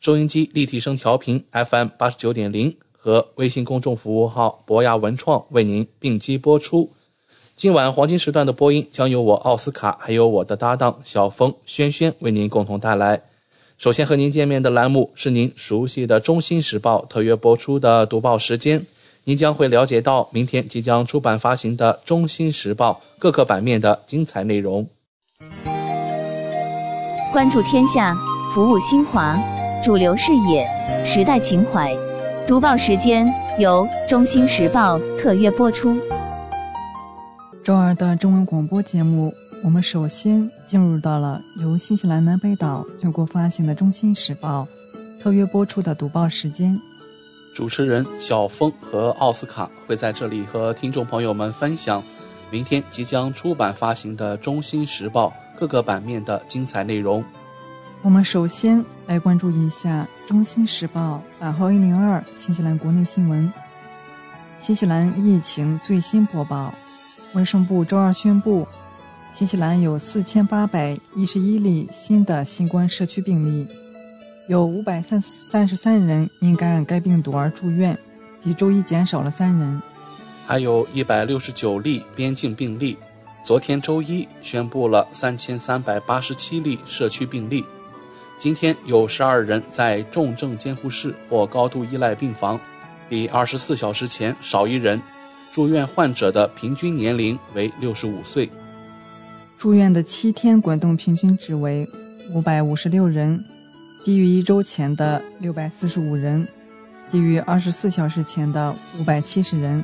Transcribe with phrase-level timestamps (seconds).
[0.00, 6.90] 收音机立体声调频 FM 八十九点零和微信公众服务号博雅文创为您并机播出。
[7.56, 13.22] 今晚黄金时段的播音将由我奥斯卡还有我的搭档小峰、轩轩为您共同带来。
[13.78, 18.84] 首先和您见面的栏目是您熟悉的《中新时报》特约播出的读报时间。
[19.24, 24.88] 您将会了解到明天即将出版发行的《中新时报》各个版面的精彩内容。
[27.32, 28.16] 关注天下，
[28.54, 29.36] 服务新华，
[29.86, 30.68] 主流视野，
[31.04, 31.96] 时代情怀。
[32.44, 35.96] 读报时间由《中新时报》特约播出。
[37.62, 44.66] 周二的中文广播节目，我们首先进入到了由新西兰南北岛全国发行的《中新时报》
[45.22, 46.76] 特约播出的读报时间。
[47.54, 52.02] 主持人小峰和奥斯卡会在这里和听众朋友们分享
[52.50, 57.22] 明天即将出版发行的《中新时报》各个版面的精彩内容。
[58.06, 63.52] 我们首先来关注一下《中新时报》版号一零二新西兰国内新闻。
[64.60, 66.72] 新西兰疫情最新播报：
[67.34, 68.64] 卫生部周二宣布，
[69.34, 73.66] 新西兰有四千八百一十一例新的新冠社区病例。
[74.46, 77.98] 有五百三三十三人因感染该病毒而住院，
[78.40, 79.82] 比周一减少了三人。
[80.46, 82.96] 还有一百六十九例边境病例。
[83.44, 87.64] 昨天周一宣布了三千三百八十七例社区病例。
[88.38, 92.60] 今天有十二人在重症监护室或高度依赖病房，
[93.08, 95.00] 比二十四小时前少一人。
[95.50, 98.50] 住院患者的平均年龄为六十五岁。
[99.56, 101.88] 住院的七天滚动平均值为
[102.34, 103.42] 五百五十六人。
[104.04, 106.46] 低于一周前的六百四十五人，
[107.10, 109.82] 低于二十四小时前的五百七十人，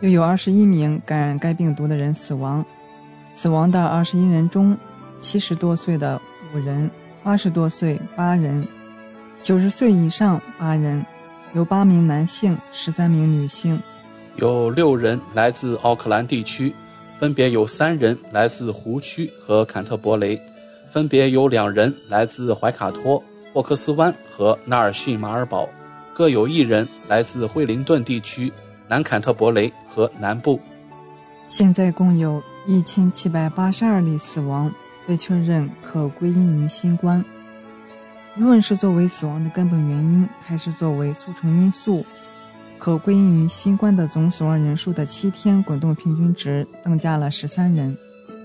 [0.00, 2.64] 又有二十一名感染该病毒的人死亡。
[3.28, 4.76] 死亡的二十一人中，
[5.18, 6.20] 七十多岁的
[6.54, 6.88] 五人，
[7.24, 8.66] 八十多岁八人，
[9.42, 11.04] 九十岁以上八人，
[11.54, 13.80] 有八名男性，十三名女性。
[14.36, 16.74] 有六人来自奥克兰地区，
[17.20, 20.40] 分别有三人来自湖区和坎特伯雷，
[20.90, 23.22] 分别有两人来自怀卡托。
[23.54, 25.68] 沃克斯湾和纳尔逊马尔堡
[26.14, 28.50] 各有一人来自惠灵顿地区、
[28.88, 30.58] 南坎特伯雷和南部。
[31.46, 34.72] 现在共有一千七百八十二例死亡
[35.06, 37.24] 被确认可归因于新冠。
[38.38, 42.04] 无论是作为死亡的根本原因，还是作为促成因素，
[42.78, 47.96] 可归因于新冠的总死亡人数的七天滚动平均值增加了十三人。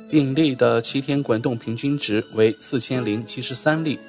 [0.10, 4.00] 病例的七天滚动平均值为四千零七十三例。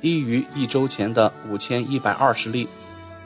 [0.00, 2.68] 低于一周前的五千一百二十例，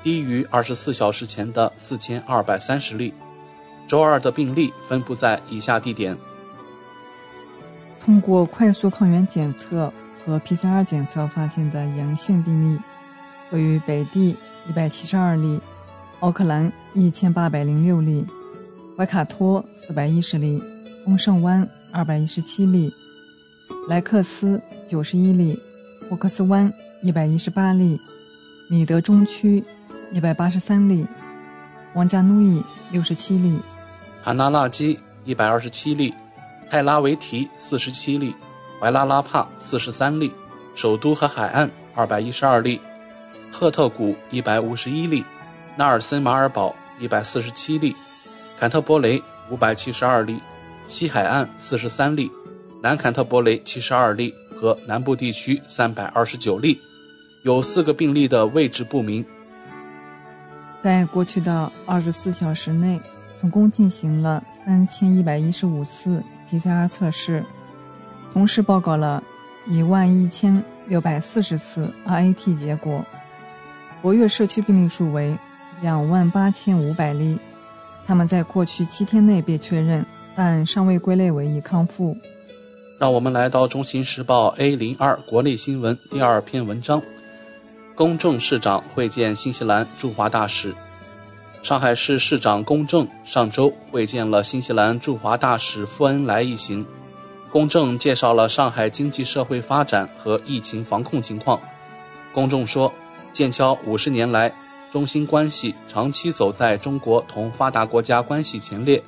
[0.02, 3.12] 低于二十四小时前的四千二百三十例。
[3.86, 6.16] 周二的病例分布在以下地点：
[8.04, 9.92] 通过快速抗原检测
[10.24, 12.80] 和 PCR 检测发现的阳性病例，
[13.52, 14.36] 位于北地
[14.68, 15.60] 一百七十二例，
[16.18, 18.26] 奥克兰一千八百零六例，
[18.96, 20.60] 怀卡托四百一十例，
[21.04, 22.92] 丰盛湾二百一十七例，
[23.88, 25.58] 莱克斯九十一例。
[26.10, 26.70] 霍克斯湾
[27.02, 27.98] 一百一十八例，
[28.68, 29.64] 米德中区
[30.12, 31.06] 一百八十三例，
[31.94, 33.58] 王加努伊六十七例，
[34.22, 36.12] 卡纳纳基一百二十七例，
[36.72, 38.34] 泰拉维提四十七例，
[38.80, 40.32] 怀拉拉帕四十三例，
[40.74, 42.80] 首都和海岸二百一十二例，
[43.50, 45.22] 赫特谷一百五十一例，
[45.76, 47.94] 纳尔森马尔堡一百四十七例，
[48.58, 50.40] 坎特伯雷五百七十二例，
[50.86, 52.30] 西海岸四十三例，
[52.80, 54.34] 南坎特伯雷七十二例。
[54.56, 56.80] 和南部地区三百二十九例，
[57.42, 59.22] 有四个病例的位置不明。
[60.80, 62.98] 在过去的二十四小时内，
[63.36, 66.22] 总共进行了三千一百一十五次
[66.52, 67.42] PCR 测试，
[68.34, 69.22] 同时报告了
[69.66, 73.02] 一万一千六百四十次 RAT 结果，
[74.02, 75.34] 活跃社区病例数为
[75.80, 77.38] 两万八千五百例，
[78.06, 80.04] 他们在过去七天内被确认，
[80.36, 82.14] 但尚未归类为已康复。
[82.98, 87.02] 让我们来到《中新时报》A 零二国内新闻第二篇文章：
[87.94, 90.74] 公正市长会见新西兰驻华大使。
[91.62, 96.84] 上海市市长龚正上周会见了新西兰驻华大使傅恩来一行。
[97.52, 101.60] 龚正介绍了上海经济社会发展和疫情防控情况。
[102.34, 102.92] 公众说，
[103.30, 104.52] 建交五十年来，
[104.90, 109.00] 中新关系长期走在中国同发达国家关系前列。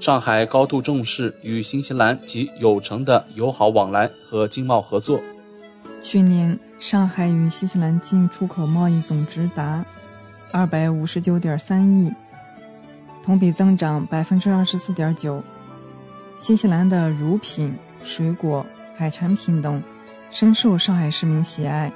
[0.00, 5.20] 上海高度重视与新西兰及友城的友好往来和经贸合作。
[6.02, 9.84] 去年，上海与新西兰进出口贸易总值达。
[10.50, 12.10] 二百五十九点三亿，
[13.22, 15.42] 同比增长百分之二十四点九。
[16.38, 18.64] 新西兰的乳品、水果、
[18.96, 19.82] 海产品等
[20.30, 21.92] 深受上海市民喜爱。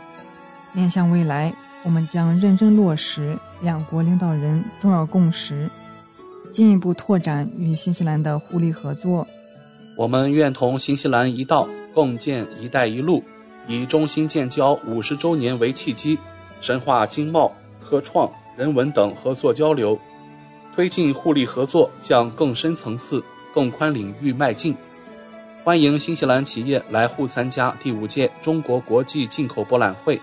[0.72, 1.52] 面向未来，
[1.82, 5.70] 我们将认真落实两国领导人重要共识，
[6.50, 9.26] 进一步拓展与新西兰的互利合作。
[9.96, 13.22] 我们愿同新西兰一道共建“一带一路”，
[13.66, 16.18] 以中新建交五十周年为契机，
[16.60, 18.30] 深化经贸、科创。
[18.56, 19.98] 人文等合作交流，
[20.74, 23.22] 推进互利合作向更深层次、
[23.54, 24.74] 更宽领域迈进。
[25.64, 30.20] 欢迎新西兰企业来沪参加第五届中国国际进口博览会，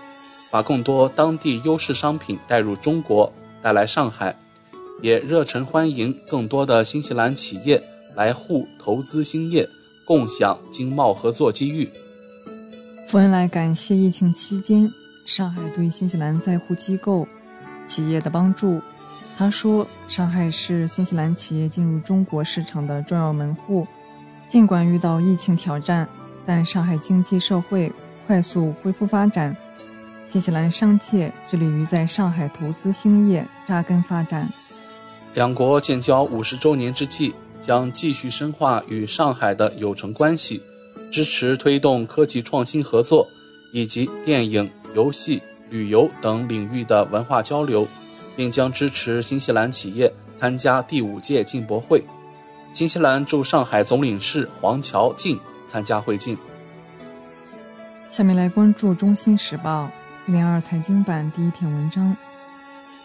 [0.50, 3.32] 把更多当地优势商品带入中国，
[3.62, 4.36] 带来上海。
[5.02, 7.82] 也热忱欢迎更多的新西兰企业
[8.14, 9.66] 来沪投资兴业，
[10.04, 11.88] 共享经贸合作机遇。
[13.08, 14.88] 傅恩来感谢疫情期间
[15.24, 17.26] 上海对新西兰在沪机构。
[17.90, 18.80] 企业的帮助，
[19.36, 23.84] 他说：“上海是新西兰企业进入中国市场的重要门户。
[24.46, 26.08] 尽管遇到疫情挑战，
[26.46, 27.92] 但上海经济社会
[28.28, 29.56] 快速恢复发展。
[30.24, 34.48] 新西兰商界致力于在上海投资兴业、扎根发展。
[35.34, 40.62] 两国建交五十周年之际，将继续深化与上海的友城关系，
[41.10, 43.26] 支持推动科技创新合作
[43.72, 47.88] 以及电影、游戏。”旅游等领域的文化交流，
[48.36, 52.02] 并将支持新西兰企业参加第五届进博会。
[52.72, 56.36] 新西兰驻上海总领事黄乔进参加会见。
[58.10, 59.88] 下面来关注《中新时报》
[60.32, 62.16] 零二财经版第一篇文章：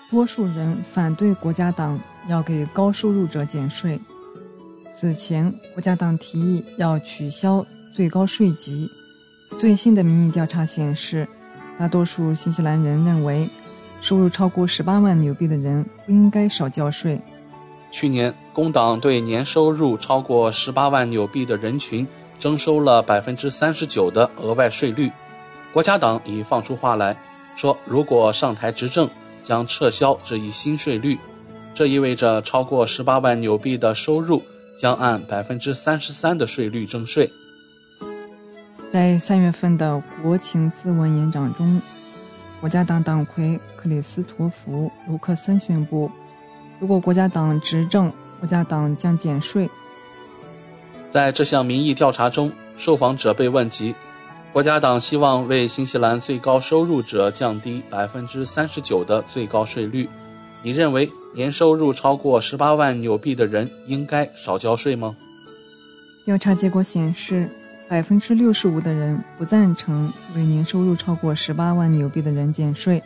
[0.10, 4.00] 多数人反对国家党要给高收入者减税。
[4.96, 8.90] 此前，国家党提议要取消最高税级。
[9.58, 11.28] 最新的民意调查显示。
[11.78, 13.50] 大多数新西兰人认为，
[14.02, 17.20] 收入超过十八万纽币的人不应该少交税。
[17.92, 22.08] 去年，工党对年收入超过十八万纽币的人群
[22.40, 25.12] 征收了百分之三十九的额外税率。
[25.74, 27.16] 国家党已放出话来
[27.56, 29.10] 说，如果上台执政，
[29.44, 31.18] 将撤销这一新税率。
[31.74, 34.42] 这意味着超过十八万纽币的收入
[34.78, 37.30] 将按百分之三十三的税率征税。
[38.96, 41.82] 在三月份的国情咨文演讲中，
[42.62, 46.10] 国家党党魁克里斯托弗·卢克森宣布，
[46.80, 48.10] 如果国家党执政，
[48.40, 49.70] 国家党将减税。
[51.12, 53.94] 在这项民意调查中，受访者被问及，
[54.54, 60.08] 国家党希望为新西兰最高收入者降低百分之三十九的最高税率。
[60.64, 65.14] 你认为年收入超过十八万纽币的人应该少交税吗？
[66.24, 67.50] 调查结果显示。
[67.88, 73.02] 百分之六十五的人不赞成为年收入超过十八万纽币的人减税，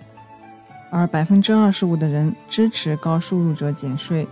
[0.89, 4.25] 而百分之二十五的人支持高收入者减税。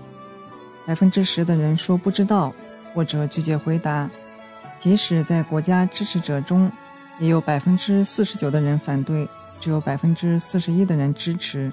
[0.86, 2.54] 百分之十的人说不知道
[2.94, 4.10] 或者拒绝回答。
[4.80, 6.72] 即使在国家支持者中，
[7.20, 9.28] 也有百分之四十九的人反对，
[9.60, 11.72] 只有百分之四十一的人支持。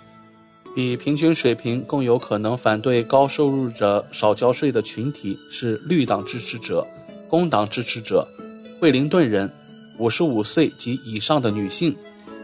[0.75, 6.85] 比平均水平更有可能反对高收入者少交税的群体是绿党支持者、
[7.29, 8.27] 工党支持者。
[8.81, 9.51] 惠灵顿人、
[9.99, 11.97] 五十五岁及以上的女性，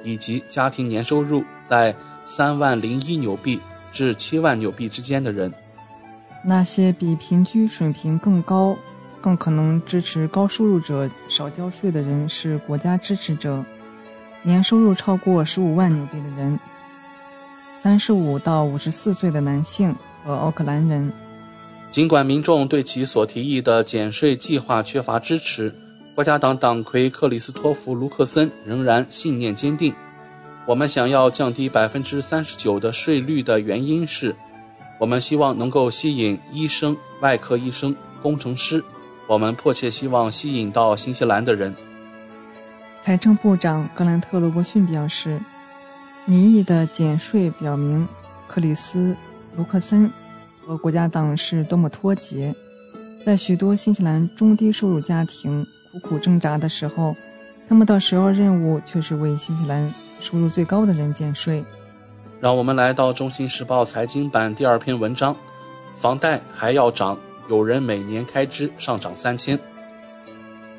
[0.05, 1.95] 以及家庭年收入在
[2.25, 3.61] 三万零一纽币
[3.93, 5.53] 至七万纽币之间的人。
[6.45, 8.77] 那些比平均水平更高、
[9.21, 13.63] 更可能支持高收入者少交税的人是国家支持者，
[14.43, 16.59] 年收入超过十五万纽币的人，
[17.79, 19.95] 三十五到五十四岁的男性
[20.25, 21.13] 和奥克兰人。
[21.91, 25.75] 尽管民众对其所提议的减税计划缺乏支持。
[26.21, 29.95] 国家党党魁克里斯托弗·卢克森仍然信念坚定。
[30.67, 34.37] 我们想要降低百分之三十九的税率的原因是，
[34.99, 38.85] 我们希望能够吸引医生、外科医生、工程师。
[39.27, 41.75] 我们迫切希望吸引到新西兰的人。
[43.03, 45.41] 财政部长格兰特·罗伯逊表示
[46.29, 48.07] ：“拟议的减税表明，
[48.47, 49.17] 克里斯
[49.57, 50.12] 卢克森
[50.61, 52.55] 和国家党是多么脱节。
[53.25, 57.16] 在许多新西兰中低收入家庭苦苦挣扎的时候，
[57.68, 61.64] 他们的首要任务却是为新西兰收入最高的人减税。
[62.40, 65.37] 让我们来到《中新时报》财经版第二篇文章：
[65.97, 67.18] 房贷还要涨，
[67.49, 69.59] 有人每年开支上涨三千。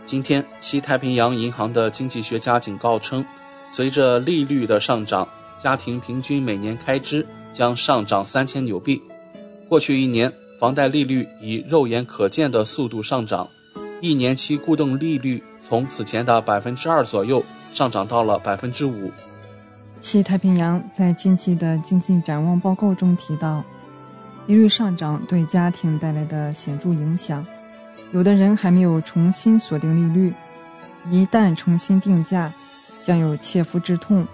[0.06, 3.24] 今天，西太平洋银行的经济学家警告称，
[3.70, 5.28] 随着利率的上涨，
[5.58, 9.02] 家庭平均每年开支将上涨三千纽币。
[9.68, 13.48] 过去一年，房贷利率以肉眼可见的速度上涨，
[14.02, 19.12] 一年期固定利率从此前的百分之二左右上涨到了百分之五。
[20.00, 23.64] 西太平洋在近期的经济展望报告中提到，
[24.48, 27.46] 利率上涨对家庭带来的显著影响。
[28.12, 30.34] 有的人还没有重新锁定利率，
[31.12, 32.52] 一旦重新定价，
[33.04, 34.26] 将有切肤之痛。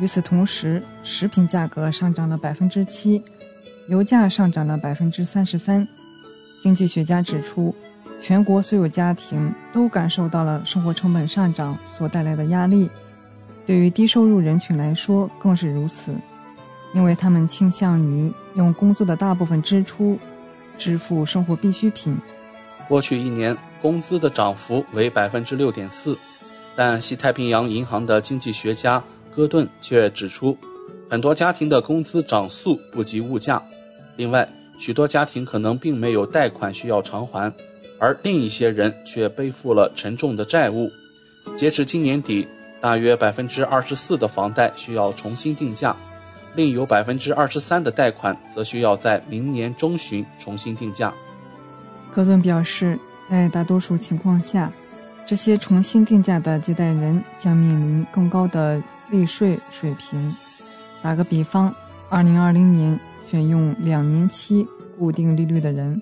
[0.00, 3.22] 与此同时，食品价格上涨了百分之七，
[3.88, 5.86] 油价上涨了百分之三十三。
[6.60, 7.74] 经济学家指出，
[8.20, 12.88] 全国所有家庭都感受到了生活成本上涨所带来的压力，
[13.66, 16.14] 对于低收入人群来说更是如此，
[16.94, 20.18] 因为他们倾向于用工资的大部分支出
[20.78, 22.16] 支付生活必需品。
[22.88, 26.16] 过去一年，工资的涨幅为百分之六点四，
[26.74, 29.02] 但西太平洋银行的经济学家
[29.34, 30.56] 戈顿却指出，
[31.10, 33.62] 很多家庭的工资涨速不及物价。
[34.16, 37.52] 另外，许多家庭可能并没有贷款需要偿还，
[37.98, 40.90] 而另一些人却背负了沉重的债务。
[41.56, 42.46] 截至今年底，
[42.80, 45.94] 大约百分之二十四的房贷需要重新定价，
[46.54, 51.12] 另有百分之二十三的贷款则需要在明年中旬重新定价。
[52.10, 52.98] 戈顿表示，
[53.28, 54.72] 在大多数情况下，
[55.26, 60.34] 这些重新定价的借贷人将面临更高的利税水平。
[61.02, 61.74] 打个比方
[62.08, 64.66] 二零二零年选用两年期
[64.98, 66.00] 固定利率的人，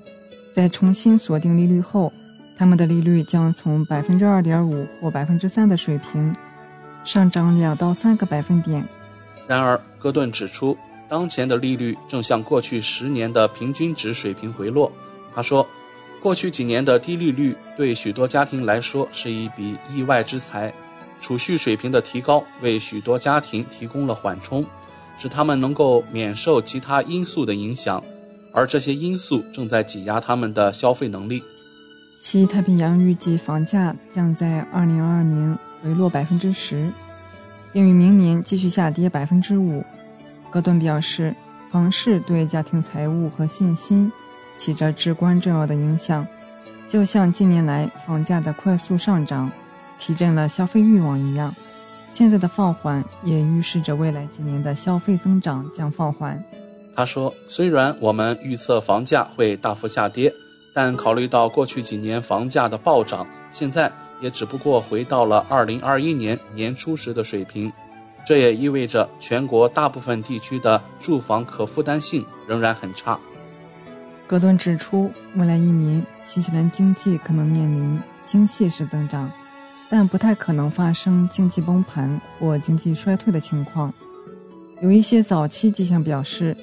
[0.53, 2.13] 在重新锁定利率后，
[2.57, 6.35] 他们的利率将从百分之二点五或百分之三的水平
[7.03, 8.87] 上涨两到三个百分点。
[9.49, 10.77] 然而，戈顿指出，
[11.09, 14.93] 当前的利率正向过去十年的平均值水平回落。
[15.35, 15.67] 他说。
[16.23, 20.73] 过去几年的低利率对许多家庭来说是一笔意外之财，
[21.21, 24.65] 储蓄水平的提高为许多家庭提供了缓冲，
[25.19, 28.01] 使他们能够免受其他因素的影响，
[28.53, 31.43] 而这些因素正在挤压他们的消费能力。
[32.17, 36.89] 西太平洋预计房价将在2022年回落百分之十，
[37.73, 39.83] 并于明年继续下跌百分之五。
[40.51, 41.35] 戈顿表示，
[41.71, 44.13] 房市对家庭财务和信心。
[44.55, 46.25] 起着至关重要的影响，
[46.87, 49.51] 就像近年来房价的快速上涨
[49.99, 51.53] 提振了消费欲望一样，
[52.07, 56.41] 现在的放缓也预示着未来几年的消费增长将放缓。
[56.95, 60.33] 他说：“虽然我们预测房价会大幅下跌，
[60.75, 67.73] 但考虑到过去几年房价的暴涨，现在也只不过回到了2021年年初时的水平。
[68.27, 73.19] 这也意味着全国大部分地区的住房可负担性仍然很差。”
[74.29, 79.31] 戈顿指出，未来一年新西兰经济可能面临精细式增长，
[79.91, 83.93] 但不太可能发生经济崩盘或经济衰退的情况。
[84.81, 86.57] 有一些早期迹象表示，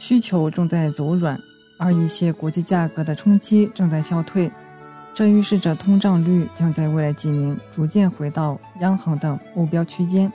[0.00, 1.38] 需求正在走软，
[1.76, 4.50] 而一些国际价格的冲击正在消退。
[5.12, 10.32] 这预示着通胀率将在未来几年逐渐回到央行的目标区间。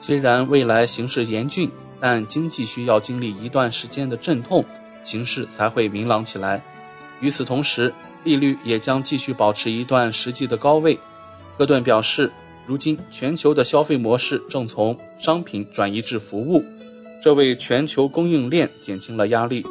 [0.00, 1.70] 虽然未来形势严峻，
[2.00, 4.64] 但经济需要经历一段时间的阵痛。
[5.04, 6.60] 形势才会明朗起来。
[7.20, 7.94] 与此同时，
[8.24, 10.98] 利率也将继续保持一段实际的高位。
[11.56, 12.32] 戈顿表示，
[12.66, 16.64] 如今全球的消费模式正从商品转移至服务，
[17.22, 19.64] 这为全球供应链减轻了压力。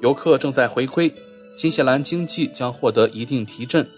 [0.00, 1.12] 游客正在回归，
[1.56, 3.88] 新西兰经济将获得一定提振。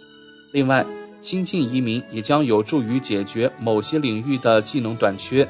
[0.53, 0.85] 另外，
[1.23, 5.47] 新进移民也将有助于解决某些领域的技能短缺。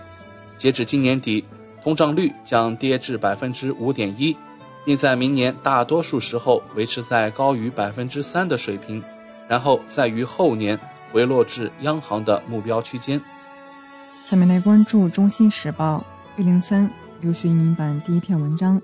[0.56, 1.44] 截止今年底，
[1.82, 4.36] 通胀率将跌至百分之五点一。
[4.82, 9.04] 并在明年大多数时候维持在高于百分之三的水平，
[9.46, 10.80] 然后再于后年
[11.12, 13.20] 回落至央行的目标区间。
[14.24, 16.02] 下面来关注《中新时报》
[16.40, 16.90] 一零三
[17.20, 18.80] 留学移民版第一篇文章：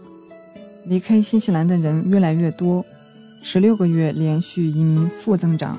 [0.85, 2.85] 离开新西兰的人越来越多，
[3.43, 5.79] 十六个月连续移民负增长。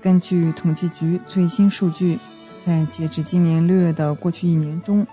[0.00, 2.18] 根据统计局最新数据，
[2.64, 5.06] 在截至今年六月的过去一年中，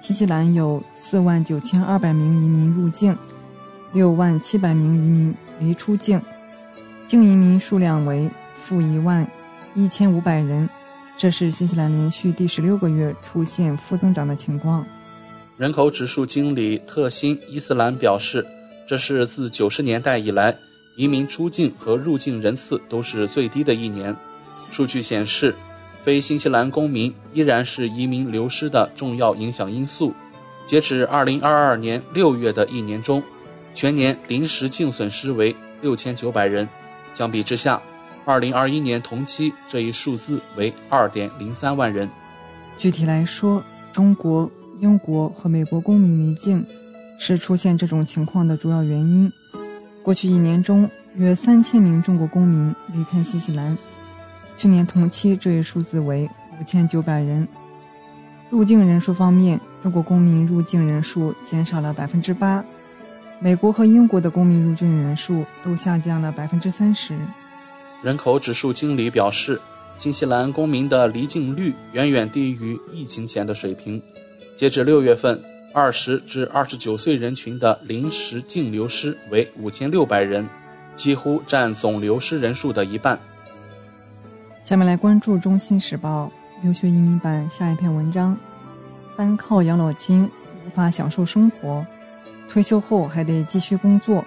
[0.00, 3.16] 新西兰有四万九千二百名移民入境。
[3.92, 6.20] 六万七百名移民离出境，
[7.06, 9.24] 净移民数量为负一万
[9.72, 10.68] 一千五百人，
[11.16, 14.84] 这是新西兰连续第十六个月出现负增长的情况。
[15.56, 18.44] 人口指数经理特辛伊斯兰表示，
[18.84, 20.56] 这是自九十年代以来
[20.96, 24.14] 移民出境和入境人次都是最低的一年。
[24.72, 25.54] 数据显示，
[26.02, 30.12] 非新西兰公民依然是移民流失的重要影响因素。
[30.66, 33.22] 截止二零二二年六月的一年中，
[33.74, 36.68] 全年临时净损失为六千九百人。
[37.14, 37.80] 相比之下，
[38.24, 42.10] 二零二一年同期这一数字为二点零三万人。
[42.76, 44.50] 具体来说，中国、
[44.84, 46.62] 英国和美国公民离境
[47.18, 49.32] 是出现这种情况的主要原因。
[50.02, 53.78] 过去一年中，约三千名中国公民离开新西兰，
[54.58, 56.28] 去年同期这一数字为
[56.60, 57.48] 五千九百人。
[58.50, 62.62] 入境人数方面，中国公民入境人数减少了百分之八，
[63.40, 67.16] 美国和英国的公民入境人数都下降了百分之三十。
[68.02, 69.58] 人口指数经理表示，
[69.96, 74.02] 新西兰公民的离境率远远低于疫情前的水平。
[74.56, 75.42] 截至六月份，
[75.72, 80.48] 二十至二十九岁人群的临时净流失为五千六百人，
[80.94, 83.18] 几乎占总流失人数的一半。
[84.64, 86.30] 下面来关注《中新时报》。
[86.62, 88.34] 留学移民版下一篇文章：
[89.18, 90.30] 单靠养老金
[90.64, 91.84] 无法享受生活，
[92.48, 94.24] 退休后还得继续工作。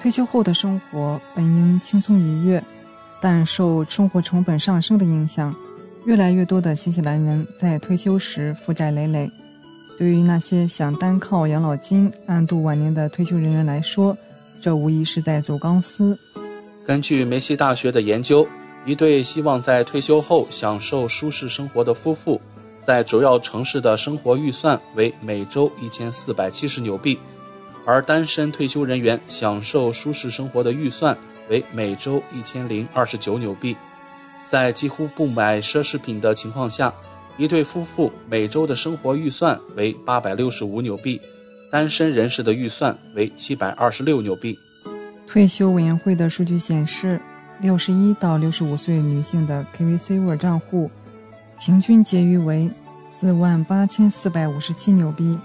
[0.00, 2.64] 退休后的生活本应轻松愉悦，
[3.20, 5.54] 但受生活成本上升的影响，
[6.06, 9.30] 越来越多的新西兰人在退休时负债累累。
[9.98, 14.16] 对于那些想单靠养老金安度晚年的退休人员来说，
[14.60, 16.18] 这无疑是在走钢丝。
[16.86, 18.46] 根据梅西大学的研究。
[18.86, 22.38] 一对希望在退休后享受舒适生活的夫妇，
[22.84, 27.18] 在主要城市的生活预算为每周一千四百七十纽币，
[27.86, 31.16] 而单身退休人员享受舒适生活的预算
[31.48, 33.74] 为每周一千零二十九纽币。
[34.54, 36.94] 在几乎不买奢侈品的情况下，
[37.36, 41.20] 一对夫妇每周的生活预算为八百六十五纽币，
[41.72, 44.56] 单身人士的预算为七百二十六纽币。
[45.26, 47.20] 退休委员会的数据显示。
[47.60, 50.90] 六十一到六十五岁女性的 KVCver 账户
[51.58, 52.68] 平均结余为
[53.06, 55.38] 四万八千四百五十七纽币，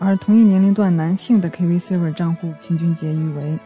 [0.00, 3.58] 而同一年龄段男性的 KVCver 账户平均结余为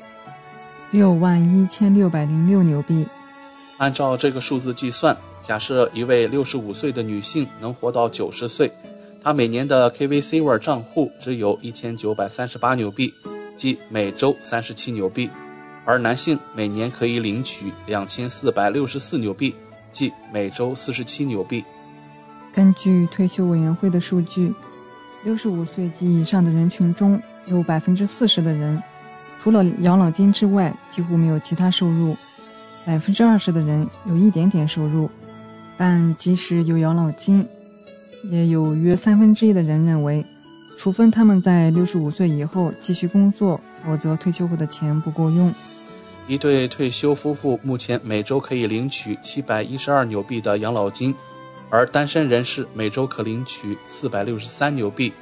[0.90, 3.06] 六万一千六百零六纽币。
[3.78, 8.70] 按照这个数字计算，假设一位六十五岁的女性能活到九十岁，
[9.22, 13.12] 她每年的 KVCver 账户只有一千九百三十八纽币，
[13.56, 15.28] 即每周三十七纽币。
[15.86, 19.54] 而男性每年可以领取两千四百六十四纽币，
[19.92, 21.62] 即每周四十七纽币。
[22.54, 24.54] 根据退休委员会的数据，
[25.24, 28.82] 六十五岁及以上的人群中有百分之四十的人，
[29.38, 32.14] 除了养老金之外几乎没有其他收入；
[32.86, 35.10] 百分之二十的人有一点点收入，
[35.76, 37.46] 但即使有养老金，
[38.30, 40.24] 也有约三分之一的人认为，
[40.76, 45.52] 除非他们在六十五岁以后继续工作，否则退休后的钱不够用。
[46.26, 51.14] 一对退休夫妇目前每周可以领取七百一十二纽币的养老金，
[51.70, 55.12] 而单身人士每周可领取四百六十三纽币，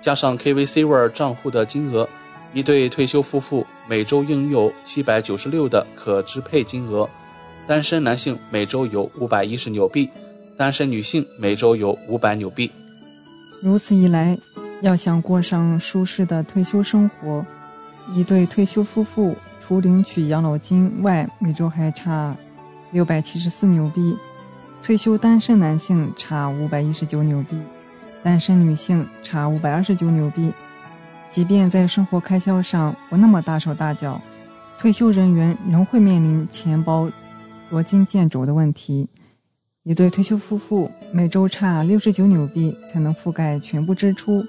[0.00, 2.08] 加上 KVCver 账户的金额，
[2.56, 7.06] 一对退休夫妇每周应有七百九十六的可支配金额。
[7.66, 10.08] 单身男性每周有五百一十纽币，
[10.56, 12.70] 单身女性每周有五百纽币。
[13.60, 14.38] 如此一来，
[14.80, 17.44] 要想过上舒适的退休生活，
[18.14, 19.36] 一对退休夫妇。
[19.60, 22.34] 除领取养老金外，每周还差
[22.90, 24.16] 六百七十四纽币；
[24.82, 27.60] 退休单身男性差五百一十九纽币，
[28.22, 30.50] 单身女性差五百二十九纽币。
[31.30, 34.20] 即便在生活开销上不那么大手大脚，
[34.78, 37.10] 退休人员仍会面临钱包
[37.70, 39.08] 捉襟见肘的问题。
[39.82, 44.44] 一对退休夫妇每周差六十九纽币才能覆盖全部支出，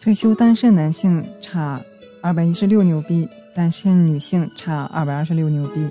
[0.00, 1.80] 退休单身男性差
[2.22, 3.28] 二百一十六纽币。
[3.54, 5.88] 单身女性差二百二十六纽币。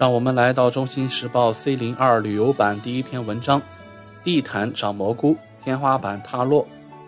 [0.00, 3.62] 让我们来到《中新时报》C 零二旅游版第一篇文章：
[4.24, 6.66] 地毯长蘑菇，天花板塌落，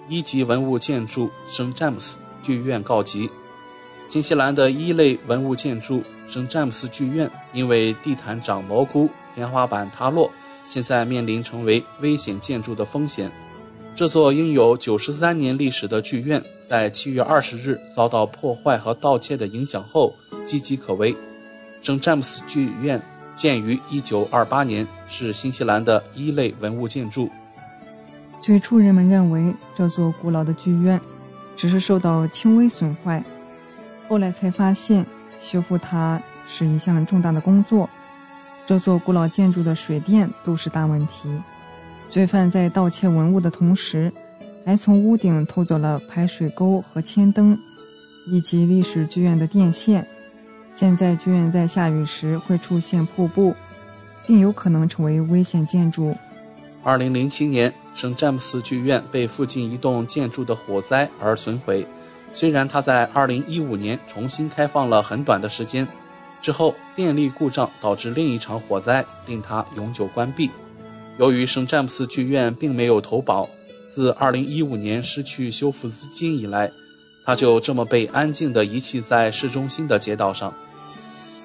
[0.08, 3.28] 一级文物建筑圣詹姆斯剧院告急。
[4.08, 10.30] 新西兰的一类文物建筑圣詹姆斯剧院因为地毯长蘑菇、天花板塌落，
[10.68, 13.30] 现在面临成为危险建筑的风险。
[13.94, 16.42] 这座拥有九十三年历史的剧院。
[16.66, 20.14] 在七月二十日遭到破坏和盗窃的影响后，
[20.46, 21.14] 岌岌可危。
[21.82, 23.00] 圣詹姆斯剧院
[23.36, 27.28] 建于一九二八年，是新西兰的一类文物建筑。
[28.44, 31.00] 最初，人们认为这座古老的剧院
[31.56, 33.24] 只是受到轻微损坏，
[34.06, 35.06] 后来才发现
[35.38, 37.88] 修复它是一项重大的工作。
[38.66, 41.30] 这座古老建筑的水电都是大问题。
[42.10, 44.12] 罪犯在盗窃文物的同时。
[44.66, 47.58] 还从屋顶偷走了排水沟和铅灯，
[48.26, 50.06] 以及历史剧院的电线。
[50.74, 53.54] 现在剧院在下雨时会出现瀑布，
[54.26, 56.16] 并有可能成为危险建筑。
[56.84, 61.86] 二零零七年，圣詹姆斯剧院被附近一栋建筑的火灾而损毁。
[62.34, 65.88] 虽然它在二零一五年重新开放了很短的时间，
[66.42, 70.50] 之后电力故障导致另一场火灾，令它永久关闭。
[71.16, 73.48] 由于圣詹姆斯剧院并没有投保，
[73.88, 76.70] 自二零一五年失去修复资金以来，
[77.24, 80.52] 它就这么被安静地遗弃在市中心的街道上。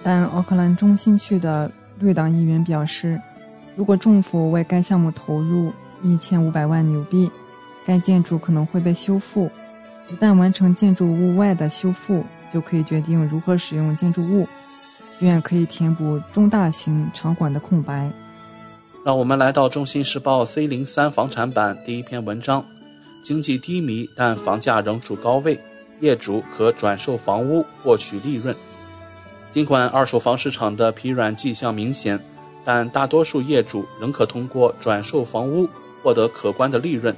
[0.04, 3.22] 但奥克兰中心区的绿党议员表示，
[3.80, 7.32] 如果政府为该项目投入一千五百万纽币，
[7.86, 9.50] 该建筑可能会被修复。
[10.10, 14.46] 一旦完成建筑物外的修复，就可以决定如何使用建筑物。
[15.18, 18.12] 剧院可以填补中大型场馆的空白。
[19.06, 22.66] 让我们来到《中新时报》C 零三房产版第一篇文章：
[23.22, 25.58] 经济低迷，但房价仍处高位，
[26.02, 28.54] 业主可转售房屋获取利润。
[29.54, 32.20] 尽管二手房市场的疲软迹象明显，
[32.72, 35.68] 但大多数业主仍可通过转售房屋
[36.04, 37.16] 获得可观的利润。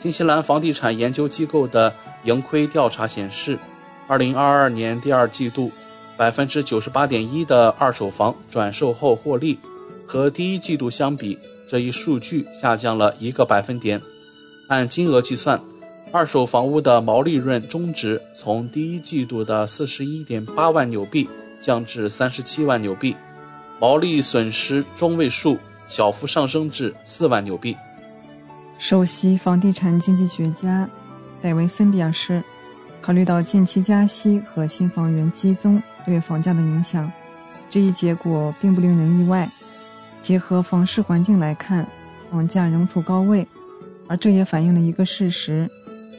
[0.00, 1.92] 新西兰房地产研究机构的
[2.24, 3.58] 盈亏调查显示，
[4.06, 5.70] 二零二二年第二季度，
[6.16, 9.58] 百分之九十八点一的二手房转售后获利，
[10.06, 14.00] 和第一季度相比，这一数据下降了一个百分点。
[14.68, 15.60] 按金额计算，
[16.10, 21.28] 二手房屋的毛利润中值从第一季度的四十一点八万纽币。
[21.60, 23.16] 降至三十七万纽币，
[23.80, 27.76] 毛利损失中位数小幅上升至四万纽币。
[28.76, 30.88] 首席房地产经济学家
[31.40, 32.42] 戴维森表示，
[33.00, 37.10] 考虑到近期加息和新房源激增对房价的影响，
[37.70, 39.48] 这一结果并不令人意外。
[40.20, 41.86] 结合房市环境来看，
[42.30, 43.46] 房价仍处高位，
[44.08, 45.70] 而这也反映了一个事实，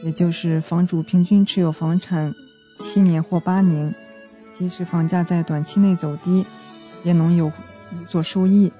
[0.02, 2.34] 也就是房主平均持有房产
[2.78, 3.94] 七年或八年。
[4.52, 6.44] 即使房价在短期内走低，
[7.02, 8.70] 也能有有所收益。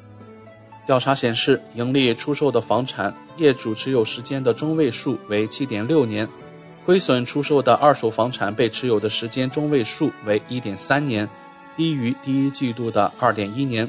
[0.87, 6.29] 调查显示，盈利出售的房产业主持有时间的中位数为七点六年，
[6.85, 11.29] 亏损出售的二手房产被持有的时间中位数为一点三年，
[11.77, 13.89] 低于第一季度的二点一年。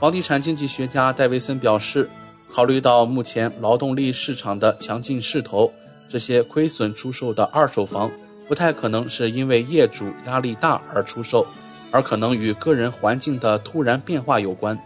[0.00, 2.08] 房地产经济学家戴维森表示，
[2.50, 5.70] 考虑到目前劳动力市场的强劲势头，
[6.08, 8.10] 这些亏损出售的二手房。
[8.48, 11.46] 不太可能是因为业主压力大而出售，
[11.92, 14.76] 而可能与个人环境的突然变化有关。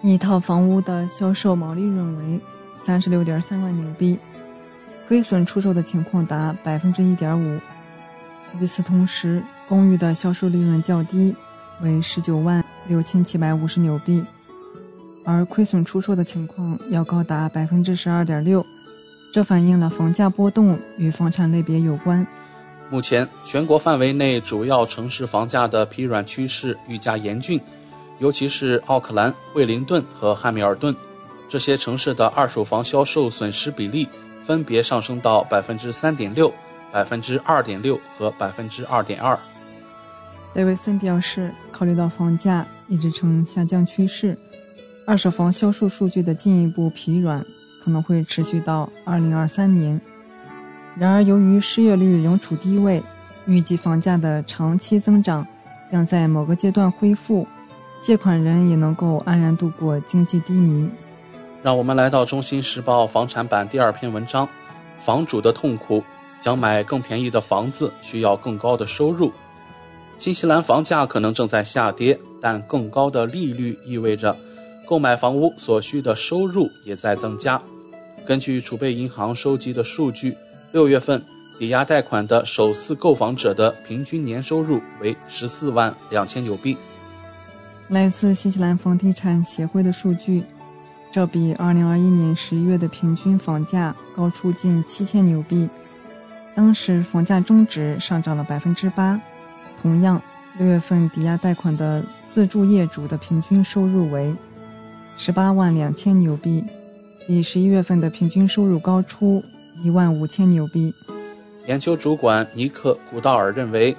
[0.00, 2.40] 一套房屋的销售毛利润为
[2.76, 4.18] 三十六点三万纽币，
[5.06, 7.60] 亏损出售的情况达百分之一点五。
[8.58, 11.34] 与此同时，公寓的销售利润较低，
[11.82, 14.24] 为十九万六千七百五十纽币，
[15.24, 18.64] 而亏损出售的情况要高达百分之十二点六。
[19.32, 22.26] 这反映了房价波动与房产类别有关。
[22.92, 27.58] 目前，全国范围内主要城市房价的疲软趋势愈加严峻，
[28.18, 30.94] 尤其是奥克兰、惠灵顿和汉密尔顿
[31.48, 34.06] 这些城市的二手房销售损失比例
[34.44, 36.52] 分别上升到百分之三点六、
[36.92, 39.38] 百分之二点六和百分之二点二。
[40.52, 44.36] 戴维森表示，考虑到房价一直呈下降趋势，
[45.06, 47.42] 二手房销售数据的进一步疲软。
[47.82, 50.00] 可能会持续到二零二三年。
[50.98, 53.02] 然而，由于失业率仍处低位，
[53.46, 55.46] 预计房价的长期增长
[55.90, 57.46] 将在某个阶段恢复，
[58.00, 60.88] 借款人也能够安然度过经济低迷。
[61.62, 64.48] 让我们来到《中新时报》房产版第二篇文章：
[64.98, 66.02] 房主的痛苦。
[66.40, 69.32] 想买更便宜的房子，需要更高的收入。
[70.16, 74.36] 新西兰房价可能正在下跌，但更高的利率意味着
[74.84, 77.62] 购买房屋所需的收入也在增加。
[78.26, 80.36] 根据储备银行收集的数据，
[80.72, 81.22] 六月份
[81.58, 86.76] 抵押贷款的首次购房者的平均年收入为十四万两千纽币。
[87.88, 90.42] 来自新西兰房地产协会的数据，
[91.10, 95.68] 这比二零二一年十一月的平均房价高出近七千纽币。
[96.54, 99.20] 当时房价中值上涨了百分之八。
[99.80, 100.22] 同样，
[100.58, 104.34] 六月份抵押贷款的自住业主的平均收入为
[105.18, 106.64] 十八万两千纽币。
[107.26, 109.44] 比十一月份的平均收入高出
[109.82, 110.94] 一万五千纽币。
[111.66, 113.96] 研究主管尼克·古道尔认为，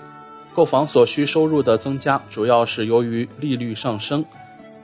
[0.53, 4.23] 购房所需收入的增加主要是由于利率上升。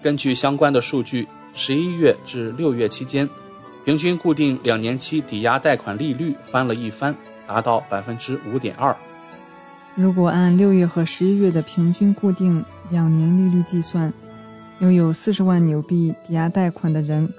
[0.02, 3.30] 根据相关的数据，十一月至六月期间，
[3.84, 8.96] 平均固定两年期抵押贷款利率翻了一番，达到百分之五点二。
[9.96, 14.14] 如果按六月和十一月的平均固定两年利率计算，
[14.80, 17.30] 拥有四十万纽币抵押贷款的人。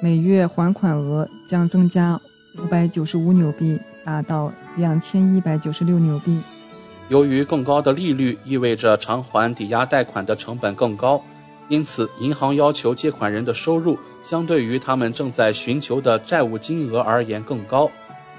[0.00, 2.20] 每月还款额将增加
[2.58, 6.38] 五百九十五纽币，达到两千一百九十六纽币。
[7.08, 11.22] 由于更高的利率意味着偿还抵押贷款的成本更高，
[11.68, 17.90] 因此银行要求借款人的收入相对于他们正在寻求的债务金额而言更高。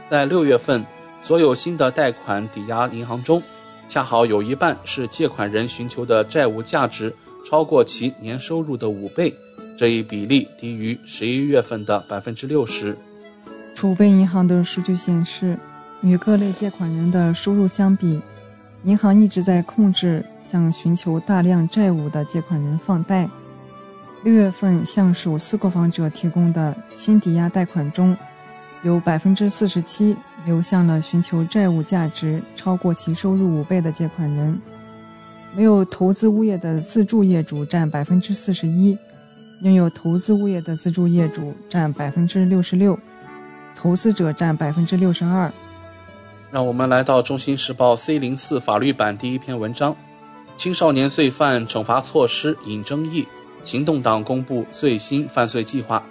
[0.09, 0.85] 在六月份，
[1.23, 3.41] 所有新的贷款抵押银行中，
[3.89, 9.33] 恰好有一半是借款人寻求的债务价值超过其年收入的五倍，
[9.75, 12.95] 这一比例低于十一月份的百分之六十。
[13.73, 15.57] 储备银行的数据显示，
[16.01, 18.21] 与各类借款人的收入相比，
[18.83, 23.27] 银行一直在控制向寻求大量债务的借款人放贷。
[24.23, 28.15] 六月份向首次购房者提供的新抵押贷款中，
[28.83, 34.57] 有百分之四十七流向了寻求债务价值超过其收入五倍的借款人。
[35.55, 38.97] 没有投资物业的自住业主占百分之四十一，
[39.61, 42.97] 拥有投资物业的自住业主占百分之六十六，
[43.75, 45.51] 投资者占百分之六十二。
[46.51, 49.95] 让我们来到《中新时报》C 零四法律版第一篇文章：
[50.55, 53.27] 青少年罪犯惩罚措施引争议。
[53.63, 56.03] 行动党公布最新犯罪计划。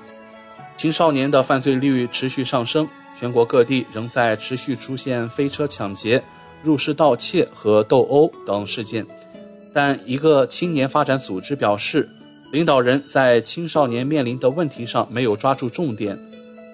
[0.74, 6.22] 青少年的犯罪率持续上升，全国各地仍在持续出现飞车抢劫、
[6.62, 9.06] 入室盗窃和斗殴等事件。
[9.74, 12.08] 但一个青年发展组织表示，
[12.50, 16.18] 领导人在青少年面临的问题上没有抓住重点。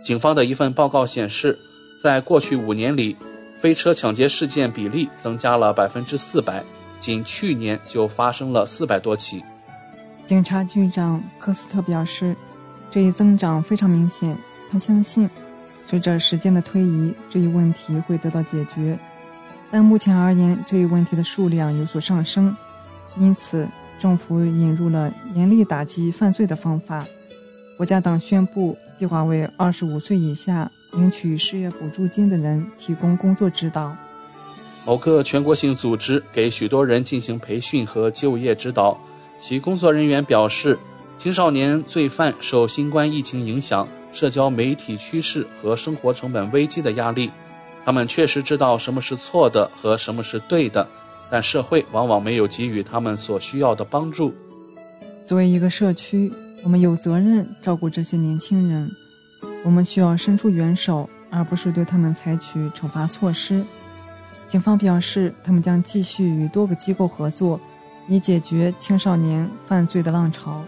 [0.02, 1.58] 警方的一份报告显示，
[2.02, 3.16] 在过去五年里，
[3.58, 6.62] 飞车抢劫事件比例增加了百分之四百，
[7.00, 9.42] 仅去年就发生了四百多起。
[10.24, 12.36] 警察局长科斯特表示，
[12.90, 14.36] 这一增长非常明显。
[14.70, 15.28] 他相信，
[15.86, 18.98] 随着时间的推移，这一问题会得到解决。
[19.70, 22.54] 但目前而言，这一问题的数量有所上升，
[23.18, 23.66] 因此
[23.98, 27.04] 政府引入了严厉打击犯罪的方法。
[27.78, 30.68] 国家党宣布，计划为二十五岁以下。
[30.92, 33.94] 领取失业补助金的人提供工作指导。
[34.86, 38.98] 某个全国性组织给许多人进行培训和就业指导。
[39.38, 40.78] 其工作人员表示，
[41.18, 47.30] 青少年罪犯受新冠疫情影响、社交媒体趋势和生活成本危机的压力。
[47.84, 50.88] 他们确实知道什么是错的和什么是对的，
[51.30, 54.34] 但社会往往没有给予他们所需要的帮助。
[55.26, 56.32] 作为一个社区，
[56.64, 58.90] 我们有责任照顾这些年轻人。
[59.64, 63.64] 我们需要伸出援手，而不是对他们采取惩罚措施。
[64.46, 67.60] 警方表示，他们将继续与多个机构合作，
[68.08, 70.62] 以解决青少年犯罪的浪潮。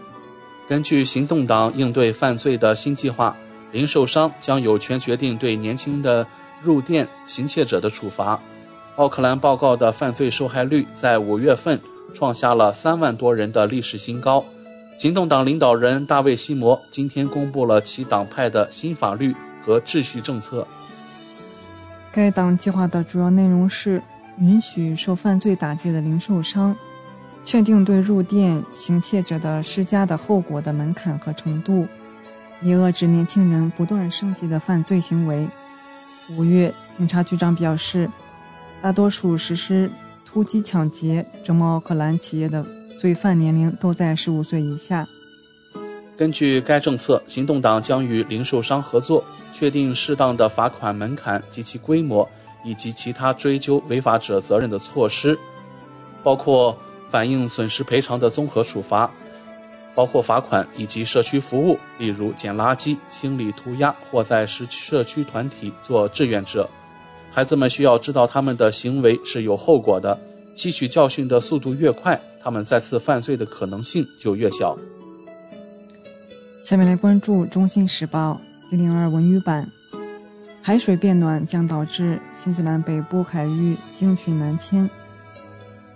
[0.67, 3.35] 根据行动党应对犯罪的新计划，
[3.71, 6.25] 零售商将有权决定对年轻的
[6.61, 8.39] 入店行窃者的处罚。
[8.97, 11.79] 奥克兰报告的犯罪受害率在五月份
[12.13, 14.45] 创下了三万多人的历史新高。
[15.01, 20.67] 行动党领导人大卫·西摩今天公布了其党派的新法律和秩序政策。
[22.11, 23.99] 该党计划的主要内容是
[24.37, 26.75] 允许受犯罪打击的零售商
[27.43, 31.87] 确定对入店行窃者的施加的后果的门槛和程度，
[32.61, 35.47] 以遏制年轻人不断升级的犯罪行为。
[36.37, 38.07] 五月，警察局长表示，
[38.83, 39.89] 大多数实施
[40.23, 42.63] 突击抢劫折磨奥克兰企业的。
[43.01, 45.07] 罪犯年龄都在十五岁以下。
[46.15, 52.29] 根据该政策，行动党将与零售商合作，确定适当的罚款门槛及其规模，
[52.63, 55.35] 以及其他追究违法者责任的措施，
[56.21, 56.77] 包括
[57.09, 59.09] 反映损失赔偿的综合处罚，
[59.95, 66.69] 包括罚款以及社区服务，例如捡垃圾、清理涂鸦或在社区社区团体做志愿者。
[67.31, 70.15] 孩子们需要知道他们的行为是有后果的，
[70.61, 72.21] 吸取教训的速度越快。
[72.39, 74.77] 他们再次犯罪的可能性就越小。
[76.63, 78.39] 下面来关注《中新时报》
[78.71, 79.67] 一零二文娱版：
[80.61, 84.87] 海水变暖将导致新西兰北部海域鲸群南迁。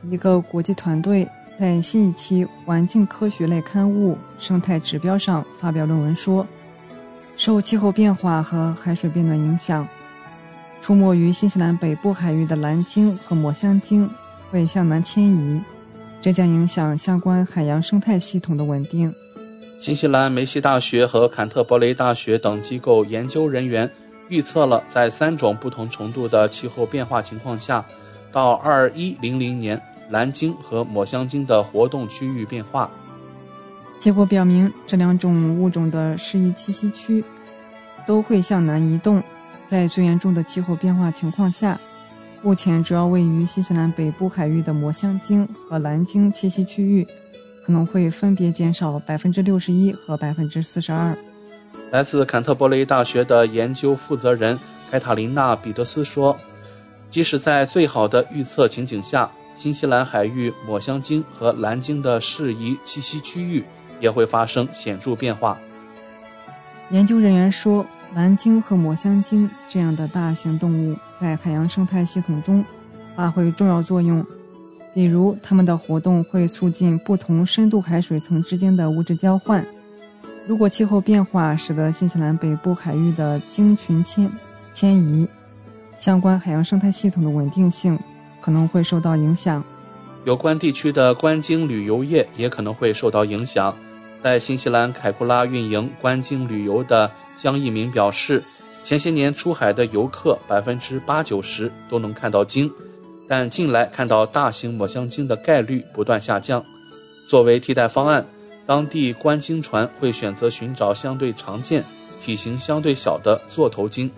[0.09, 6.47] 一个国际团队在新一期环境科学类刊物《生态指标》上发表论文说，
[7.37, 9.87] 受气候变化和海水变暖影响，
[10.81, 14.09] 出没于新西兰北部海域的蓝鲸和抹香鲸
[14.49, 15.61] 会向南迁移。
[16.21, 19.13] 这将影响相关海洋生态系统的稳定。
[19.77, 23.89] 新西兰梅西大学和坎特伯雷大学等机构研究人员
[24.29, 27.85] 预测了，在三种不同程度的气候变化情况下，
[28.31, 29.79] 到二一零零年，
[30.09, 32.89] 蓝鲸和抹香鲸的活动区域变化。
[33.99, 37.23] 结果表明，这两种物种的适宜栖息区
[38.07, 39.21] 都会向南移动。
[39.67, 41.79] 在最严重的气候变化情况下。
[42.45, 47.03] 目前主要位于新西兰北部海域的抹香鲸和蓝鲸栖息区域，
[47.65, 51.17] 可能会分别减少百分之六十一和百分之四十二。
[51.89, 54.59] 来自坎特伯雷大学的研究负责人
[54.91, 56.37] 凯塔琳娜·彼得斯说
[57.09, 63.63] ：“即使在最好的预测情景下，新西兰海域抹香鲸和蓝鲸的适宜栖息区域
[63.99, 65.57] 也会发生显著变化。”
[66.91, 72.63] 研究人员说，蓝鲸和抹香鲸这样的大型动物在海洋生态系统中
[73.15, 74.25] 发挥重要作用，
[74.93, 79.65] 比如它们的活动会促进不同深度海水层之间的物质交换。
[80.47, 84.31] 如果气候变化使得新西兰北部海域的鲸群迁
[84.71, 85.27] 迁移，
[85.97, 87.99] 相关海洋生态系统的稳定性
[88.41, 89.63] 可能会受到影响。
[90.23, 93.75] 有关地区的观鲸旅游业也可能会受到影响。
[94.25, 98.43] 在新西兰凯库拉运营观鲸旅游的江一鸣表示，
[98.81, 102.73] 前些年出海的游客百分之八九十都能看到鲸，
[103.27, 106.65] 但近来看到大型抹香鲸的概率不断下降。
[107.27, 108.25] 作为替代方案，
[108.65, 111.83] 当地观鲸船会选择寻找相对常见、
[112.19, 114.09] 体型相对小的座头鲸。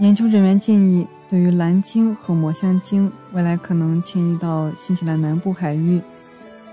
[0.00, 5.98] 研究人员建议，对于蓝鲸和抹香鲸未来可能迁移到新西兰南部海域。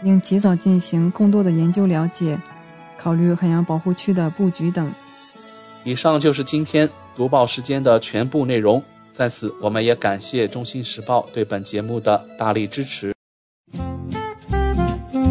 [0.04, 2.38] 应及早进行更多的研究了解，
[2.98, 4.92] 考虑海洋保护区的布局等。
[5.84, 8.82] 以上就是今天读报时间的全部内容。
[9.12, 13.14] 在此，我们也感谢《中新时报》对本节目的大力支持。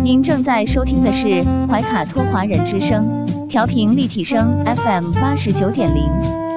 [0.02, 6.04] 您正在收听的是怀卡托华人之声，调频立体声 FM 八十九点零，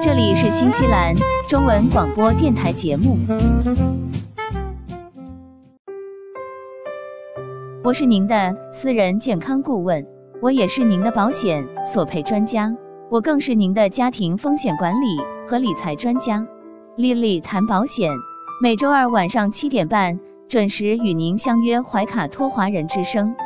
[0.02, 1.14] 这里是新西兰
[1.48, 3.18] 中文广播电台节目。
[7.84, 10.06] 我是您的私人健康顾问，
[10.40, 12.74] 我也是您的保险索赔专家，
[13.10, 16.48] 我更是您的家庭风险管理和理财专家。
[16.96, 18.10] 丽丽谈保险，
[18.62, 20.18] 每周二晚上七点半
[20.48, 23.36] 准时与您相约怀卡托华人之声。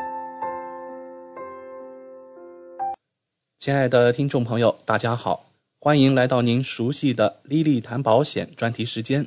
[3.58, 5.46] 亲爱的听众朋友，大家好，
[5.80, 9.26] 欢迎来到您熟悉的丽丽谈保险专题时间。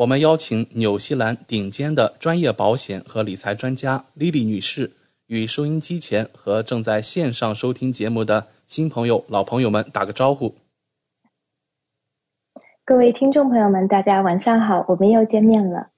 [0.00, 4.92] 我们邀请纽西兰顶尖的专业保险和理财专家 Lily 女士，
[5.26, 10.54] 与收音机前和正在线上收听节目的新朋友、老朋友们打个招呼。
[12.86, 15.88] 各位听众朋友们，大家晚上好，我们又见面了。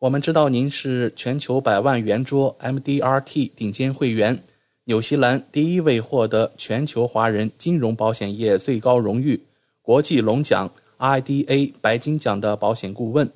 [0.00, 4.42] 我们知道您是全球百万圆桌 MDRT 顶尖会员，
[4.86, 9.40] 纽西兰第一位获得全球华人金融保险业最高荣誉
[9.80, 10.68] 国际龙奖。
[10.98, 13.30] IDA 白金奖的保险顾问，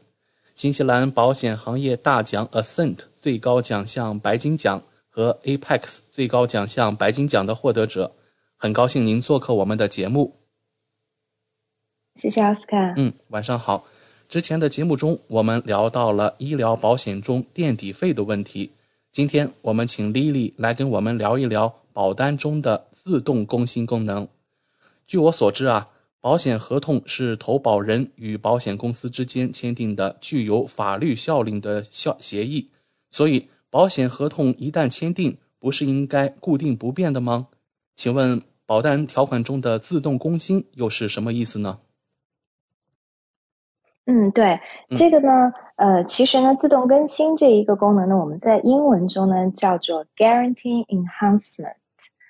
[0.56, 8.12] 新西兰保险行业大奖 Ascent 最高奖项白金奖和 Apex 最高奖项白金奖的获得者，
[8.56, 10.34] 很高兴您做客我们的节目。
[12.16, 12.76] 谢谢奥斯卡。
[12.96, 13.84] 嗯，晚上好。
[14.28, 18.72] 之前的节目中，我们聊到了医疗保险中垫底费的问题。
[19.12, 24.26] 今天我们请 Lily 来跟我们聊一聊保单中的自动更新功能。
[25.06, 25.90] 据我所知啊。
[26.22, 32.70] 保险合同是投保人与保险公司之间签订的具有法律效力的效协议，
[33.10, 37.48] 所以保险合同一旦签订，不是应该固定不变的吗？
[37.96, 41.80] 请问保单条款中的自动更新又是什么意思呢？
[44.06, 51.74] 嗯，对，这个呢，呃，其实呢，自动更新这一个功能呢，我们在英文中呢叫做 Guarantee Enhancement，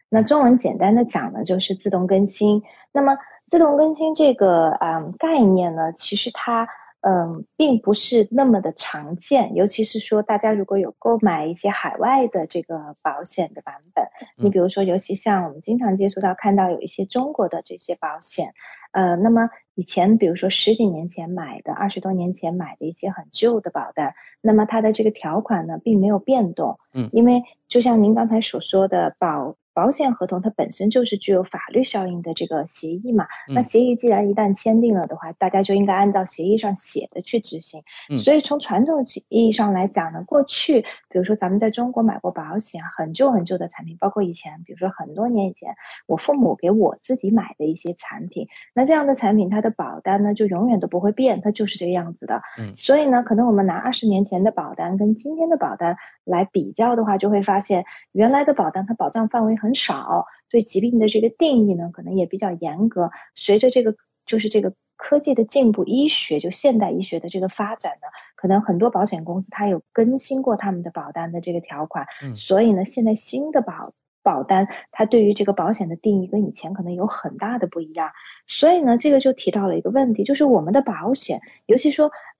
[0.09, 3.19] 那中文简单的讲呢就是自动更新，那么。
[3.53, 6.67] 自动更新这个嗯概念呢，其实它
[7.03, 14.07] 嗯并不是那么的常见，尤其是说大家如果有购买一些海外的这个保险的版本，
[14.39, 18.55] 你比如说，尤其像我们经常接触到看到有一些中国的这些保险，
[18.93, 29.57] 呃，那么以前比如说十几年前买的、二十多年前买的一些很旧的保单，那么它的这个条款呢并没有变动，嗯，因为就像您刚才所说的保。
[29.75, 37.83] 保险合同它本身就是具有法律效应的这个协议嘛，那协议既然一旦签订了的话，大家就应该按照协议上写的去执行。
[38.19, 45.75] 所以从传统意义上来讲呢，过去比如说咱们在中国买过保险，很旧很旧的产品，包括以前比如说很多年以前
[46.07, 52.43] 我父母给我自己买的一些产品，那这样的产品它的保单呢就永远都不会变，它就是这个样子的。
[52.59, 59.57] 嗯所以呢，可能我们拿二十年前的保单跟今天的保单来比较的话，就会发现原来的保单它保障范围。
[59.63, 63.11] 很少对疾病的这个定义呢，可能也比较严格。
[63.37, 63.95] 随着这个
[64.27, 72.07] 就是这个科技的进步，医学就现代医学的这个发展呢，可能很多保险公司它有更新过他们的保单的这个条款。
[72.25, 73.93] 嗯，所以呢，现在新的保
[74.23, 78.11] 保单它对于这个保险的定义跟以前可能有很大的不一样。
[78.47, 82.11] 所以呢，这个就提到了一个问题，就是我们的保险，尤其说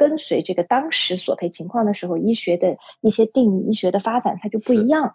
[0.00, 5.14] 跟随这个当时索赔情况的时候，医学的一些定义、医学的发展，它就不一样。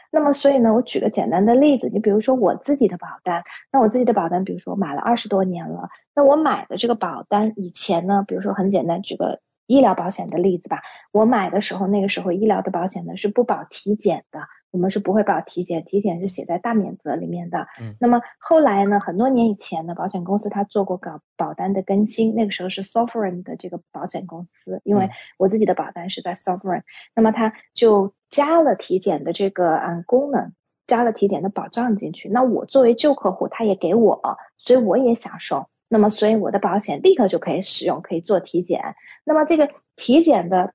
[0.11, 9.39] 那么，所以呢，我举个简单的例子，你比如说我自己的保单，那我自己的保单，比如说我买了二十多年了，那我买的这个保单以前呢，比如说很简单，举个
[9.71, 14.39] 医疗保险的例子吧，我买的时候，那个时候医疗的保险呢是不保体检的。
[14.71, 17.67] 我们是不会保体检，体检是写在大免责里面的。
[17.81, 19.01] 嗯，那么后来呢？
[19.01, 30.53] 很多年以前呢，保险公司它做过搞保单的更新，那个时候是 Sovereign 的这个保险公司，因为我自己的保单是在 Sovereign，那么它就加了体检的这个嗯功能，
[30.87, 32.29] 加了体检的保障进去。
[32.29, 35.67] 那我作为旧客户，他也给我，所以我也享受。
[35.91, 38.95] 那么所以我的保险立刻就可以使用，可以做体检。
[39.25, 40.73] 那么这个体检的。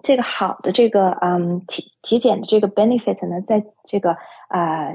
[0.00, 4.16] 这个好的这个嗯体体检的这个 benefit 呢，在这个
[4.48, 4.94] 啊。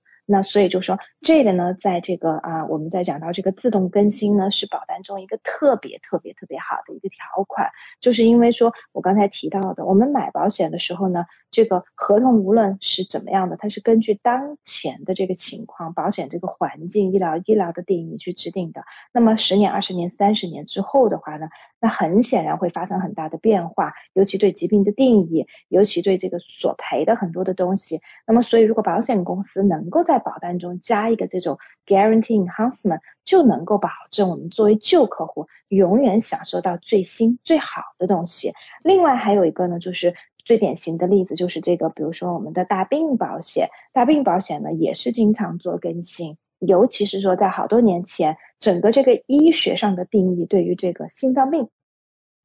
[0.25, 7.69] 那所以就说这个呢，在这个啊，我们在讲到这个自动更新呢，是保单中一个特别特别特别好的一个条款，
[7.99, 18.83] 就是因为说我刚才提到的，我们买保险的时候呢，这个合同无论是怎么样的，它是根据当前的这个情况、保险这个环境、医疗医疗的定义去制定的。
[19.13, 21.47] 那么十年、二十年、三十年之后的话呢？
[21.83, 27.99] 那很显然会发生很大的变化，尤其对疾病的定义，尤其对这个索赔的很多的东西。
[28.27, 38.51] 那么，所以如果保险公司能够在保单中加一个这种 guarantee enhancement，就能够保证我们作为旧客户永远享受到最新最好的东西。
[38.83, 40.13] 另外还有一个呢，就是
[40.43, 46.37] 最典型的例子就是这个，比如说我们的大病保险，大病保险呢也是经常做更新。
[46.59, 51.69] 尤其是说，在好多年前，整个这个医学上的定义对于这个心脏病，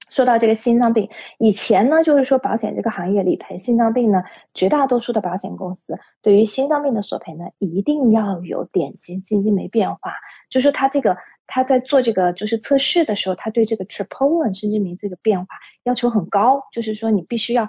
[0.08, 4.22] 说到这个心脏病，以前呢，就是说保险这个行业理赔心脏病呢，
[4.54, 10.14] 绝大多数的保险公司对于心脏病的索赔呢，一定要有典型基金酶变化，
[10.48, 15.46] 就是他这个他在做这个就是测试的时候，他对这个 troponin 心肌酶这个变化
[15.84, 17.68] 要求很高，就是说你必须要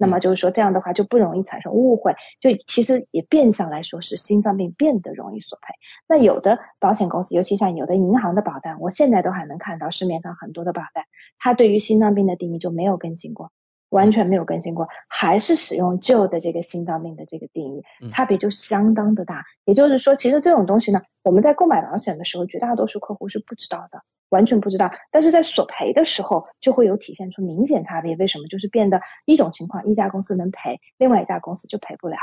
[0.00, 5.74] 那么就是说这样的话就不容易产生误会，就其实也变相来说是心脏病变得容易索赔。
[6.08, 11.04] 那有的保险公司，尤其像有的银行的保单，我现在都还能看到市面上很多的保单，
[11.38, 13.52] 它对于心脏病的定义就没有更新过。
[13.90, 17.82] 完全没有更新过，还是使用旧的这个心脏病的这个定义，
[18.12, 19.44] 差别就相当的大。
[19.64, 24.00] 也就是说，其实这种东西呢，我们在购买保险的时候，绝大多数客户是不知道的，
[24.30, 24.90] 完全不知道。
[25.10, 28.16] 但是在索赔的时候，就会有体现出明显差别。
[28.16, 28.48] 为什么？
[28.48, 32.16] 就是变得一种情况，一家公司能赔，另外一家公司就赔不了。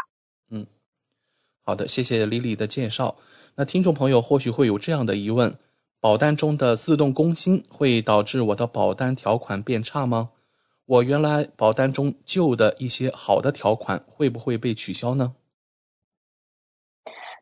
[0.49, 0.66] 嗯，
[1.64, 3.16] 好的，谢谢李李的介绍。
[3.55, 5.55] 那听众朋友或许会有这样的疑问：
[5.99, 10.32] 保单中的自动更新会导致我的保单条款变差吗？
[10.86, 15.36] 我原来保单中旧的一些好的条款会不会被取消呢？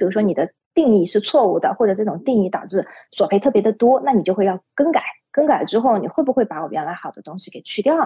[0.00, 5.02] 比如说你的定义是错误的，或者这种定义导致索赔特别的多，那你就会要更改。
[5.32, 7.96] 更改之后，你会不会把我原来好的东西给去掉？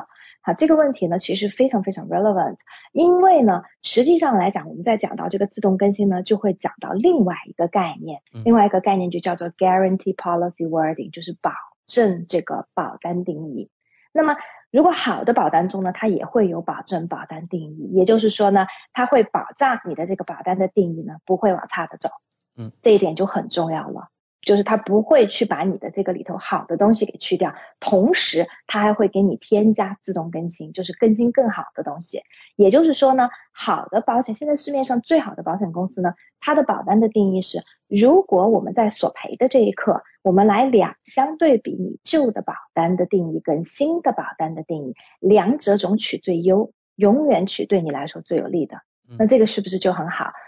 [0.42, 2.56] 好，这个问题呢，其实非常非常 relevant，
[2.92, 11.52] 因为呢，实际上来讲，我们在讲到这个自动更新呢，就会讲到另外一个概念，另外一个概念就叫做 guarantee policy wording，就是保
[11.86, 13.70] 证这个保单定义。
[14.12, 14.36] 那么，
[14.74, 22.08] 如果好的保单中呢，它也会有保证保单定义，也就是说呢，它会保障你的这个保单的定义呢不会往差的走。
[22.56, 24.08] 嗯，这一点就很重要了。
[24.44, 32.20] 就是它不会去把你的这个里头好的东西给去掉，同时它还会给你添加自动更新，就是更新更好的东西。
[32.56, 48.78] 也就是说呢，好的保险，现在市面上最好的保险公司呢，它的保单的定义是：如果我们在索赔的这一刻，我们来两相对比你旧的保单的定义跟新的保单的定义，两者总取最优，永远取对你来说最有利的。
[49.18, 50.32] 那这个是不是就很好？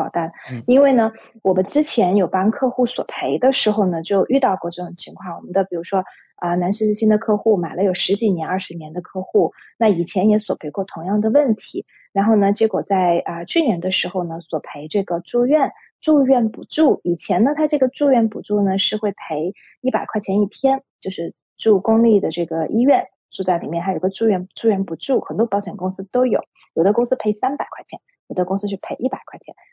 [0.00, 0.32] 保单。
[0.66, 5.36] 因为呢，我们之前有帮客户索赔的时候呢，就遇到过这种情况。
[5.36, 6.04] 我们的比如说
[6.36, 11.84] 啊，南十字星的客户买了有十几年、二十年的客户，那以前也索赔过同样的问题。
[12.12, 17.00] 然后呢，结果在啊去年的时候呢，索赔这个住院住院补助。
[17.04, 21.34] 以前呢，他这个住院补助呢是会赔一百块钱一天，就是。
[21.60, 26.42] 住公立的这个医院，住在里面还有个住院住院补助，很多保险公司都有，
[26.72, 29.54] 有的公司赔三百块钱，有的公司是赔一百块钱。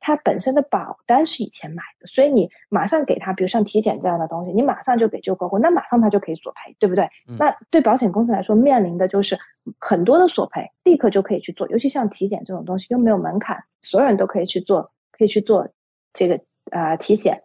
[0.00, 7.08] 他本身的保单是以前买的，所以你马上给他，比如像体检这样的东西，你马上就给旧客户，那马上他就可以索赔，对不对？
[7.38, 9.38] 那对保险公司来说，面临的就是
[9.78, 15.68] 很多的索赔，立刻就可以去做，尤其像体检这种东西又没有门槛，所有人都可以去做，可以去做。
[16.12, 16.40] 这个
[16.72, 17.44] 呃体险，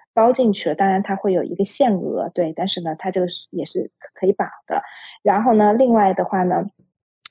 [0.13, 0.75] 包进去了。
[0.75, 4.81] 当然它会有一个限额，对，但是呢，它这个也是可以保的。
[5.23, 6.65] 然后呢，另外的话呢，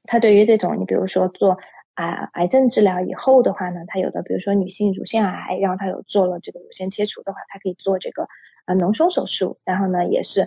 [0.05, 1.59] 它对于这种你比如说做
[1.95, 8.29] 啊癌症治疗以后的话呢，它有的比如说女性乳腺癌，然后它有做了这个乳腺切除的话，它可以做这个
[8.65, 10.47] 啊脓胸手术，然后呢也是。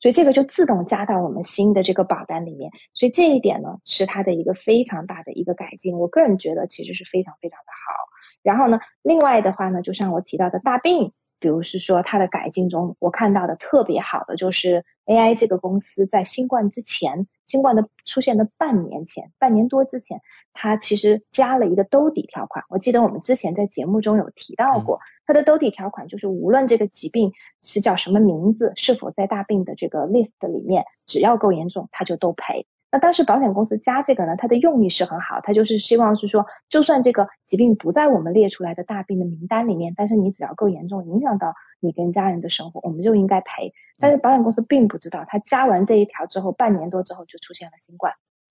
[0.00, 2.70] 所以这个就自动加到我们新的这个保单里面。
[2.94, 5.98] 所以这一点呢，是它的一个非常大的一个改进。
[5.98, 7.94] 我个人觉得其实是非常非常的好。
[8.42, 11.12] 然后呢，另外的话呢，就像我提到的大病。
[11.40, 20.20] 比如是说它的改进中，我看到的特别好的就是 AI 这个公司在新冠之前，新冠的出现的半年前，半年多之前，
[20.52, 22.64] 它其实加了一个兜底条款。
[22.68, 24.98] 我记得我们之前在节目中有提到过，
[25.28, 32.66] 它的兜底条款就是无论这个疾病是叫什么名字，是否在大病的这个 list 里面，只要够严重，它就都赔。
[32.90, 43.74] 那当时保险公司加这个呢，它的用意是很好，它就是希望是说，就算这个疾病不在我们列出来的大病的名单里面，但是你只要够严重，影响到你跟家人的生活，我们就应该赔。
[43.98, 48.14] 但是保险公司并不知道，它加完这一条之后，半年多之后就出现了新冠。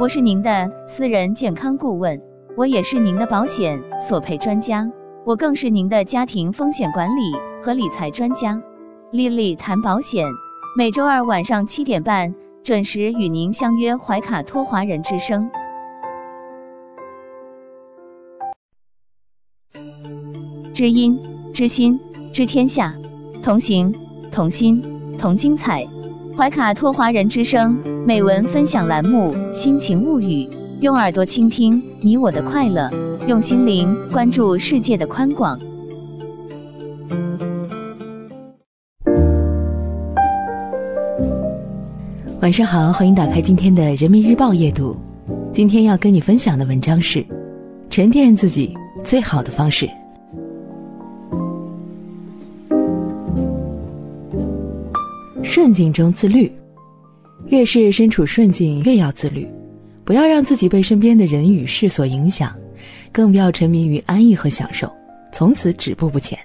[0.00, 2.22] 我是您的私人健康顾问，
[2.56, 4.90] 我也是您的保险索赔专家，
[5.26, 7.20] 我更是您的家庭风险管理
[7.62, 8.62] 和理财专家。
[9.12, 10.24] 丽丽谈保险，
[10.74, 15.50] 每周二晚上七点半准时与您相约怀卡托华人之声。
[20.72, 21.20] 知音
[21.52, 22.00] 知心
[22.32, 22.94] 知天下，
[23.42, 23.94] 同行
[24.32, 25.86] 同心同精彩。
[26.40, 30.46] 怀卡托华人之声美文分享栏目《心情物语》，
[30.80, 32.90] 用耳朵倾听你我的快乐，
[33.26, 35.60] 用心灵关注世界的宽广。
[42.40, 44.96] 晚上好，欢迎打开今天的《人民日报》夜读。
[45.52, 47.22] 今天要跟你分享的文章是：
[47.90, 48.74] 沉淀自己
[49.04, 49.86] 最好的方式。
[55.52, 56.48] 顺境中自律，
[57.46, 59.44] 越是身处顺境，越要自律，
[60.04, 62.54] 不要让自己被身边的人与事所影响，
[63.10, 64.88] 更不要沉迷于安逸和享受，
[65.32, 66.38] 从此止步不前。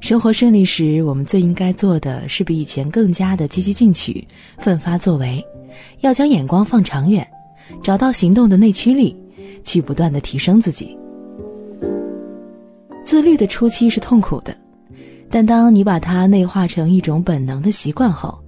[0.00, 4.26] 生活顺利时，我们最应该做的是比以前更加的积极进取、
[4.58, 5.40] 奋发作为，
[6.00, 7.24] 要将眼光放长远，
[7.84, 9.16] 找到行动的内驱力，
[9.62, 10.98] 去不断的提升自己。
[13.04, 14.52] 自律的初期是痛苦的。
[15.34, 18.38] 但当你把它内化成一种本能的习惯后，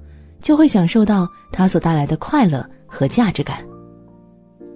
[0.42, 3.64] 就会享受到它所带来的快乐和价值感。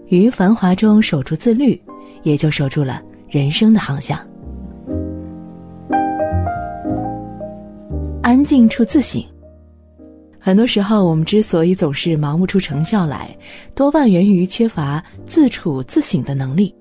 [0.07, 1.79] 于繁华中守住自律，
[2.23, 4.19] 也就守住了人生的航向。
[8.23, 9.23] 安静处自省。
[10.39, 13.37] 很多时候，我们之所以总是忙不出成效来，
[13.75, 16.75] 多半源于缺乏自处自省的能力。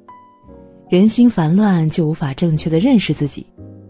[0.88, 3.46] 人心烦乱，就无法正确的认识自己。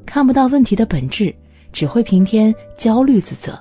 [0.07, 1.35] 看不到问题的本质，
[1.71, 3.59] 只会平添焦虑自责。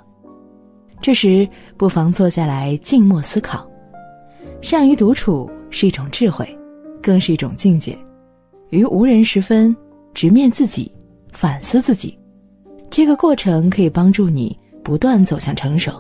[1.03, 3.69] 这时，不妨坐下来静默思考。
[4.63, 6.49] 善于独处是一种智慧，
[7.03, 7.99] 更是一种境界。
[8.71, 9.77] 于无人时分，
[10.15, 10.91] 直面自己，
[11.33, 12.19] 反思自己，
[12.89, 15.93] 这个过程可以帮助你不断走向成熟。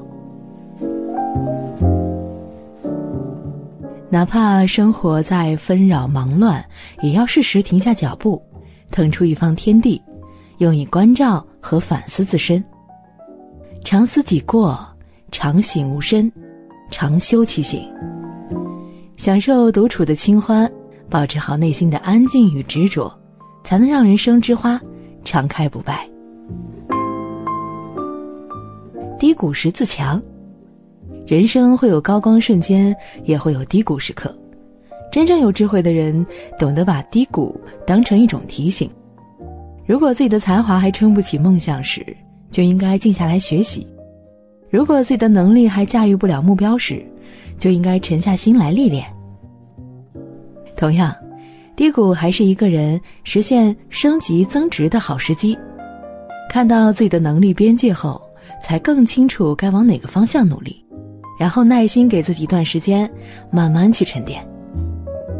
[4.08, 6.64] 哪怕生活在纷扰忙乱，
[7.02, 8.40] 也要适时停下脚步，
[8.90, 10.00] 腾出一方天地。
[10.58, 12.64] 用以关照和反思自身，
[13.84, 14.86] 常思己过，
[15.30, 16.32] 常省吾身，
[16.90, 17.86] 常修其行。
[19.16, 20.70] 享受独处的清欢，
[21.10, 23.12] 保持好内心的安静与执着，
[23.64, 24.80] 才能让人生之花
[25.24, 26.08] 常开不败。
[29.18, 30.22] 低谷时自强，
[31.26, 32.94] 人生会有高光瞬间，
[33.24, 34.34] 也会有低谷时刻。
[35.10, 36.26] 真正有智慧的人，
[36.58, 38.90] 懂得把低谷当成一种提醒。
[39.86, 42.04] 如果自己的才华还撑不起梦想时，
[42.50, 43.86] 就应该静下来学习；
[44.68, 47.04] 如果自己的能力还驾驭不了目标时，
[47.56, 49.06] 就应该沉下心来历练。
[50.76, 51.14] 同样，
[51.76, 55.56] 低谷还是一个人实现升级增值的好时机。
[56.50, 58.20] 看到自己的能力边界后，
[58.62, 60.84] 才更清楚该往哪个方向努力，
[61.38, 63.08] 然后耐心给自己一段时间，
[63.50, 64.44] 慢慢去沉淀。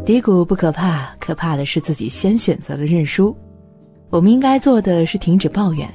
[0.05, 3.35] 低谷不可怕，可怕的是自己先选择了认输。
[4.09, 5.85] 我们应该做的是停止抱怨，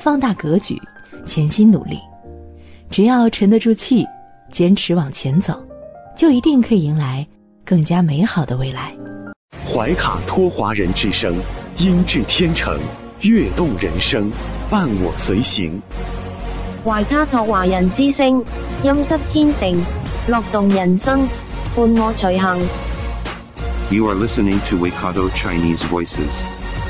[0.00, 0.76] 放大格局，
[1.24, 2.00] 潜心努力。
[2.90, 4.04] 只要沉得住气，
[4.50, 5.64] 坚持往前走，
[6.16, 7.24] 就一定可以迎来
[7.64, 8.92] 更加美好的未来。
[9.72, 11.36] 怀卡托华人之声，
[11.78, 12.76] 音质天成，
[13.20, 14.32] 悦动人生，
[14.68, 15.80] 伴我随行。
[16.84, 18.44] 怀卡托华人之声，
[18.82, 19.80] 音质天成，
[20.26, 21.20] 乐动人生，
[21.76, 22.58] 伴我随行。
[23.90, 26.59] You are listening to Waikato Chinese Voices.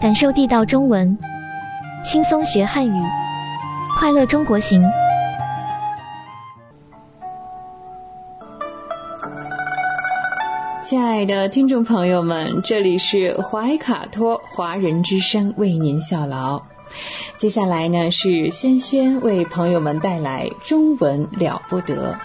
[0.00, 1.18] 感受地道中文，
[2.04, 3.02] 轻松学汉语，
[3.98, 4.80] 快乐中国行。
[10.84, 16.62] 亲爱的听众朋友们，这里是怀卡托华人之声为您效劳。
[17.36, 22.16] 接下来呢，是轩轩为朋友们带来中文了不得。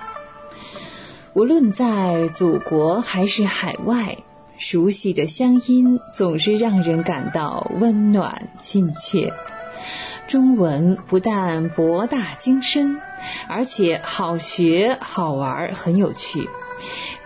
[1.33, 4.15] 无论在祖国还是海外，
[4.63, 9.33] 熟悉的乡音总是让人感到温暖亲切。
[10.25, 12.97] 中文不但博大精深，
[13.49, 16.49] 而且好学好玩，很有趣。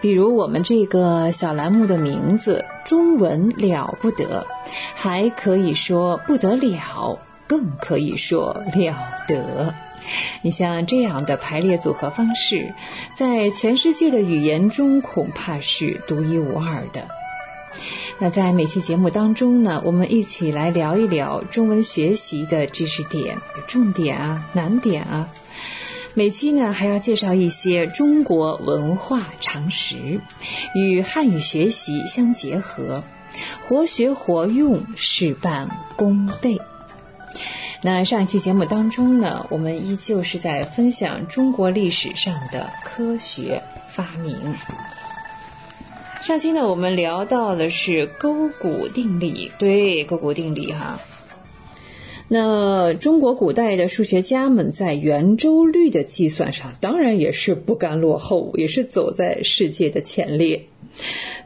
[0.02, 4.48] 比如我们这个小栏目的名字“中文了不得”，
[4.96, 7.20] 还可以说不得了。
[7.46, 9.76] 更可以说了得，
[10.42, 12.74] 你像这样的排列组合方式，
[13.16, 17.08] 在全世界的语言中恐怕是独一无二的。
[18.20, 23.38] 那在每期节目当中呢，我们一起来聊一聊中文学习的知识点、
[23.68, 25.30] 重点啊、难点啊。
[26.16, 30.20] 每期呢还要介绍一些中国文化常识，
[30.74, 33.04] 与汉语学习相结合，
[33.68, 36.60] 活学活用，事半功倍。
[37.84, 43.62] 那上一期节目当中呢，我们依旧是在分享中国历史上的科学
[43.92, 44.36] 发明。
[46.28, 51.00] 上期呢，我们聊到的是勾股定理，对勾股定理哈。
[52.28, 60.66] 那中国古代的数学家们在圆周率的计算上，当然也是不甘落后，也是走在世界的前列。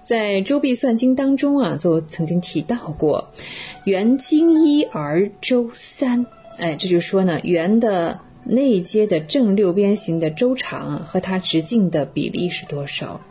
[0.03, 3.29] 在《周必算经》当中啊，就曾经提到过
[3.85, 6.25] “圆经一而周三”。
[6.57, 13.21] 哎，这就说呢，圆的内接的正六边形的周长和它直径的比例是多少？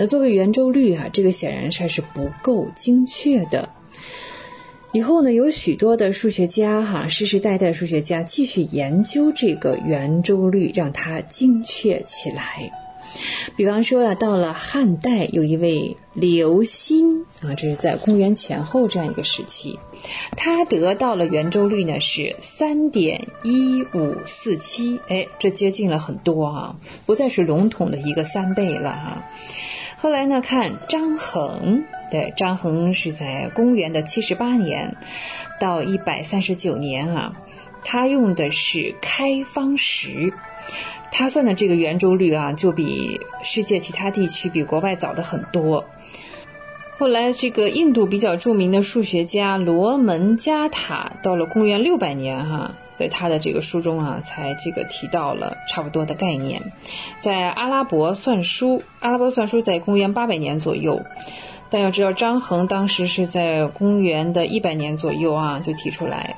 [0.00, 3.68] 那作为圆周率啊，这个显然还是不够精确的。
[4.92, 12.70] 以后呢，有许多的数学家哈，世世代代数学家继续研究这个圆周率，让它精确起来。
[13.56, 19.78] 比方说啊，到了汉代，有一位刘歆啊，这是在公元前后这样一个时期，
[20.36, 29.24] 他得到了圆周率呢是三点一五四七，哎，这接近了很多啊，不再是笼统的一个三倍了哈。
[30.00, 34.94] 后来呢，看张衡，对，张衡是在公元的七十八年
[35.58, 37.32] 到一百三十九年啊，
[37.82, 40.32] 他用的是开方石。
[41.10, 45.84] 他算的这个圆周率啊，就比世界其他地区、比国外早的很多。
[46.98, 56.60] 后来，这个印度比较著名的数学家罗门加塔，到了公元六百年，哈，在他的这个书中啊，才这个提到了差不多的概念。
[57.20, 61.00] 在阿拉伯算书，阿拉伯算书在公元八百年左右，
[61.70, 66.36] 但要知道张衡当时是在公元的一百年左右啊，就提出来，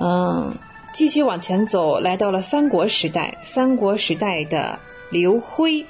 [0.00, 0.52] 嗯。
[0.92, 3.38] 继续往前走，来到了三国时代。
[3.44, 5.86] 三国时代的刘辉，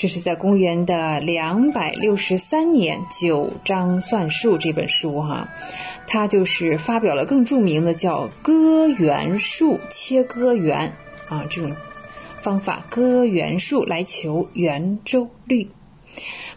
[0.00, 5.50] 这是在公元的两百六十三年，《九章算术》这本书哈，
[6.06, 10.94] 他就是发表了更著名的叫割圆术切割圆
[11.28, 11.76] 啊这种
[12.40, 15.68] 方法，割圆术来求圆周率。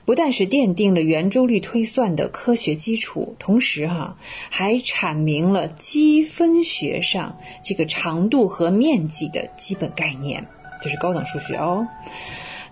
[0.06, 4.16] 不但是奠定了圆周率推算的科学基础，同时哈
[4.52, 10.48] 还阐明了积分学上这个长度和面积的基本概念，
[10.82, 11.86] 这是高等数学哦。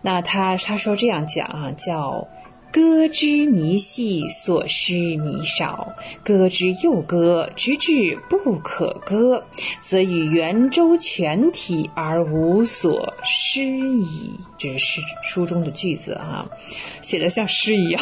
[0.01, 2.27] 那他他说这样讲啊，叫。
[2.73, 5.93] 割之弥细，所失弥少；
[6.23, 9.43] 割之又割，直至不可割，
[9.81, 14.31] 则以圆周全体而无所失矣。
[14.57, 16.47] 这是诗书中的句子啊，
[17.01, 18.01] 写的像诗一样。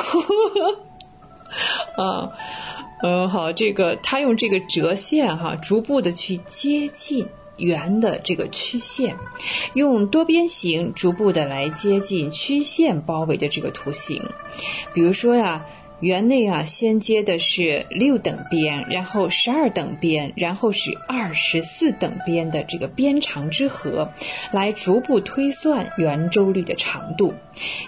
[1.95, 2.29] 啊，
[3.01, 7.27] 嗯， 好，这个他用这个折线哈，逐步的去接近。
[7.59, 9.15] 圆的这个曲线，
[9.73, 14.23] 用多边形逐步的来接近曲线包围的这个图形。
[14.93, 15.65] 比如说呀，
[15.99, 24.09] 圆内啊先接的是六等边，然后十二等边，然后是二十四等边的这个边长之和，
[24.51, 27.33] 来逐步推算圆周率的长度，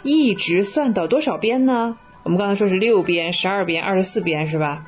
[0.03, 1.97] 一直算到多少边呢？
[2.23, 4.85] 我们刚才说是六边、十二边、二十四边，是吧？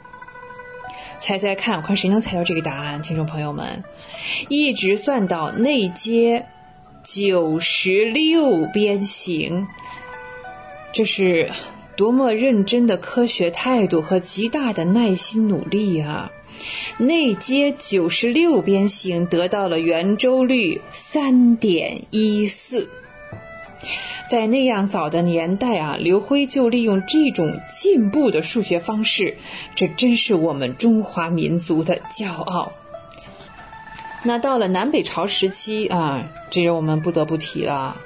[1.19, 3.81] 猜猜看，我看谁能猜到这个答案，听众朋友们。
[4.49, 6.45] 一直算到内接
[7.03, 9.67] 九十六边形，
[10.93, 11.51] 这是
[11.97, 16.31] 多么认真的科学态度和极大的耐心努力啊！
[16.97, 22.89] 内接九十六边形得到了圆周率三点一四，
[24.29, 29.35] 在那样早的年代啊，刘辉就利用这种进步的数学方式，
[29.75, 32.71] 这真是我们中华民族的骄傲。
[34.25, 37.97] 那到了南北朝时期啊，这人我们不得不提了，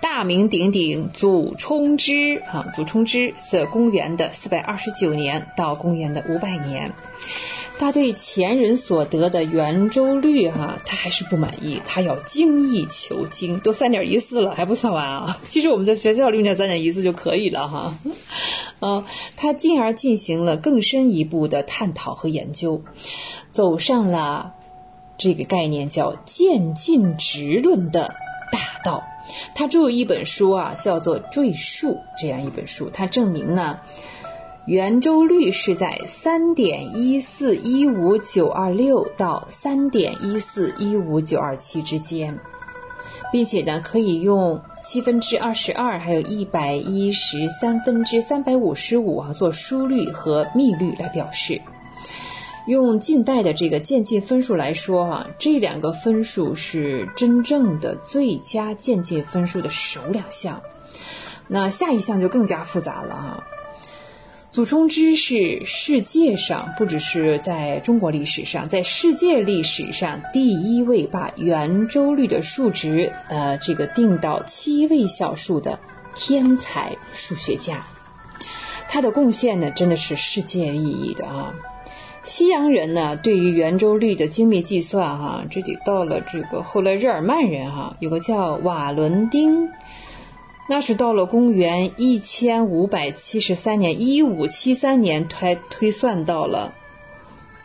[0.00, 6.92] 大名鼎鼎祖冲之啊，祖冲之是公元的四百二十九年到公元的五百年，
[7.78, 17.98] 他对前人所得的圆周率哈，他还是不满意，他要精益求精，都三点一四了还不算完啊， 其实我们在学校用点三点一四就可以了哈，
[18.80, 19.04] 嗯，
[19.36, 22.82] 他进而进行了更深一步的探讨和研究，
[23.50, 24.54] 走上了。
[25.22, 28.12] 这个概念叫渐进直论的
[28.50, 29.04] 大道，
[29.54, 33.78] 他著有一本书啊，叫做《赘述》这样一本书，它证明呢，
[34.66, 42.36] 圆周率是在三点一四一五九二六到三点一四一五九二七之间，
[43.30, 51.62] 并且呢，可以用七分之二十二，还有一百一十三分之三百五十五啊做疏率和幂率来表示。
[52.66, 60.62] 用近代的这个渐进分数来说，哈，这两个分数是真正的最佳渐进分数的首两项。
[61.48, 63.44] 那下一项就更加复杂了哈。
[64.52, 75.80] 祖冲之是世界上，不只是在中国历史上，在世界历史上第一位把圆周率的数值，呃，这个定到七位小数的
[76.14, 77.84] 天才数学家。
[78.88, 81.54] 他的贡献呢，真的是世界意义的啊。
[82.34, 89.68] 西洋人呢，对于圆周率的精密计算，哈，这得到了这个后来日耳曼人，哈，有个叫瓦伦丁，
[90.66, 96.72] 那是到了公元一千五百七十三年，一五七三年推推算到了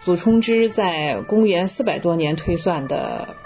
[0.02, 3.38] 祖冲之在公元四百多年推算的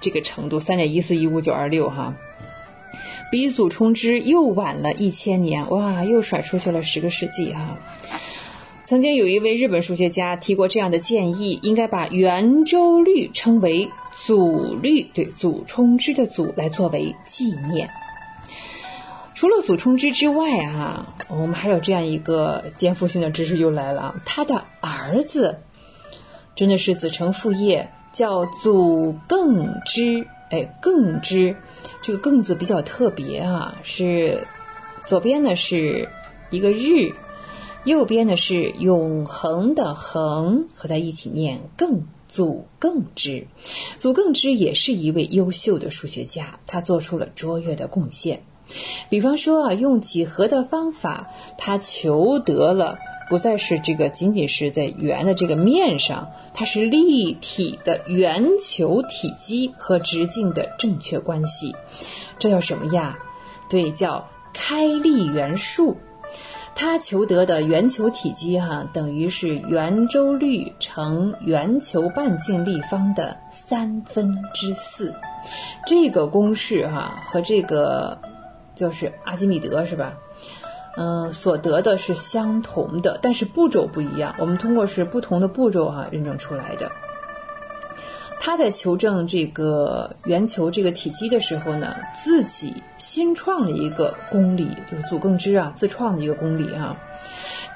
[0.00, 2.14] 这个程度，三点一四一五九二六，哈，
[3.30, 7.78] 比祖冲之又晚了一千年，哇，又甩出去了十个世纪，哈。
[8.84, 17.88] 曾经有一位日本数学家提过这样的建议，应该把圆周率称为祖率，对祖冲之的祖来作为纪念。
[19.34, 25.60] 除了祖冲之之外啊，我们还有这样一个颠覆性的知识又来了，他的儿子
[26.56, 30.26] 真的是子承父业，叫祖更之。
[30.50, 31.56] 哎，更之
[32.02, 34.46] 这个更字比较特别啊，是
[35.06, 36.08] 左边呢是
[36.50, 37.12] 一个日。
[37.84, 43.46] 右边呢是永恒的恒合在一起念更祖更之，
[43.98, 48.42] 祖更之也是一位优秀的数学家，他做出了卓越的贡献。
[49.10, 51.26] 比方说啊，用几何的方法，
[51.58, 52.98] 他求得了
[53.28, 61.74] 不再是这个仅仅是在圆的这个面上，它是立体的圆球体积和直径的正确关系。
[62.38, 63.18] 这叫什么呀？
[63.68, 65.96] 对，叫开立圆数。
[66.74, 75.14] 他求得的圆球体积哈，等于是圆周率乘圆球半径立方的三分之四。
[75.86, 78.18] 这个公式哈和这个
[78.74, 80.14] 就是阿基米德是吧？
[80.96, 84.34] 嗯，所得的是相同的，但是步骤不一样。
[84.38, 86.90] 我们通过是不同的步骤哈认证出来的。
[88.44, 96.96] 他在求证这个圆球这个体积的时候呢，自己新创了一个公理，就是祖更之啊自创的一个公理啊，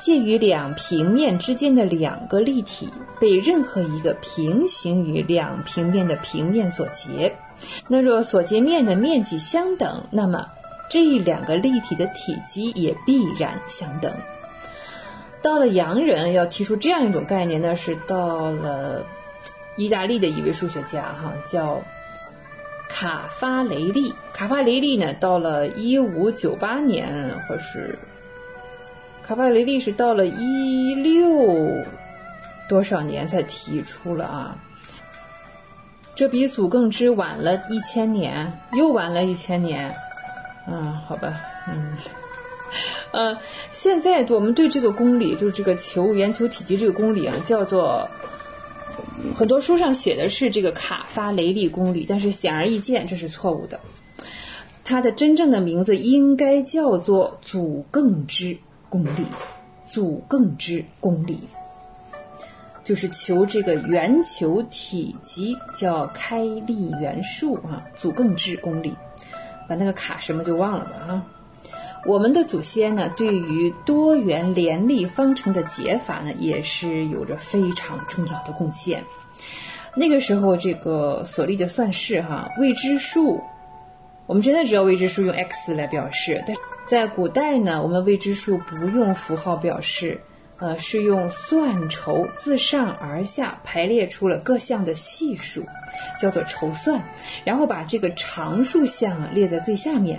[0.01, 2.89] 介于两平面之间的两个立体
[3.21, 7.33] 被任何一个平行于两平面的平面所截，
[7.89, 10.49] 那若所截面的面积相等，那么
[10.91, 14.13] 这两个立体的体积也必然相等。
[15.45, 19.07] 到了洋人要提出这样一种概念呢，是到了。
[19.77, 21.83] 意大利的一位数学家，哈，叫
[22.89, 24.15] 卡法雷利。
[24.33, 27.95] 卡法雷利呢，到了一五九八年，或是
[29.23, 31.83] 卡法雷利是到了一六
[32.69, 34.57] 多少年才提出了啊？
[36.15, 39.95] 这比祖更之晚了一千年，又晚了一千年。
[40.67, 41.39] 嗯，好吧，
[41.69, 41.97] 嗯，
[43.13, 43.39] 呃，
[43.71, 48.09] 现在我们对这个公理，就是这个球圆球体积这个公理啊，叫做。
[49.35, 53.79] 很多书上写的是这个卡发雷利公理，但是显而易见这是错误的。
[54.85, 58.57] 它的真正的名字应该叫做祖更之
[58.89, 59.25] 公理，
[59.85, 61.41] 祖更之公理，
[62.85, 68.95] 就是求这个圆球体积叫开立元数啊，祖更之公理，
[69.69, 71.27] 把那个卡什么就忘了吧啊。
[72.07, 79.03] 我们的祖先呢，对于多元联立方程的解法呢，也是有着非常重要的贡献。
[79.97, 83.43] 那个时候，这个所立的算式哈，未知数，
[84.27, 86.57] 我们现在知道未知数用 x 来表示，但
[86.87, 90.21] 在古代呢，我们未知数不用符号表示，
[90.59, 95.65] 呃，是用算筹自上而下排列出了各项的系数，
[96.21, 97.03] 叫做筹算，
[97.45, 100.17] 然后把这个常数项啊列在最下面。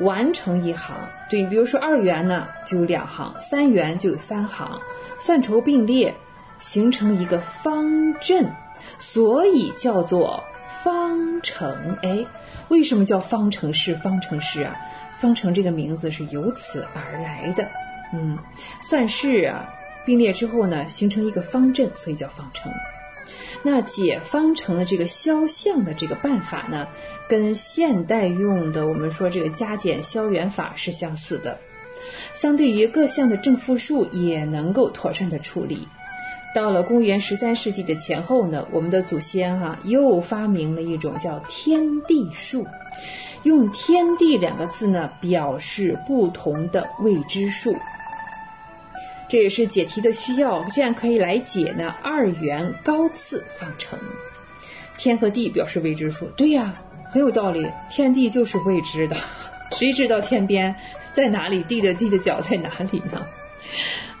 [0.00, 0.96] 完成一行，
[1.28, 4.80] 对，比如说二元呢就有两行，三元就有三行，
[5.20, 6.14] 算筹并列，
[6.58, 8.50] 形成一个方阵，
[8.98, 10.42] 所以叫做
[10.82, 11.96] 方程。
[12.02, 12.26] 哎，
[12.68, 13.94] 为什么叫方程式？
[13.94, 14.76] 方程式啊，
[15.18, 17.68] 方程这个名字是由此而来的。
[18.12, 18.36] 嗯，
[18.82, 19.68] 算式啊
[20.04, 22.72] 并列之后呢，形成一个方阵，所以叫方程。
[23.66, 26.86] 那解方程的这个消项的这个办法呢，
[27.26, 31.58] 跟现代用的我们说这个加减消元法是相似的。
[32.34, 35.88] 相对于各项的正负数，也能够妥善的处理。
[36.54, 42.66] 到了公元十三世纪的前后呢，我们的祖先哈又发明了一种叫天地数，
[43.44, 47.74] 用“天地”两个字呢表示不同的未知数。
[49.28, 53.98] 这也是解题的需要，这样可以来解呢二元高次方程。
[54.96, 56.72] 天和地表示未知数，对呀，
[57.10, 57.66] 很有道理。
[57.90, 59.16] 天地就是未知的，
[59.76, 60.74] 谁知道天边
[61.12, 63.26] 在哪里，地的地的角在哪里呢？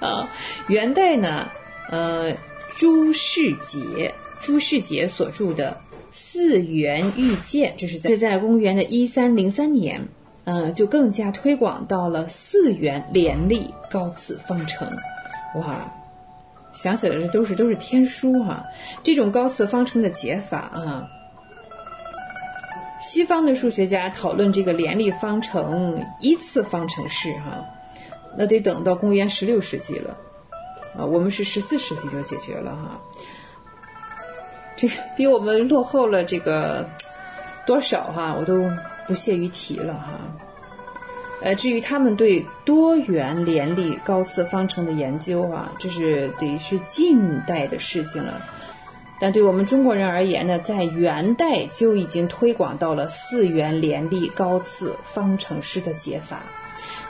[0.00, 0.28] 啊，
[0.68, 1.48] 元代呢，
[1.90, 2.34] 呃，
[2.76, 10.06] 朱世杰，朱世杰所著的《四元遇见》，这是在是在公元的一三零三年。
[10.44, 14.90] 嗯，就更加推广到了四元联立高次方程，
[15.56, 15.90] 哇，
[16.74, 18.64] 想起来这都是都是天书哈。
[19.02, 21.08] 这种高次方程的解法啊，
[23.00, 27.64] 西方的数学家讨论这个联立方程一次方程式哈，
[28.36, 30.16] 那得等到公元十六世纪了。
[30.96, 33.00] 啊，我们是十四世纪就解决了哈，
[34.76, 36.88] 这比我们落后了这个
[37.66, 38.70] 多少哈，我都。
[39.06, 40.18] 不屑于提了哈，
[41.42, 48.40] 呃，至于他们对多元联立高次方程的研究啊，这是得是近代的事情了。
[49.20, 56.40] 但对我们中国人而言呢，在元代就已经推广到了四元联立高次方程式的解法。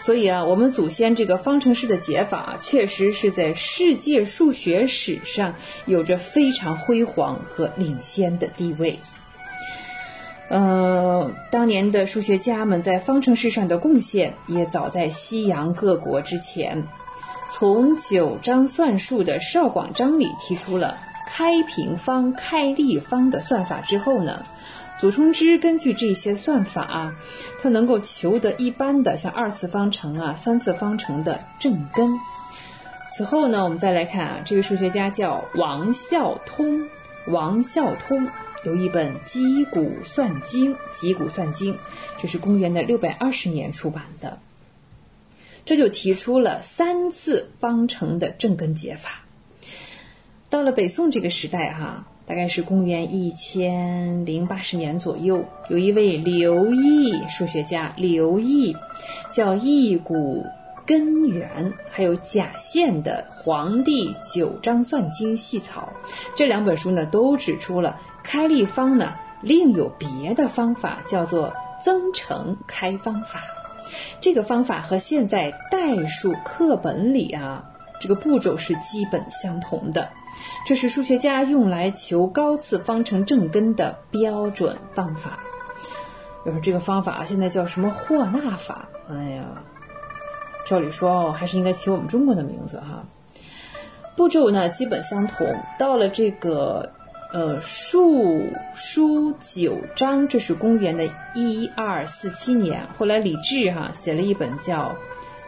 [0.00, 5.54] 所以啊，我们祖先这个方程式的解法，确实是在世界数学史上
[5.86, 8.98] 有着非常辉煌和领先的地位。
[10.48, 16.86] 呃，当年的数学家们在方程式上的贡献也早在西洋各国之前。
[17.50, 24.42] 从九章算术的邵广章里提出了开平方、开立方的算法之后呢，
[25.00, 27.12] 祖冲之根据这些算法，
[27.62, 32.10] 他能够求得一般的像二次方程啊、三次方程的正根。
[33.16, 36.88] 此后呢，我们再来看啊，这位数学家叫王孝通，
[37.28, 38.26] 王孝通。
[38.64, 41.74] 有一本《击鼓算经》，《击鼓算经》，
[42.20, 44.38] 这是公元的六百二十年出版的。
[45.66, 49.24] 这就提出了三次方程的正根解法。
[50.48, 58.74] 到了北宋这个时代，哈，大概是公元一千零八十年左右，有一位刘毅数学家，刘毅
[59.30, 60.46] 叫《易古
[60.86, 65.92] 根源》，还有贾宪的《黄帝九章算经细草》
[66.36, 73.42] 这两本书呢，都指出了开立方呢另有别的方法，叫做增乘开方法。
[74.20, 77.62] 这个方法和现在代数课本里啊
[78.00, 80.08] 这个步骤是基本相同的。
[80.66, 85.38] 这是数学家用来求高次方程正根的标准方法。
[86.44, 88.88] 要是这个方法现在叫什么霍纳法？
[89.08, 89.62] 哎呀，
[90.66, 93.04] 照理说哦，还是应该起我们中国的名字哈。
[94.16, 95.46] 步骤呢基本相同。
[95.78, 96.90] 到了这个
[97.34, 101.04] 呃数书九章，这是公元的
[101.34, 102.86] 一二四七年。
[102.96, 104.96] 后来李治哈写了一本叫。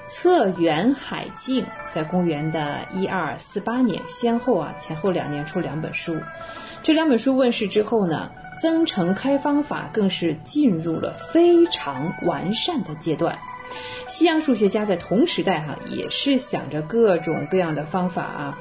[0.08, 6.16] 《测远海镜》在公元的一二四八年，先后啊前后两年出两本书。
[6.84, 8.30] 这两本书问世之后呢，
[8.60, 13.36] 增乘开方法更是进入了非常完善的阶段。
[14.06, 18.58] 西洋数学家在同时代哈也是想着各种各样的方法啊，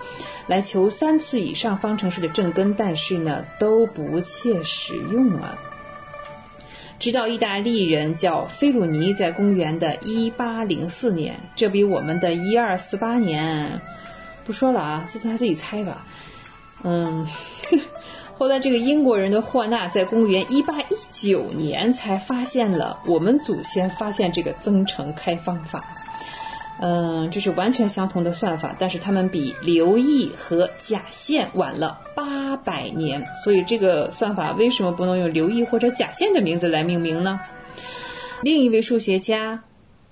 [0.47, 5.57] 来求三次以上方程式的正根，但是呢都不切实用啊。
[6.97, 13.81] 直到意大利人叫菲鲁尼在公元的一八零四年，这比我们的一二四八年
[14.45, 16.05] 不说了啊，自己他自己猜吧。
[16.83, 17.27] 嗯，
[18.37, 26.04] 后来这个英国人的霍纳在公元一八一九年才发现了我们祖先发现这个增乘开方法。
[26.77, 37.39] 嗯，这是完全相同的算法，但是他们比刘毅和贾宪晚了八百年，所以这个算法为什么不能用刘毅或者贾宪的名字来命名呢？
[38.41, 39.63] 另一位数学家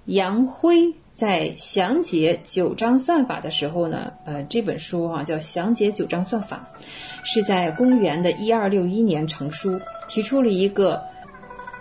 [0.05, 6.69] 杨辉在详解九章算法的时候呢，呃，这本书哈叫《详解九章算法》，
[7.25, 11.03] 是在公元的一二六一年成书，提出了一个。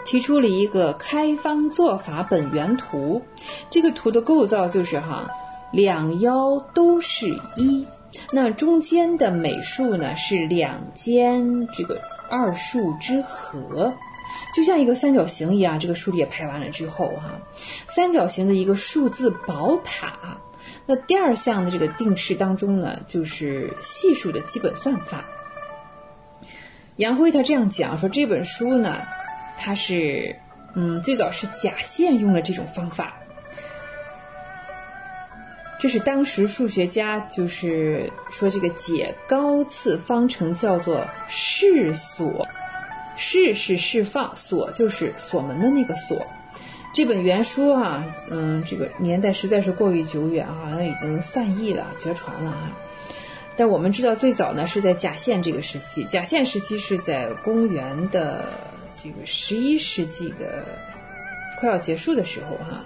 [0.05, 3.23] 提出了一个开方做法本原图，
[3.70, 5.29] 这个图的构造就是哈，
[5.70, 7.87] 两腰都是一，
[8.33, 13.93] 那中间的每数呢是两间这个二数之和，
[14.55, 15.79] 就像一个三角形一样。
[15.79, 17.39] 这个数列排完了之后哈，
[17.87, 20.39] 三角形的一个数字宝塔。
[20.85, 25.24] 那第二项的这个定式当中呢，就是系数的基本算法。
[26.97, 28.97] 杨辉他这样讲说，这本书呢。
[29.57, 30.35] 他是，
[30.74, 33.15] 嗯，最早是贾宪用了这种方法，
[35.79, 42.47] 这是当时数学家就是说这个解高次方程叫做释锁，
[43.16, 46.24] 释是释放，锁就是锁门的那个锁。
[46.95, 52.70] 这本原书啊，嗯，这个年代实在是过于久远啊，好像已经散佚了，绝传了啊。
[53.57, 58.45] 但我们知道最早呢是在贾宪这个时期，贾宪时期是在公元的。
[59.03, 60.65] 这个十一世纪的
[61.59, 62.85] 快要结束的时候，哈，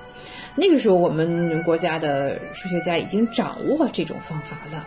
[0.54, 4.86] 那个时候我们国家的数学家已经掌握这种方法了。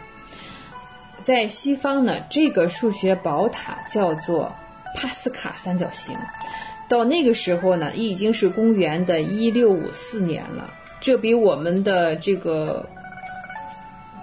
[1.21, 4.51] 在西方呢，这个数学宝塔叫做
[4.95, 6.17] 帕斯卡三角形。
[6.87, 10.73] 到那个时候呢，已经是公元的一六五四年了。
[10.99, 12.83] 这比我们的这个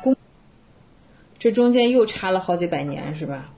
[0.02, 0.16] 公，
[1.38, 3.48] 这中间又差了好几百年，是吧？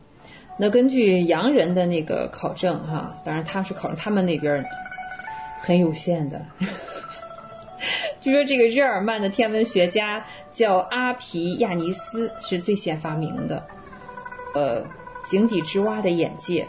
[0.60, 4.64] 那根据洋人的那个考证，哈，当然他是考证他们那边
[5.60, 6.44] 很有限的。
[8.20, 13.64] 据说这个日耳曼的天文学家叫阿皮亚尼斯，是最先发明的，
[14.52, 14.84] 呃，
[15.24, 16.66] 井底之蛙的眼界。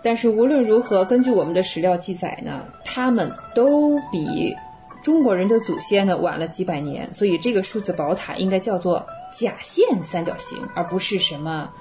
[0.00, 4.56] 但是无论如何，根据我们的史料记载呢，他们都比
[5.04, 9.06] 中国人的祖先呢晚了几百年，所以这个数字宝塔应该叫做。
[9.32, 11.72] 甲线三角形，而不是什么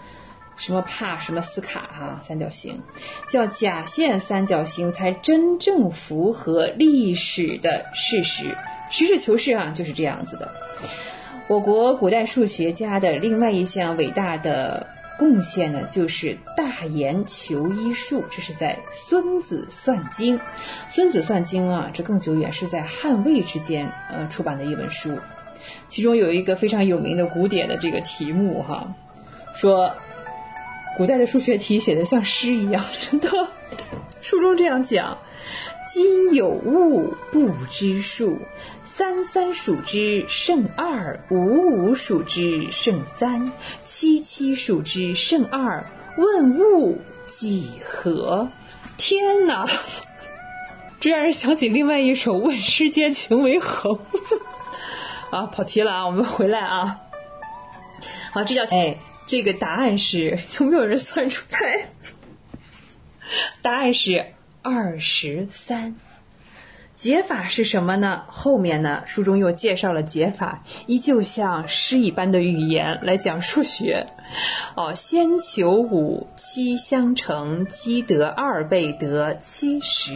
[0.58, 2.82] 什么帕什么斯卡哈三角形，
[3.30, 8.58] 叫甲线三角形才真正符合历史的事实。
[8.92, 10.54] 实事求是啊，就是这样子的。
[11.48, 14.86] 我国古代数学家的另外一项伟大的
[15.18, 18.24] 贡献呢，就是大研求一术。
[18.30, 20.38] 这是在《孙子算经》，
[20.90, 25.18] 《孙子算经》啊，这更久远，是在汉魏之间呃出版的一本书。
[25.90, 28.88] 其中有一个非常有名的古典的这个题目哈，
[29.54, 29.92] 说
[30.96, 33.30] 古代的数学题写的像诗一样， 真的。
[34.22, 35.18] 书中这样讲：
[35.92, 38.38] 今有物不知数，
[38.86, 43.52] 三三数之胜二，五五数之胜三，
[43.84, 45.84] 七七数之胜二。
[46.18, 48.50] 问物几何？
[48.98, 49.66] 天哪！
[51.00, 53.98] 这让人想起另外一首《问世间情为何物》。
[55.32, 56.08] 啊，跑题了啊！
[56.08, 57.02] 我们回来啊。
[58.32, 58.98] 好，这叫哎，
[59.28, 61.90] 这个答案是有没有人算出来？
[63.62, 64.34] 答案是
[64.64, 65.96] 二十三。
[67.00, 68.26] 解法是什么呢？
[68.28, 74.06] 后面呢，书中又介绍了解法，依旧像诗一般的语言来讲数学。
[74.76, 80.12] 哦，先求五，七相乘，积得二倍得七十，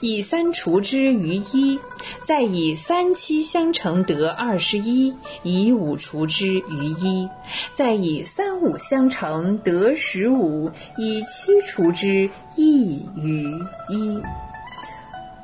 [0.00, 1.80] 以三除之于一，
[2.22, 7.30] 再以三七相乘得二十一，以五除之于一，
[7.74, 14.20] 再以三五相乘得十五，以七除之一于一。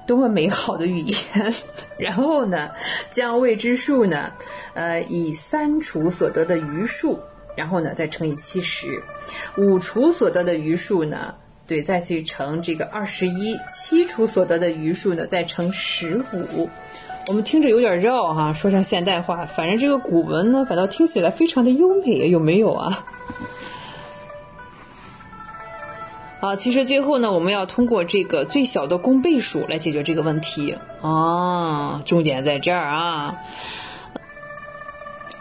[0.07, 1.17] 多么美好的语言！
[1.99, 2.71] 然后呢，
[3.11, 4.33] 将未知数呢，
[4.75, 7.19] 呃，以三除所得的余数，
[7.57, 9.03] 然后呢再乘以七十，
[9.57, 11.35] 五除所得的余数呢，
[11.67, 16.69] 对，再去乘这个二十一，七除所得的余数呢，再乘十五。
[17.29, 23.05] 我们听着有点绕哈，说上现代化，反正这个古文呢，反倒听起来非常的优美，有没有啊？
[26.41, 33.37] 啊，其实最后呢，我们要通过这个最小的公倍数来解决这个问题啊，重点在这儿啊，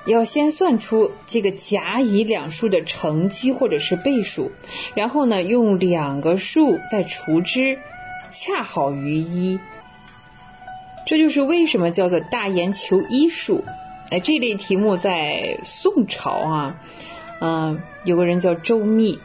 [0.06, 4.52] 要先算出这个甲乙两数的乘积或者是倍数，
[4.94, 7.78] 然后呢，用两个数再除之，
[8.32, 9.60] 恰好于一。
[11.06, 13.66] 这就是为什么叫做大言求一数。
[14.12, 16.76] 哎，这类题目在宋朝啊，
[17.42, 19.20] 嗯，有个人叫周密。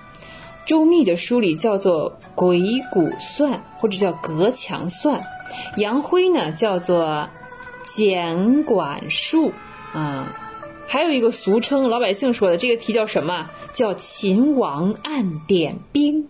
[0.70, 2.60] 周密的书里叫做鬼
[2.92, 5.20] 谷算，或者叫隔墙算。
[5.76, 7.28] 杨辉呢叫做
[7.82, 9.52] 简管术，
[9.92, 10.30] 啊，
[10.86, 13.50] 还有一个俗称，老百姓说的这个题叫什么？
[13.74, 16.28] 叫秦王暗点兵。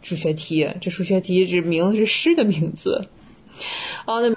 [0.00, 3.06] 数学题，这数学题这名字是诗的名字。
[4.06, 4.34] 好，那。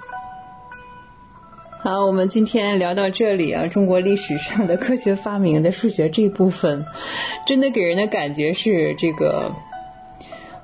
[1.82, 6.84] 好，我们今天聊到这里啊，中国历史上的科学发明的数学这部分，
[7.46, 9.54] 真的给人的感觉是这个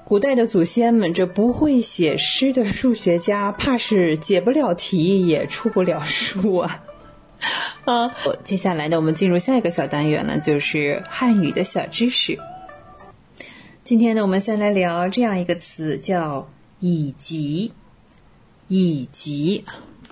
[0.05, 6.82] 古代的祖先们，这不会写诗的数学家，怕是解不了题，也出不了书啊。
[7.86, 8.14] 啊，
[8.44, 12.36] 接下来呢，我们进入下一个小单元了，就是汉语的小知识。
[13.84, 17.72] 今天呢，我们先来聊这样一个词，叫以及，
[18.68, 19.64] 以及。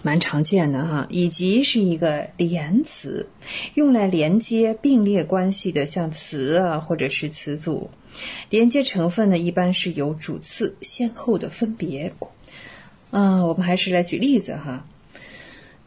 [0.05, 3.27] 蛮常见的哈，以及是一个连词，
[3.73, 7.89] 用来连接并列关系的，像词啊或者是词组。
[8.51, 12.13] 连接成分呢，一般是有主次先后的分别。
[13.13, 14.87] 嗯，我们还是来举例子哈，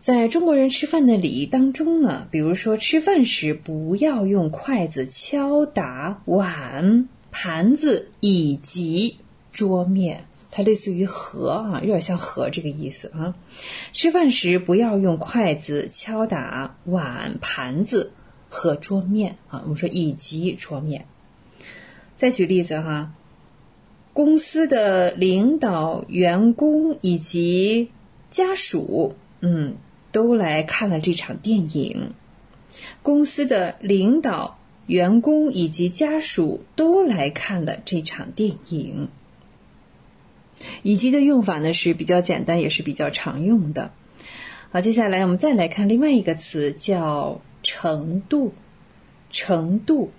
[0.01, 9.17] 在中国人吃饭的礼仪当中呢，比如说吃饭时不要用筷子敲打碗、盘子以及
[9.51, 10.25] 桌面。
[10.57, 13.35] 它类似于和啊，有点像和这个意思啊。
[13.93, 18.11] 吃饭时不要用筷子敲打碗、盘子
[18.49, 19.61] 和桌面啊。
[19.65, 21.05] 我们说以及桌面。
[22.17, 23.13] 再举例子哈，
[24.13, 27.91] 公司的领导、员工以及
[28.31, 29.75] 家属，嗯，
[30.11, 32.13] 都来看了这场电影。
[33.03, 34.57] 公司的领导、
[34.87, 39.09] 员工以及家属都来看了这场电影。
[40.83, 43.91] 以及的用法呢是比较简单，也是比较常用的。
[44.71, 48.53] 好，接下来我们再来看另外一个词，叫程度。
[49.29, 50.11] 程度，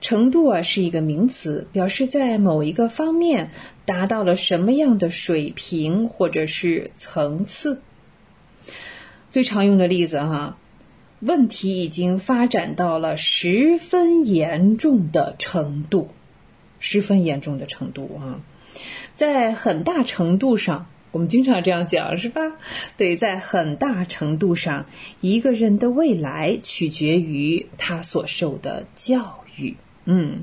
[0.00, 3.52] 程度啊是一个名词，表示在某一个方面
[3.84, 7.80] 达到了什么样的水平或者是层次。
[9.30, 10.58] 最常用的例子哈，
[11.20, 16.08] 问题已经发展到了十分严重的程度，
[16.80, 18.42] 十分严重的程度啊。
[19.16, 22.40] 在很大程度上，我们经常这样讲，是吧？
[22.96, 24.86] 对，在很大程度上，
[25.20, 29.76] 一个人的未来取决于他所受的教育。
[30.04, 30.42] 嗯，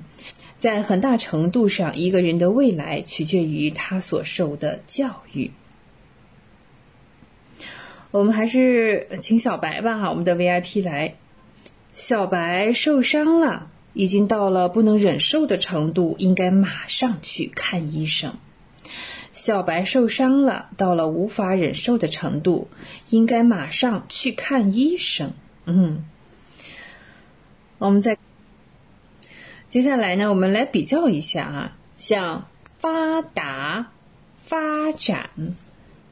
[0.60, 5.52] 在很大程度上，一个人的未来取决于他所受的教育。
[8.10, 11.16] 我们还是请小白吧，哈，我们的 VIP 来。
[11.94, 18.36] 小白受伤了，已经到了不能忍受的程度，应该马上去看医生。
[19.44, 22.70] 小白受伤了，到了无法忍受的程度，
[23.10, 25.34] 应该马上去看医生。
[25.66, 26.06] 嗯，
[27.78, 28.18] 我们再
[29.70, 32.48] 接下来呢，我们来比较一下啊，像
[32.80, 33.92] 发达、
[34.46, 35.30] 发展、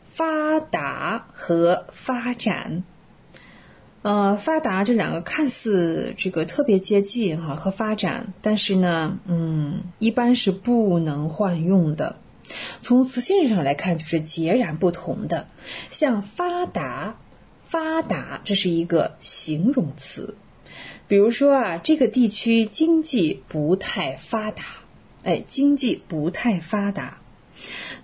[0.09, 2.83] 发达和发展，
[4.01, 12.17] 呃，发达这两个看似这个特别接近哈，和发展，但是呢，嗯，一般是不能换用的。
[12.81, 15.47] 从词性上来看，就是截然不同的。
[15.89, 17.17] 像发达，
[17.67, 20.35] 发达，这是一个形容词。
[21.07, 24.63] 比如说啊，这个地区经济不太发达，
[25.23, 27.19] 哎，经济不太发达。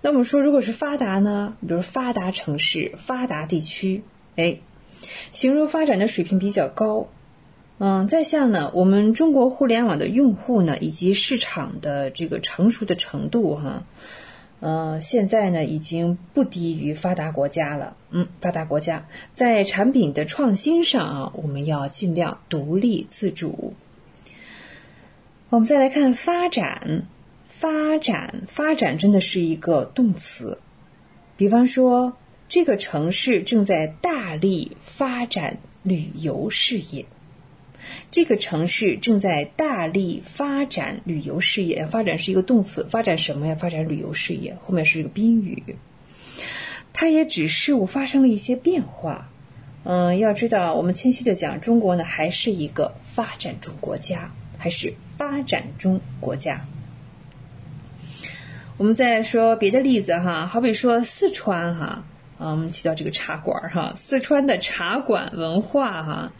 [0.01, 1.55] 那我们说，如果是发达呢？
[1.61, 4.03] 比如发达城市、发达地区，
[4.35, 4.59] 哎，
[5.31, 7.07] 形容发展的水平比较高。
[7.79, 13.83] 嗯，再像呢，我们中国互联网的用户呢，以及市场的这个成熟的程度，哈，
[14.59, 17.95] 呃，现在呢已经不低于发达国家了。
[18.09, 19.05] 嗯，发达国家
[19.35, 23.73] 在产品的创新上啊，我们要尽量独立自主。
[25.49, 27.03] 我们再来看发展，
[27.47, 30.57] 发展，发展真的是一个动词。
[31.37, 32.17] 比方说，
[32.49, 37.05] 这个城市正在大力发展旅游事业。
[38.11, 43.55] 这个城市正在大力发展旅游事业，发展是一个动词，发展什么呀？
[43.55, 45.75] 发展旅游事业，后面是一个宾语。
[46.93, 49.29] 它也指事物发生了一些变化。
[49.83, 56.65] 嗯，要知道，我们谦虚的讲，中国呢还是一个发展中国家，还是发展中国家。
[58.77, 62.03] 我们再说别的例子哈，好比说四川哈，
[62.39, 66.33] 嗯，提到这个茶馆哈，四川的茶馆文化哈。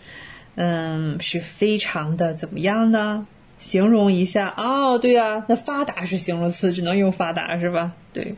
[0.60, 3.28] 嗯，是非常的怎么样呢？
[3.60, 7.94] 形容一下哦，对啊，那发达是形容词，只能用发达是吧？
[8.12, 8.36] 对，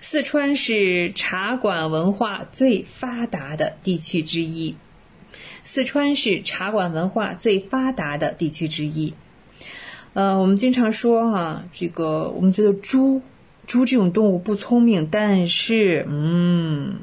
[0.00, 4.76] 四川是茶馆文化最发达的地区之一。
[5.64, 9.14] 四川是茶馆文化最发达的地区之一。
[10.14, 13.20] 呃，我们经常说哈，这个我们觉得猪。
[13.68, 17.00] 猪这种动物不聪明，但是，嗯，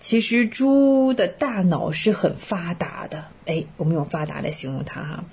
[0.00, 3.26] 其实猪的大脑是很发达的。
[3.46, 5.24] 哎，我们用发达来形容它哈。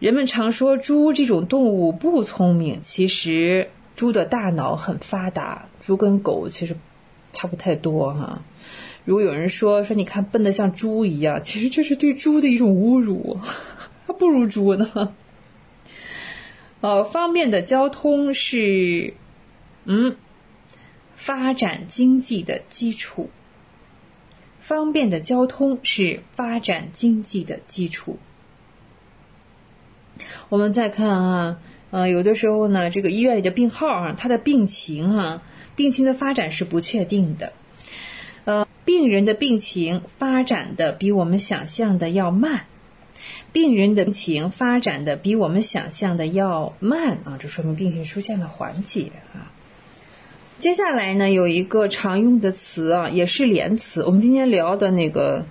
[0.00, 5.66] 人们常说猪这种动物不聪明，其实猪的大脑很发达。
[5.78, 6.76] 猪跟狗其实
[7.32, 8.42] 差不太多哈。
[9.04, 13.38] 如果有人说说你看笨的像猪一样，其实这是对猪的一种侮辱，
[14.08, 15.14] 还 不如猪呢。
[16.82, 19.14] 呃，方便的交通是。
[19.84, 20.16] 嗯，
[21.14, 23.30] 发展经济的基础，
[24.60, 28.18] 方便的交通是发展经济的基础。
[30.48, 31.58] 我们再看啊，
[31.90, 35.42] 呃，有的时候呢，这个医院里的病号啊，他的病情啊，
[35.74, 37.52] 病情的发展是不确定的。
[38.44, 42.66] 呃，病人的病情发展的比我们想象的要慢，
[43.52, 49.50] 病人的病情发展的比我们想象的要慢啊，这说明病情出现了缓解啊。
[50.64, 54.02] 接下来呢，有一个常用的词啊，也是连词。
[54.02, 55.44] 我们今天聊的那个，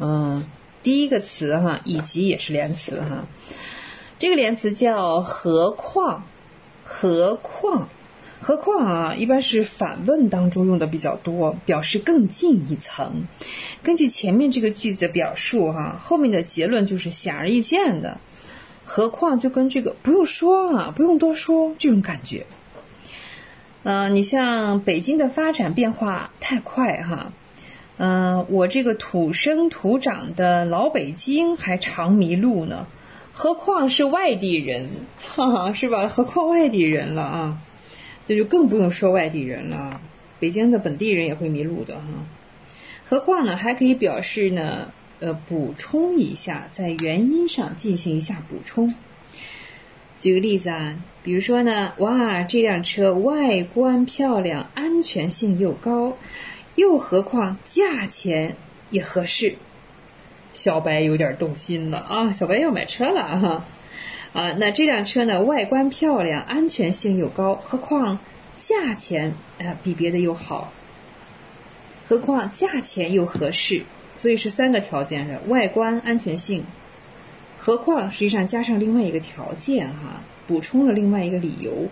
[0.00, 0.44] 嗯，
[0.82, 3.26] 第一个词哈，以及也是连词哈。
[4.18, 6.24] 这个连词叫“何况”，
[6.82, 7.88] 何况，
[8.40, 13.24] 何况啊，一般是反问当中用的比较多，表示更进一层。
[13.84, 18.18] 根据前面这个句子的表述哈，后面的结论就是显而易见的。
[18.84, 22.44] 何况就跟这个不用说啊，不用多说这种感觉。
[23.88, 27.30] 嗯，你像北京的发展变化太快哈，
[27.98, 32.88] 嗯，我这个土生土长的老北京还常迷路呢，
[33.32, 34.88] 何况是外地人，
[35.22, 36.08] 哈哈，是吧？
[36.10, 37.58] 何况外地人了啊，
[38.26, 40.00] 那就更不用说外地人了，
[40.40, 42.02] 北京的本地人也会迷路的哈。
[43.08, 44.90] 何况呢，还可以表示呢，
[45.20, 48.92] 呃，补充一下，在原因上进行一下补充。
[50.18, 50.96] 举个例子啊。
[51.26, 56.16] 比如说呢，哇，这辆车外观漂亮，安全性又高，
[56.76, 58.54] 又何况价钱
[58.90, 59.56] 也合适，
[60.54, 62.32] 小白有点动心了啊！
[62.32, 63.64] 小白要买车了哈，
[64.40, 68.20] 啊，那这辆车呢，外观漂亮，安全性又高，何况
[68.56, 70.72] 价钱啊比别的又好，
[72.08, 73.82] 何况价钱又合适，
[74.16, 76.62] 所以是三个条件是外观、安全性，
[77.58, 80.20] 何况实际上加上另外一个条件哈。
[80.46, 81.88] 补充了另外一个理由，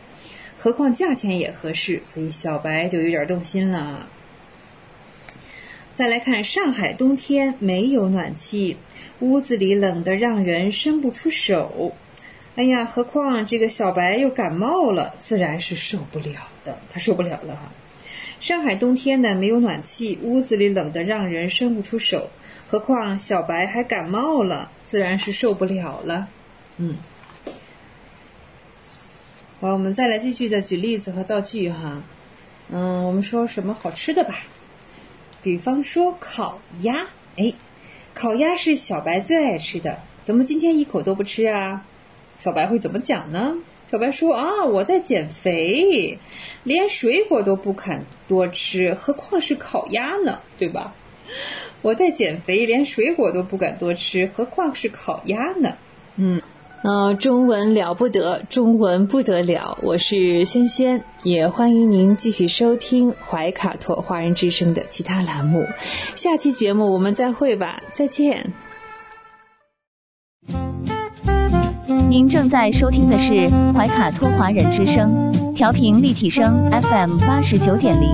[0.59, 4.07] 何况价钱也合适，所以小白就有点动心了。
[5.95, 8.77] 再来看上海冬天没有暖气，
[9.21, 11.93] 屋子里冷得让人伸不出手。
[12.57, 17.73] 哎呀，何况这个小白又感冒了，自然是受不了的，他受不了了哈。
[18.41, 22.29] 上海冬天呢没有暖气，屋子里冷得让人伸不出手，
[22.67, 26.29] 何况小白还感冒了，自然是受不了了。
[26.77, 26.97] 嗯。
[29.65, 32.03] 好，我们再来继续的举例子和造句哈。
[32.71, 34.41] 嗯，我们说什么好吃的吧？
[35.43, 37.51] 比方说烤鸭，哎，
[38.13, 41.83] 烤鸭是小白最爱吃的，怎么今天一口都不吃啊？
[42.39, 43.55] 小白会怎么讲呢？
[43.91, 46.19] 小白说啊，我在减肥，
[46.65, 50.41] 连水果都不肯多吃，何况是烤鸭呢？
[50.59, 50.95] 对吧？
[51.81, 55.75] 我在减肥，连水果都不敢多吃，何况是烤鸭呢？
[56.17, 56.39] 嗯。
[56.85, 59.79] 呃，中文了不得，中文不得了。
[59.81, 65.65] 我是轩轩，也欢迎您继续收听怀卡托华人之声的其他栏目。
[66.15, 68.53] 下期节目我们再会吧，再见。
[72.11, 78.11] 您正在收听的是怀卡托华人之声，调频立体声 FM 八十九点零，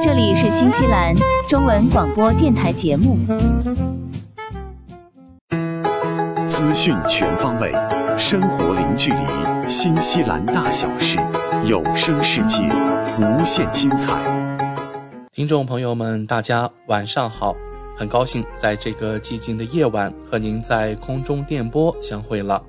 [0.00, 1.16] 这里是新西兰
[1.48, 3.18] 中文广播电台节目。
[6.82, 7.72] 讯全方位。
[8.18, 11.16] 生活零距离，新西兰大小事，
[11.64, 12.58] 有声世界，
[13.20, 14.20] 无限精彩。
[15.32, 17.54] 听众朋友们，大家晚上好，
[17.96, 22.60] 很高兴在这个寂静的夜晚和您在空中电波相会了。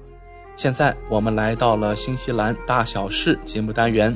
[0.56, 4.16] 现在我们来到了新西兰大小事节目单元，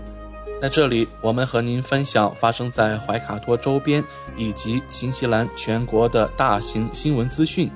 [0.62, 4.04] 在这里我们和您分享发生在怀卡托周边
[4.36, 7.68] 以及新西兰全国的大型新闻资讯。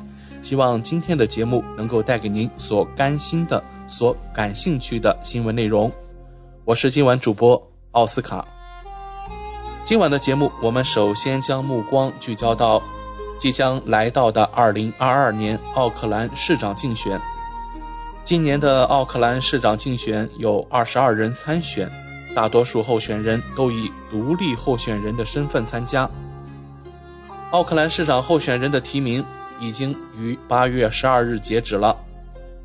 [0.42, 5.92] 希望今天的节目能够带给您所甘心的、所感兴趣的新闻内容。
[6.66, 7.62] 我是今晚主播
[7.92, 8.44] 奥斯卡。
[9.84, 12.82] 今晚的节目，我们首先将目光聚焦到
[13.40, 17.22] 即将来到的2022年奥克兰市长竞选。
[18.24, 21.88] 今年的奥克兰市长竞选有22人参选，
[22.36, 26.10] 大多数候选人都以独立候选人的身份参加。
[27.52, 29.24] 奥克兰市长候选人的提名。
[29.62, 31.96] 已经于八月十二日截止了。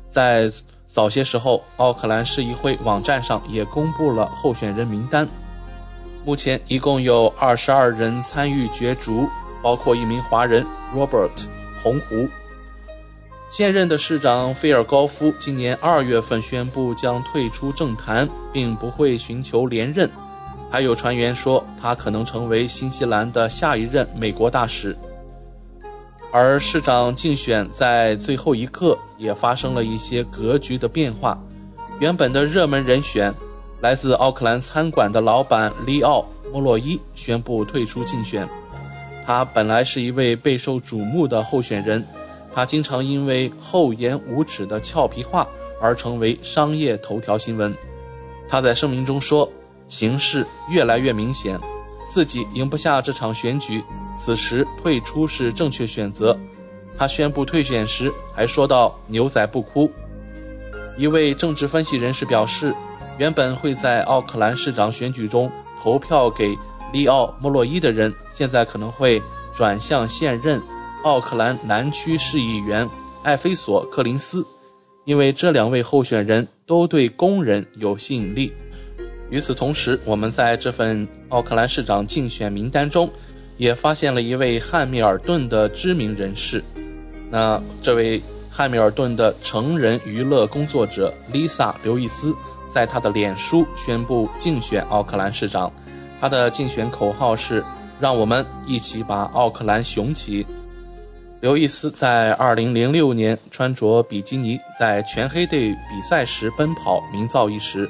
[0.09, 0.49] 在
[0.87, 5.27] 早些时候，奥克兰市议会网站上也公布了候选人名单。
[6.25, 9.29] 目前一共有二十二人参与角逐，
[9.61, 11.45] 包括一名华人 Robert
[11.81, 12.27] 洪湖。
[13.49, 20.09] 现任的市长菲尔高夫今年二月份宣布将退出政坛，并不会寻求连任。
[20.69, 24.97] 还有传言说他可能成为新西兰的下一任美国大使。
[26.31, 31.37] 而市长竞选在最后一刻也发生了一些格局的变化。
[31.99, 33.33] 原本的热门人选，
[33.79, 36.19] 来自奥克兰餐馆的老板利奥·
[36.51, 38.47] 莫洛伊宣布退出竞选。
[39.25, 42.05] 他本来是一位备受瞩目的候选人，
[42.53, 45.47] 他经常因为厚颜无耻的俏皮话
[45.81, 47.75] 而成为商业头条新闻。
[48.47, 49.51] 他在声明中说
[49.89, 51.59] ：“形势越来越明显，
[52.09, 53.83] 自己赢不下这场选举。”
[54.17, 56.37] 此时退出是正确选择。
[56.97, 59.89] 他宣布退选时还说到：“牛仔不哭。”
[60.97, 62.73] 一位政治分析人士表示，
[63.19, 66.57] 原本会在奥克兰市长选举中投票给
[66.91, 69.21] 利奥·莫洛伊的人，现在可能会
[69.55, 70.59] 转向现任
[71.03, 72.89] 奥克兰南区市议员
[73.21, 74.43] 艾菲索·克林斯，
[75.05, 78.51] 因为这两位候选人都对工人有吸引力。
[79.29, 83.07] 与此同时，我们在这份奥克兰市长竞选名单中。
[83.57, 86.63] 也发现了一位汉密尔顿的知名人士，
[87.29, 92.35] 那这位汉密尔顿的成人娱乐工作者 Lisa 刘易斯，
[92.69, 95.71] 在她的脸书宣布竞选奥克兰市长，
[96.21, 97.63] 他的竞选口号是
[97.99, 100.45] “让我们一起把奥克兰雄起”。
[101.41, 107.89] 刘易斯在2006年穿着比基尼在全黑队比赛时奔跑，名噪一时。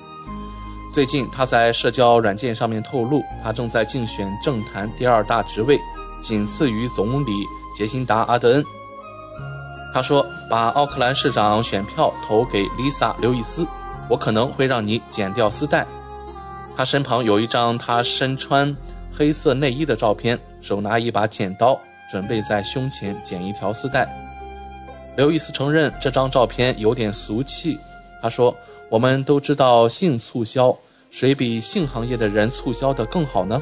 [0.97, 5.79] 最近，他在社交软件上面透露，他正在竞选政坛第二大职位，
[6.23, 7.31] 仅次于总理
[7.71, 8.65] 杰辛达·阿德恩。
[9.93, 13.63] 他说：“把奥克兰市长选票投给丽萨·刘易斯，
[14.09, 15.85] 我可能会让你剪掉丝带。”
[16.75, 18.75] 他身旁有一张他身穿
[19.15, 21.79] 黑色内衣的照片，手拿一把剪刀，
[22.09, 24.11] 准备在胸前剪一条丝带。
[25.15, 27.77] 刘易斯承认这张照片有点俗气。
[28.19, 28.51] 他说。
[28.89, 30.73] 我们都知道性促销，
[31.09, 33.61] 谁比性行业的人促销的更好呢？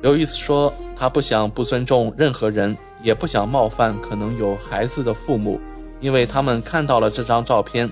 [0.00, 5.60] 刘易斯说，他不想不尊重任何人，也不想冒犯可能有孩子的父母，
[6.00, 7.90] 因为他们看到了这张照片。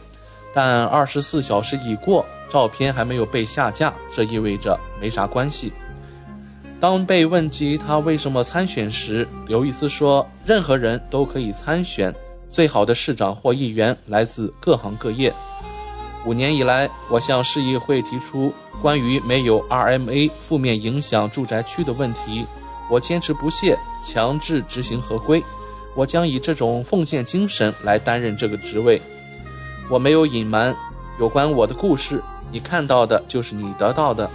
[0.55, 5.73] 但二十四小时已过，照片还没有被下架，这意味着没啥关系。
[6.79, 12.15] 当被问及他为什么参选时，刘易斯说，任何人都可以参选，
[12.51, 15.33] 最好的市长或议员来自各行各业。
[16.25, 22.47] 五年以来，我向市议会提出关于没有 RMA 负面影响住宅区的问题。
[22.89, 25.43] 我坚持不懈，强制执行合规。
[25.97, 29.03] 我将以这种奉献精神来担任这个职位。
[29.91, 30.75] 我没有隐瞒
[31.19, 32.23] 有关我的故事，
[32.53, 34.31] 你看到的就是你得到的。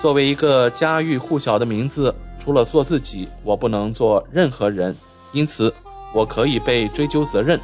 [0.00, 4.96] 作为一个家喻户晓的名字，除了做自己，我不能做任何人，
[5.30, 5.72] 因此
[6.12, 7.60] 我可以被追究责任。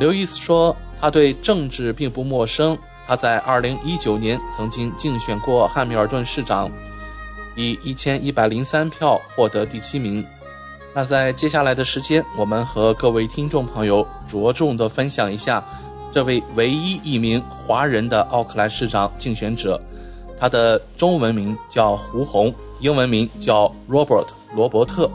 [0.00, 0.74] 刘易斯说。
[1.00, 2.76] 他对政治并不陌生。
[3.06, 6.70] 他在2019年曾经竞选过汉密尔顿市长，
[7.56, 10.24] 以1103票获得第七名。
[10.94, 15.64] 那在接下来的时间，我们和各位听众朋友着重的分享一下
[16.12, 19.80] 这位唯一一名华人的奥克兰市长竞选者，
[20.38, 25.10] 他的中文名叫胡红，英文名叫 Robert 罗伯特，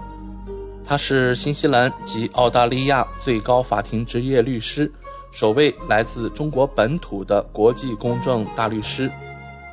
[0.86, 4.92] 他是新西兰及澳大利亚最高法庭职业律师，
[5.36, 9.12] 首位来自中国本土的国际公正大律师，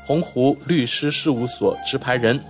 [0.05, 2.45] 洪湖律师事务所持牌人，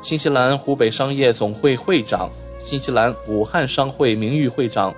[0.00, 2.30] 新西兰湖北商业总会会长。
[2.60, 4.94] 新西兰武汉商会名誉会长，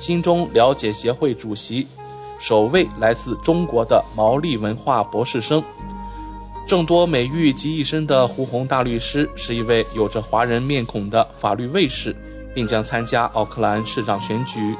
[0.00, 1.86] 新中了解协会主席，
[2.40, 5.62] 首位来自中国的毛利文化博士生，
[6.66, 12.12] 众多美誉集一身的胡红大律师是一位有着华人面孔的法律卫士，
[12.52, 14.74] 并将参加奥克兰市长选举。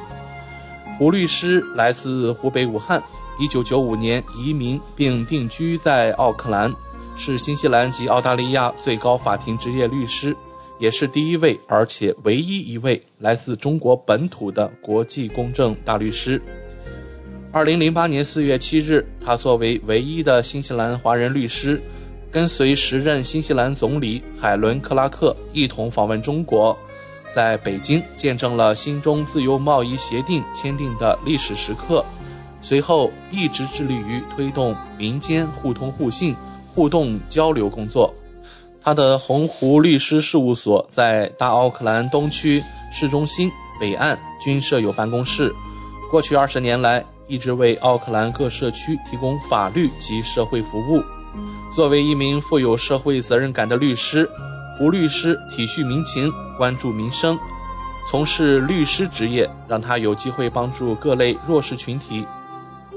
[0.97, 3.03] 胡律师来自湖北武汉，
[3.41, 6.73] 一九九五年移民并定居在奥克兰，
[7.17, 10.37] 是新西兰及澳大利亚最高法庭执业律师。
[10.79, 16.41] 也是第一位，而且唯一一位来自中国本土的国际公正大律师。
[17.51, 21.83] 二零零八年四月七日，他作为唯一的新西兰华人律师，
[22.31, 26.77] 跟随时任新西兰总理海伦·克拉克一同访问中国，
[27.35, 32.05] 在北京见证了新中自由贸易协定签订的历史时刻。
[32.61, 36.37] 随后，一直致力于推动民间互通互信、
[36.73, 38.15] 互动交流工作。
[38.81, 42.63] 他的洪湖律师事务所在大奥克兰东区
[42.93, 43.51] 市中心
[43.81, 45.53] 北岸均设有办公室。
[46.11, 51.03] 过去二十年来，一直为奥克兰各社区提供法律及社会服务。
[51.75, 54.31] 作为一名富有社会责任感的律师，
[54.79, 57.39] 胡律师体恤民情，关注民生，
[58.09, 62.27] 从事律师职业让他有机会帮助各类弱势群体。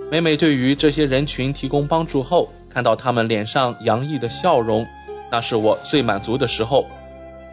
[0.09, 4.85] 每每对于这些人群提供帮助后，看到他们脸上洋溢的笑容。
[5.29, 6.87] 那是我最满足的时候，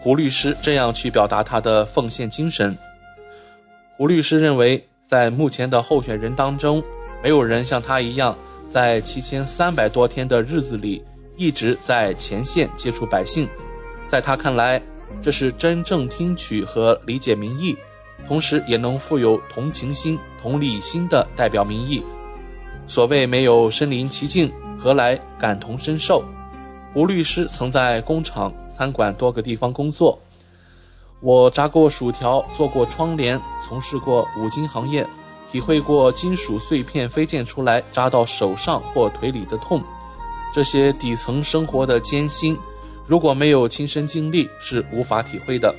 [0.01, 2.77] 胡律师这样去表达他的奉献精神。
[3.97, 6.81] 胡律师认为，在目前的候选人当中，
[7.23, 8.37] 没有人像他一样，
[8.69, 11.03] 在七千三百多天的日子里
[11.37, 13.49] 一直在前线接触百姓。
[14.07, 14.81] 在他看来，
[15.23, 17.77] 这是真正听取和理解民意，
[18.27, 22.03] 同时也能富有同情心、同理心的代表民意。
[22.87, 26.25] 所谓没有身临其境，何来感同身受？
[26.93, 30.19] 胡律师曾在工厂、餐馆多个地方工作。
[31.21, 35.07] 我炸过薯条，做过窗帘，从事过五金行业，
[35.51, 39.83] 体会过金属碎片飞溅出来扎到手上或腿里的痛。
[40.55, 42.57] 这些底层生活的艰辛，
[43.07, 45.75] 如果没有亲身经历，是无法体会的。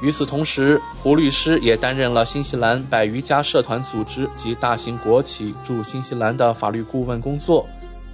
[0.00, 7.66] 与此同时，胡律师也担任了新西兰百余家社团组织及大型国企驻新西兰的法律顾问工作。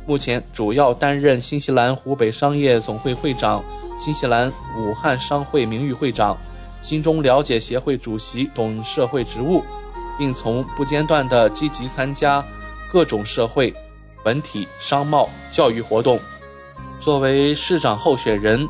[0.07, 3.63] 目前主要担任新西兰湖北商业总会会长、
[3.99, 6.37] 新西兰武汉商会名誉会长、
[6.81, 9.63] 新中了解协会主席等社会职务，
[10.19, 12.45] 并从不间断地积极参加
[12.91, 13.75] 各种社会、
[14.25, 16.19] 文体、商贸、教育活动。
[16.99, 18.69] 作为市长候选人，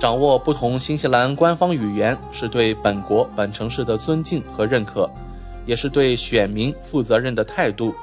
[0.00, 5.08] 掌握不同新西兰官方语言是对本国本城市的尊敬和认可，
[5.66, 7.94] 也是对选民负责任的态度。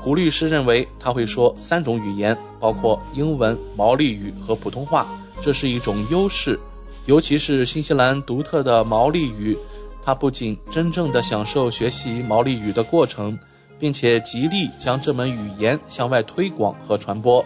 [0.00, 5.06] 胡律师认为，他会说三种语言，包括英文、毛利语和普通话，
[5.40, 6.58] 这是一种优势，
[7.04, 9.56] 尤其是新西兰独特的毛利语。
[10.02, 13.38] 他不仅真正的享受学习毛利语的过程，
[13.78, 17.44] 并且极力将这门语言向外推广和传播。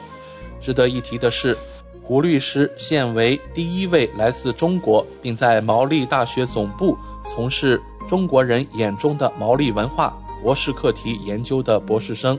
[0.65, 1.55] 值得一提的是，
[2.03, 6.97] 胡律师现为第一位来自中国，并在毛利大学总部
[7.29, 7.79] 从事
[8.09, 10.19] 中国人眼中的毛利文化。
[10.43, 12.39] 博士课题研究的博士生。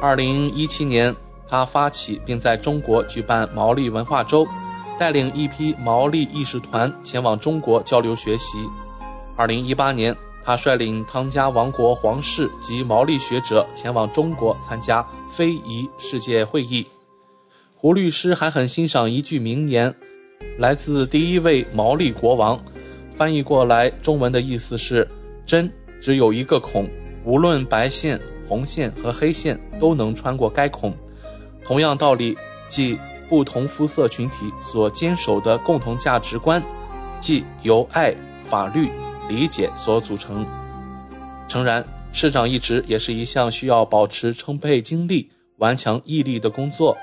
[0.00, 1.14] 二零一七年，
[1.48, 4.46] 他发起并在中国举办毛利文化周，
[4.98, 8.58] 带领一批毛利艺术团前往中国交流学习。
[9.36, 16.86] 二零一八年，他率领汤加王国皇室及毛利学者前往中国参加非遗世界会议。
[17.82, 19.92] 胡律师还很欣赏一句名言，
[20.56, 22.56] 来自第一位毛利国王，
[23.12, 25.04] 翻译过来中文的意思是
[25.44, 25.68] “针”。
[26.00, 26.88] 只有一个孔，
[27.24, 30.94] 无论白线、红线和黑线都能穿过该孔。
[31.64, 32.38] 同样道理，
[32.68, 32.96] 即
[33.28, 36.62] 不同肤色群体所坚守的共同价值观，
[37.18, 38.14] 即由爱、
[38.44, 38.90] 法律、
[39.28, 40.46] 理解所组成。
[41.48, 46.96] 诚然，市长一职也是一项需要保持充沛精力、顽强毅力的工作。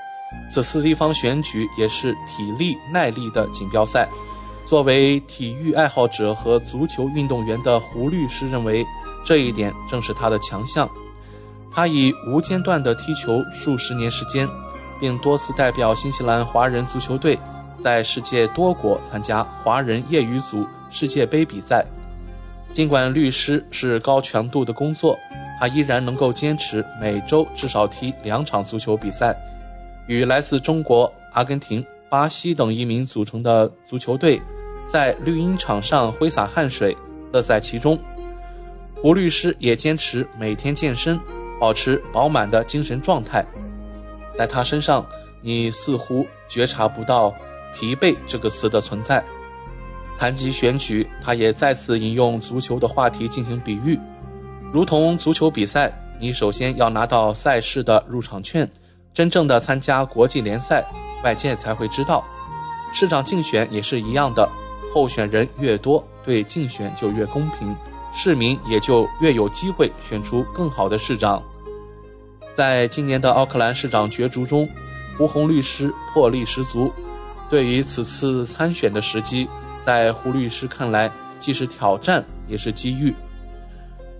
[0.48, 4.08] 此次地方选举也是体力耐力的锦标赛。
[4.64, 8.86] 作为体育爱好者和足球运动员的胡律师认为，
[9.24, 10.88] 这一点正是他的强项。
[11.72, 14.48] 他以无间断的踢球数十年时间，
[15.00, 17.38] 并多次代表新西兰华人足球队
[17.82, 21.84] 在世界多国参加华人业余组世界杯比赛。
[22.72, 25.18] 尽管律师是高强度的工作，
[25.58, 29.34] 他依然能够坚持每周至少踢两场足球比赛，
[30.10, 34.42] 与来自中国、阿根廷、巴西等移民组成的足球队，
[34.88, 36.96] 在绿茵场上挥洒汗水，
[37.32, 37.96] 乐在其中。
[38.96, 41.16] 胡律师也坚持每天健身，
[41.60, 43.46] 保持饱满的精神状态。
[44.36, 45.06] 在他身上，
[45.42, 47.32] 你似乎觉察不到
[47.72, 49.24] “疲惫”这个词的存在。
[50.18, 53.96] 谈及选举，他也再次引用足球的话题进行比喻，
[54.72, 58.68] 如同足球比赛，你首先要拿到赛事的入场券，
[59.12, 60.84] 真正的参加国际联赛，
[61.24, 62.24] 外界才会知道。
[62.92, 64.48] 市长竞选也是一样的，
[64.92, 67.74] 候选人越多，对竞选就越公平，
[68.12, 71.42] 市民也就越有机会选出更好的市长。
[72.54, 74.68] 在今年的奥克兰市长角逐中，
[75.16, 76.92] 胡红律师魄力十足，
[77.48, 79.48] 对于此次参选的时机。
[79.82, 83.14] 在胡律师看来，既是挑战，也是机遇。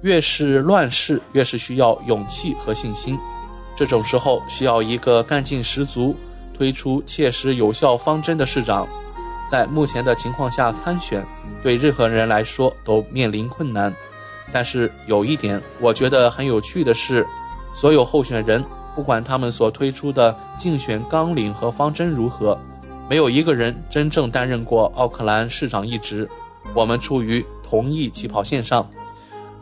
[0.02, 3.18] 越是乱世，越是需要勇气和信心。
[3.81, 6.15] 这种时候，需要一个干劲十足、
[6.52, 8.86] 推出切实有效方针的市长。
[9.51, 11.24] 在目前的情况下参选，
[11.62, 13.90] 对任何人来说都面临困难。
[14.52, 17.27] 但是有一点，我觉得很有趣的是，
[17.74, 18.62] 所有候选人，
[18.94, 22.61] 不管他们所推出的竞选纲领和方针如何。
[23.09, 26.28] 没有一个人真正担任过奥克兰市长一职，
[26.74, 28.86] 我们处于同一起跑线上，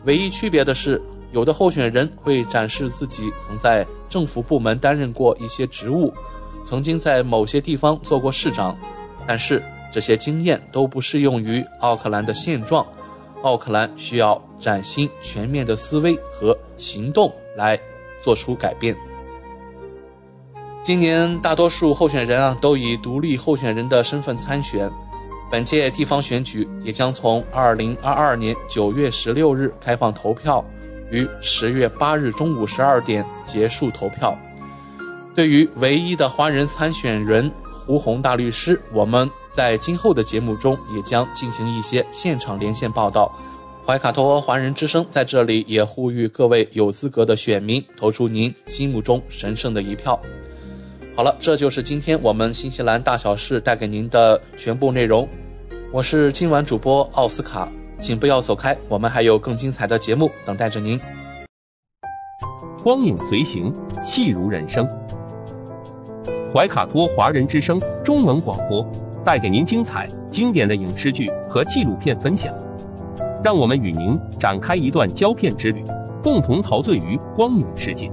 [0.03, 6.13] 唯一区别的是，有的候选人会展示自己曾在政府部门担任过一些职务，
[6.65, 8.75] 曾经在某些地方做过市长，
[9.27, 9.61] 但是
[9.91, 12.85] 这些经验都不适用于奥克兰的现状。
[13.41, 17.79] 奥克兰需要崭新全面的思维和行动来
[18.21, 18.95] 做出改变。
[20.83, 24.91] 今年大多数候选人啊都以独立候选人的身份参选，
[25.51, 30.63] 本届地方选举也将从二零二二年九月十六日开放投票，
[31.11, 34.37] 于十月八日中午十二点结束投票。
[35.35, 37.49] 对于唯一的华人参选人
[37.85, 43.33] 胡红大律师，我们在今后的节目中也将进行一些现场连线报道。
[43.85, 50.19] 怀卡托华人之声在这里也呼吁各位有资格的选民投出您心目中神圣的一票。
[51.15, 55.27] 好了，这就是今天我们新西兰大小事带给您的全部内容。
[55.91, 57.67] 我是今晚主播奥斯卡，
[57.99, 60.99] 请不要走开，我们还有更精彩的节目等待着您。
[62.81, 63.73] 光影随行，
[64.03, 64.87] 戏如人生。
[66.53, 68.89] 怀卡托华人之声中文广播
[69.23, 72.55] 带给您精彩经典的影视剧和纪录片分享，
[73.43, 75.83] 让我们与您展开一段胶片之旅，
[76.23, 78.09] 共同陶醉于光影世界。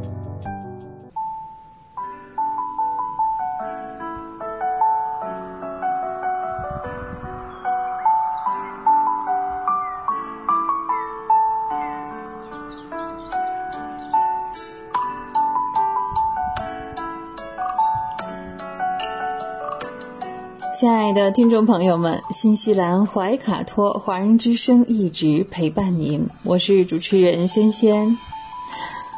[20.78, 28.18] 亲爱的听众朋友们，新西兰怀卡托华人之声一直陪伴您，我是主持人轩轩。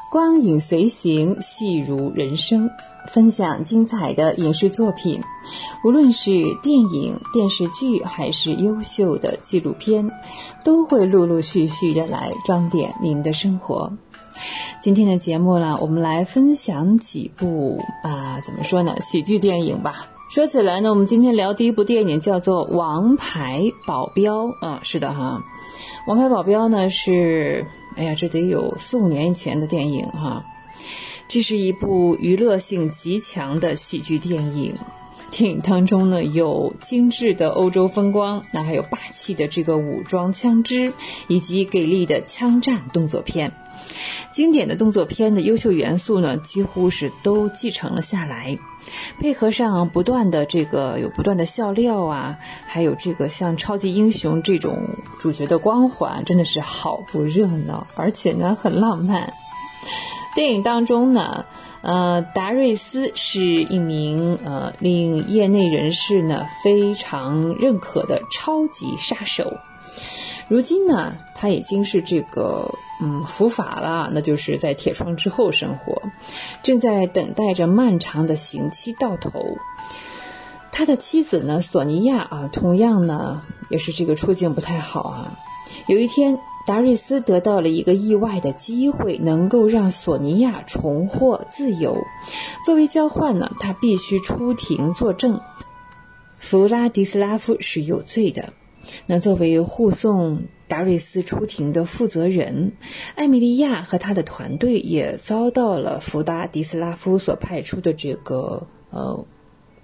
[0.09, 2.70] 光影随行，戏如人生，
[3.12, 5.20] 分享精彩的影视作品，
[5.82, 6.30] 无论是
[6.62, 10.09] 电影、电视剧还是优秀的纪录片，
[10.62, 13.93] 都会陆陆续续的来装点您的生活。
[14.80, 20.09] 今天的节目呢，我们来分享几部啊，怎么说呢，喜剧电影吧。
[20.28, 25.42] 说起来呢，我们今天聊第一部电影叫做《王牌保镖》啊，是的哈，
[26.09, 30.44] 《王牌保镖》呢是，哎呀，这得有四五年前的电影哈。
[31.28, 34.74] 这是一部娱乐性极强的喜剧电影，
[35.30, 40.92] 电影当中呢有精致的欧洲风光，那还有霸气的这个武装枪支，
[41.26, 43.50] 以及给力的枪战动作片。
[44.30, 48.59] 经典的动作片的优秀元素呢，几乎是都继承了下来。
[49.20, 54.89] 配合上不断的这个有不断的笑料啊，还有这个像超级英雄这种
[55.19, 59.32] 主角的光环，真的是好不热闹，而且呢很浪漫。
[60.35, 61.47] 电影当中呢，
[61.82, 69.56] 呃，达瑞斯是一名呃令业内人士呢非常认可的超级杀手。
[70.48, 76.02] 如今呢，他已经是这个嗯伏法了，那就是在铁窗之后生活，
[76.62, 79.56] 正在等待着漫长的刑期到头。
[80.72, 85.38] 他的妻子呢，索尼娅啊，同样呢也是这个处境不太好啊。
[85.86, 92.04] 有一天，达瑞斯得到了一个意外的机会，能够让索尼娅重获自由。
[92.64, 95.40] 作为交换呢，他必须出庭作证，
[96.38, 98.52] 弗拉迪斯拉夫是有罪的。
[99.06, 102.73] 那作为护送达瑞斯出庭的负责人，
[103.16, 109.27] 艾米莉亚和他的团队也遭到了福达迪斯拉夫所派出的这个呃。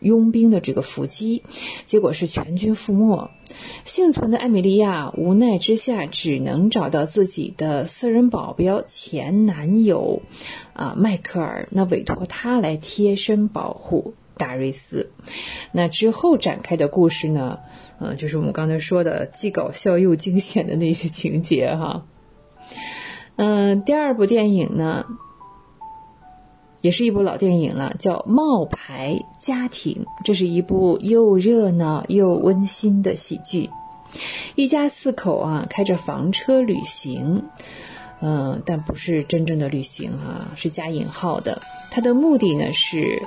[0.01, 1.45] 佣兵的这个伏击，
[1.87, 3.31] 结果是全军覆没。
[3.87, 10.21] 幸存的艾米莉亚无奈之下，只能找到自己的私人保镖前男友，
[10.75, 15.11] 啊，迈克尔，那委托他来贴身保护达瑞斯。
[15.73, 17.61] 那之后展开的故事呢？
[17.99, 22.05] 呃，就是我们刚才说的既搞笑又惊险的那些情节哈。
[23.37, 25.05] 嗯，第二部电影呢？
[26.81, 30.05] 也是一部老电影了，叫《冒牌家庭》。
[30.25, 33.71] 这是一部又热闹又温馨的喜剧。
[34.55, 37.43] 一家四口啊，开着房车旅行，
[38.21, 41.63] 嗯，但不是真正的旅行啊，是加引号的。
[41.91, 43.23] 它的目的呢是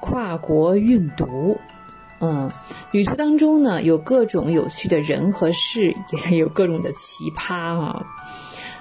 [0.00, 1.58] 跨国运毒。
[2.20, 2.50] 嗯，
[2.92, 5.94] 旅途当中呢，有各种有趣的人和事，
[6.30, 8.06] 也 有各种的奇葩啊。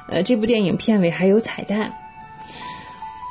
[0.07, 1.93] 呃，这部电影片尾还有彩蛋。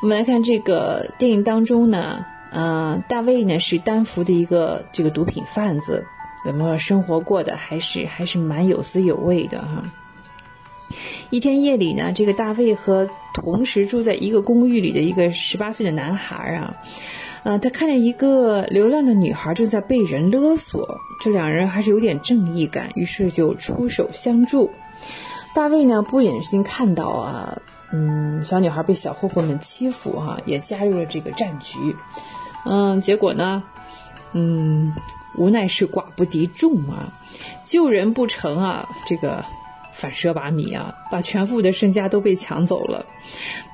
[0.02, 6.04] 我们来看这个电影当中呢，呃，大卫呢是丹佛的一个这个毒品贩子，
[6.44, 9.82] 怎么生活过的还是还是蛮有滋有味的哈。
[11.30, 16.74] 一天夜里呢，这个大卫和同时住在一个公寓里的一个十八岁的男孩啊，
[17.44, 24.70] 呃，他看见一个流浪的女孩正在被人勒索，这两人还是有点正义感，于是就出手相助。
[25.54, 27.58] 大卫呢不忍心看到啊。
[27.92, 31.94] 嗯，小女孩被小混混们欺负哈，也加入了这个战局。
[32.64, 33.62] 嗯，结果呢，
[34.32, 34.92] 嗯，
[35.36, 37.12] 无奈是寡不敌众啊，
[37.64, 39.44] 救人不成啊，这个
[39.94, 43.06] 反蛇把米啊，把全副的身家都被抢走了。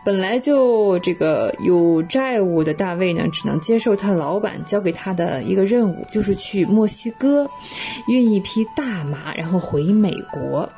[0.04, 7.50] 本来就这个有债务的大卫呢，只能接受他老板交给他的一个任务，就是去墨西哥
[8.06, 10.68] 运一批大麻，然后回美国。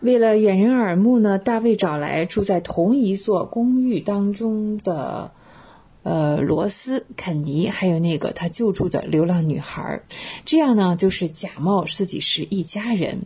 [0.00, 5.30] 为了掩人耳目呢，大卫找来住在同一座公寓当中的，
[6.02, 10.00] 呃，罗斯、肯尼，还有那个他救助的流浪女孩，
[10.44, 13.22] 这样呢，就是假冒自己是一家人，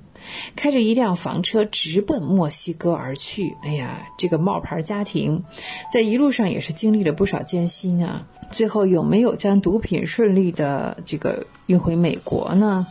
[0.57, 3.57] 开着一辆房车直奔墨西哥而去。
[3.63, 5.45] 哎呀，这个冒牌家庭，
[5.93, 8.27] 在一路上也是经历了不少艰辛啊。
[8.51, 12.87] 最后有没有将毒品顺利的这个运回美国呢？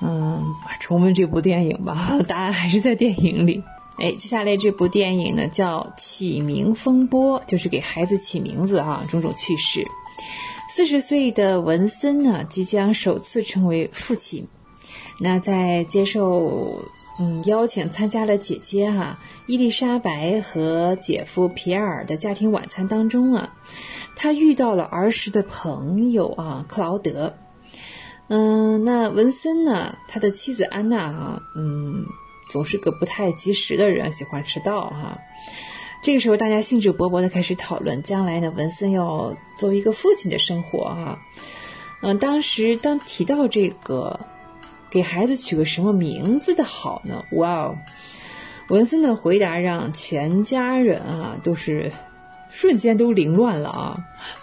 [0.00, 0.44] 嗯，
[0.80, 3.62] 重温这部电影吧， 答案还是在电影里。
[3.98, 9.84] 哎，接下来这部电影呢叫《起名风波》，就是给孩子起名字啊，种种趣事。
[10.70, 14.46] 四十岁的文森呢，即将首次成为父亲。
[15.18, 16.84] 那在接受
[17.18, 23.54] 嗯邀请参加了姐姐哈伊丽莎白和姐夫皮埃尔的家庭晚餐当中啊，
[24.14, 27.34] 他遇到了儿时的朋友啊克劳德。
[28.30, 29.96] 嗯，那文森呢？
[30.06, 32.04] 他的妻子安娜哈，嗯，
[32.50, 35.18] 总是个不太及时的人，喜欢迟到哈。
[36.02, 41.18] 这个时候，大家兴致勃勃的开始讨论将来呢，文森要作为一个父亲的生活哈。
[42.02, 44.20] 嗯，当时当提到这个
[44.90, 47.24] 给孩子取个什么名字的好呢？
[47.32, 47.76] 哇哦，
[48.68, 51.90] 文森的回答让全家人啊都是。
[52.50, 53.98] 瞬间都凌乱了啊！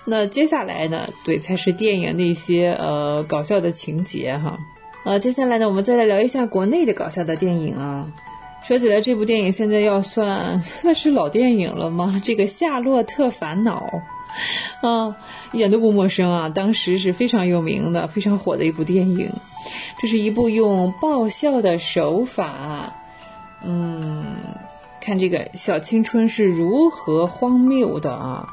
[0.06, 1.10] 那接下来呢？
[1.26, 4.60] 对，才是电影那些呃搞笑的情节哈。
[5.06, 8.06] 呃，接下来呢，我们再来聊一下国内的搞笑的电影啊。
[8.62, 12.22] 说起来，这部电影现在要算算是老电影了吗？
[12.24, 13.82] 这个《夏洛特烦恼》
[14.82, 15.18] 啊，
[15.52, 16.50] 一点都不陌生啊。
[16.50, 19.32] 当时是非常有名的、非常火的一部电影。
[20.00, 22.94] 这是一部用爆笑的手法，
[23.64, 24.36] 嗯。
[25.02, 28.50] 看这个小青春是如何荒谬的啊！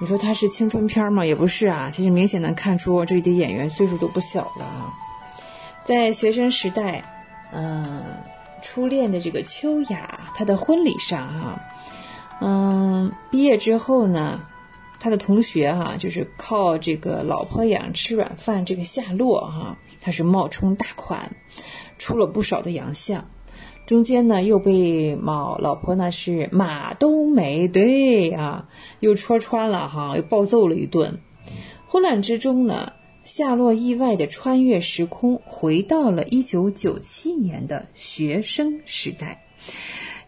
[0.00, 1.26] 你说它是青春片吗？
[1.26, 1.90] 也不是啊。
[1.92, 4.94] 其实明显能看出这里的演员岁数都不小了啊。
[5.82, 7.02] 在学生时代，
[7.52, 8.04] 嗯，
[8.62, 11.60] 初恋的这个秋雅，她的婚礼上哈，
[12.40, 14.38] 嗯，毕业之后呢，
[15.00, 21.34] 他的同学哈，就是靠这个老婆养吃软饭，这个夏洛哈，他是冒充大款，
[21.98, 23.28] 出了不少的洋相。
[23.86, 28.68] 中间呢，又被某老婆呢是马冬梅，对啊，
[29.00, 31.18] 又戳穿了哈，又暴揍了一顿。
[31.88, 32.92] 混乱之中呢，
[33.24, 39.42] 夏洛意外的穿越时空，回到了一九九七年的学生时代，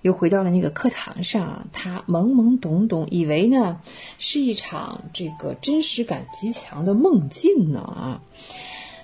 [0.02, 1.66] 又回到了那个课堂上。
[1.72, 3.80] 他懵懵懂懂，以为呢
[4.18, 8.22] 是一场这个真实感极强的梦境呢啊，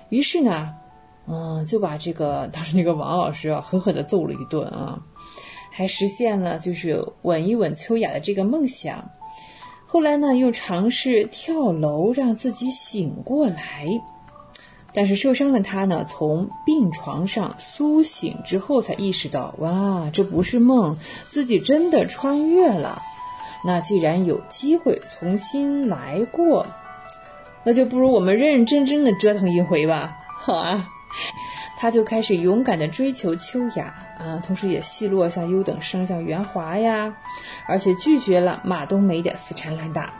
[0.09, 0.75] 于是呢。
[1.31, 4.99] 嗯，就把这个当时那个王老师啊狠狠的揍了一顿啊，
[5.69, 9.11] 还实现了就是吻一吻秋雅的这个梦想。
[9.85, 13.85] 后来呢，又尝试跳楼让自己醒过来。
[14.91, 20.97] 但是受伤的他呢，从病床上苏醒之后，才意识到，哇，这不是梦，
[21.29, 23.01] 自己真的穿越了。
[23.63, 26.65] 那既然有机会重新来过，
[27.63, 30.87] 那就不如我们认认真真的折腾一回吧， 好啊。
[31.77, 37.15] 他就开始勇敢地追求秋雅啊，同时也奚落像优等生像袁华呀，
[37.67, 40.13] 而且拒绝了马冬梅的死缠烂打。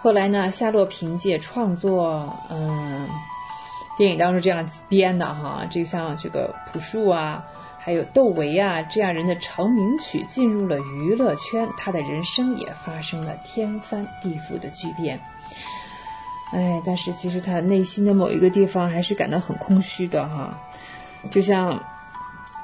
[0.00, 3.08] 后来呢，夏洛凭借创作，嗯。
[3.96, 7.44] 电影当中这样编的哈，就像这个朴树啊，
[7.78, 15.20] 还有窦唯啊这样人的成名曲进入了娱乐圈，他的人生也发生了天翻地覆的巨变。
[16.52, 20.60] 哎，但是其实他内心的某一个地方还是感到很空虚的哈。
[21.30, 21.82] 就像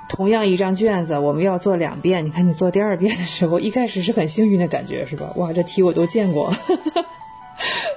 [0.09, 5.33] 同样一张卷子，我们要做两遍，你看你做第二遍的时候，一开始是很幸运的感觉是吧？
[5.37, 6.55] 哇，这题我都见过。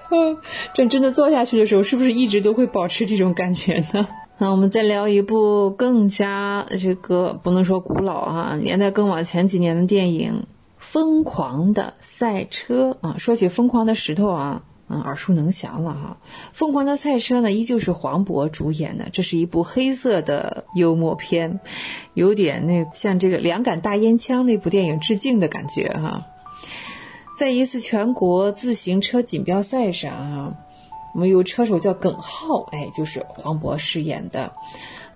[0.10, 0.38] 嗯，
[0.74, 4.08] 真真的做下去的时候，是不是一直都会保持这种感觉呢？
[4.40, 10.32] 那我们再聊一部更加这个不能说古老啊，年代更往前几年的电影
[10.78, 13.16] 《疯狂的赛车》啊。
[13.18, 16.18] 说起《疯狂的石头》啊，嗯，耳熟能详了哈。
[16.52, 21.60] 《疯狂的赛车》呢，依旧是黄渤主演的，这是一部黑色的幽默片，
[22.16, 26.26] 有点那像这个《两杆大烟枪》那部电影致敬的感觉哈。
[27.44, 30.54] 在一次全国自行车锦标赛上啊，
[31.14, 34.54] 我们有车手叫耿浩，哎，就是黄渤饰演的。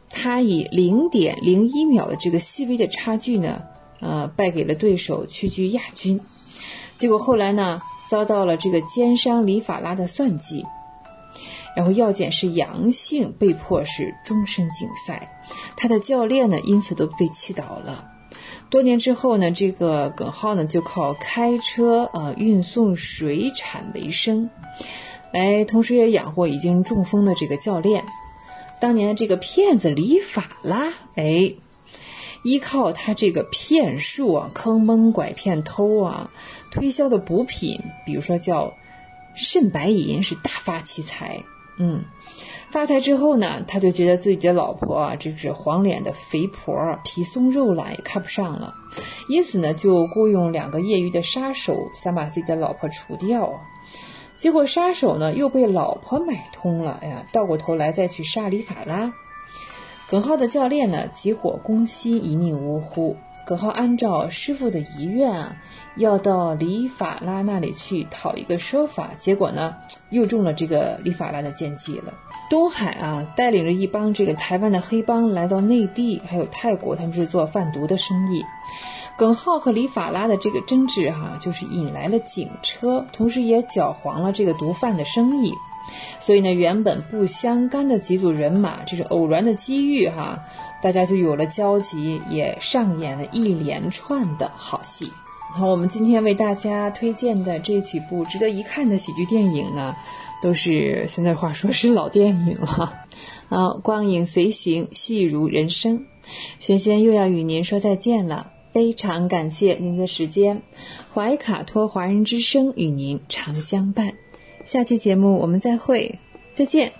[0.10, 3.64] 他以零点零一秒的这个细微的差距呢，
[4.02, 6.20] 呃，败给了对手，屈居亚军。
[6.98, 10.66] 结果后来呢，遭到了这个奸商李法拉的算计，
[11.78, 15.42] 然后药检是阳性，被迫是终身禁赛。
[15.78, 18.17] 他的教练呢，因此都被气倒了。
[18.70, 24.50] 多年之后呢，这个耿浩呢就靠开车呃运送水产为生，
[25.32, 28.04] 哎，同时也养活已经中风的这个教练。
[28.80, 31.54] 当年这个骗子李法拉，哎，
[32.44, 36.32] 依靠他这个骗术啊，坑蒙拐骗偷啊，
[36.72, 38.74] 推销的补品，比如说叫
[39.34, 41.44] 肾白银，是大发其财。
[41.80, 42.04] 嗯。
[42.78, 48.72] 发财之后呢，他就觉得自己的老婆啊，这是黄脸的肥婆，皮松肉懒，也看不上了，
[49.30, 53.52] 因此呢，就雇佣两个业余的杀手，想把自己的老婆除掉。
[54.36, 59.12] 结果杀手呢又被老婆买通了，哎呀，倒过头来再去杀李法拉。
[60.08, 63.18] 耿浩的教练呢急火攻心，一命呜呼。
[63.48, 65.56] 耿浩按照师傅的遗愿啊，
[65.96, 69.74] 要到李法拉那里去讨一个说法，结果呢
[70.12, 72.14] 又中了这个李法拉的奸计了。
[72.50, 78.46] 东海啊，带领着一帮这个台湾的黑帮来到内地，还有泰国，他们是做贩毒的生意。
[79.18, 85.52] 耿浩和李法拉的这个争执哈，就是引来了警车，同时也搅黄了这个毒贩的生意。
[86.20, 90.40] 所以呢，原本不相干的几组人马，这是偶然的机遇哈，
[90.82, 95.12] 大家就有了交集，也上演了一连串的好戏。
[95.50, 99.96] 好，我们今天为大家推荐的这几部值得一看的喜剧电影呢。
[100.48, 103.02] 都是现在话说是老电影了，
[103.52, 106.06] 啊，光影随行，戏如人生。
[106.62, 110.62] 轩轩又要与您说再见了，非常感谢您的时间。
[111.14, 114.14] 怀卡托华人之声与您常相伴，
[114.64, 116.18] 下期节目我们再会，
[116.56, 116.94] 再见。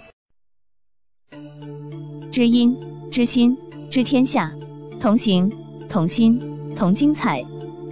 [2.30, 2.76] 知音
[3.10, 3.58] 知心
[3.90, 4.54] 知天下，
[5.00, 5.50] 同行
[5.88, 7.46] 同心同精彩。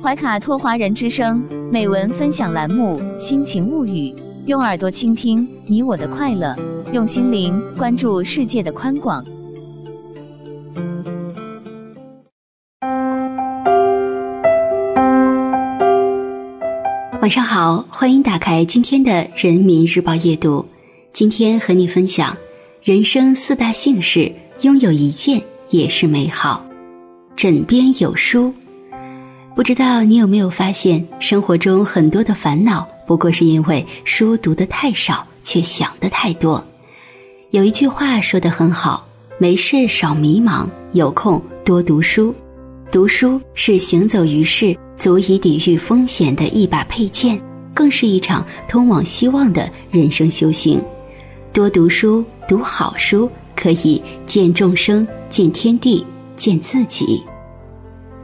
[0.04, 4.14] 怀卡托华人之声美文分享栏目，心情物语。
[4.46, 6.56] 用耳朵倾听你我的快乐，
[6.94, 9.26] 用心灵关注世界的宽广。
[17.20, 20.64] 晚上好，欢迎打开今天的《人民日报》夜读。
[21.12, 22.38] 今天和你分享：
[22.84, 24.32] 人生四大幸事，
[24.62, 25.42] 拥有一件
[25.72, 26.64] 也是美好。
[27.36, 28.54] 枕边有书，
[29.56, 32.88] 不知道你有没有发现，生活中很多的烦恼。
[33.06, 36.64] 不过是因为书读的太少，却想的太多。
[37.52, 39.08] 有一句话说的很好：
[39.38, 42.34] 没事少迷茫，有空多读书。
[42.92, 47.40] 读书是行走于世、足以抵御风险的一把佩剑，
[47.74, 50.82] 更是一场通往希望的人生修行。
[51.52, 56.06] 多读书，读好书，可以见众生、见天地、
[56.36, 57.24] 见自己。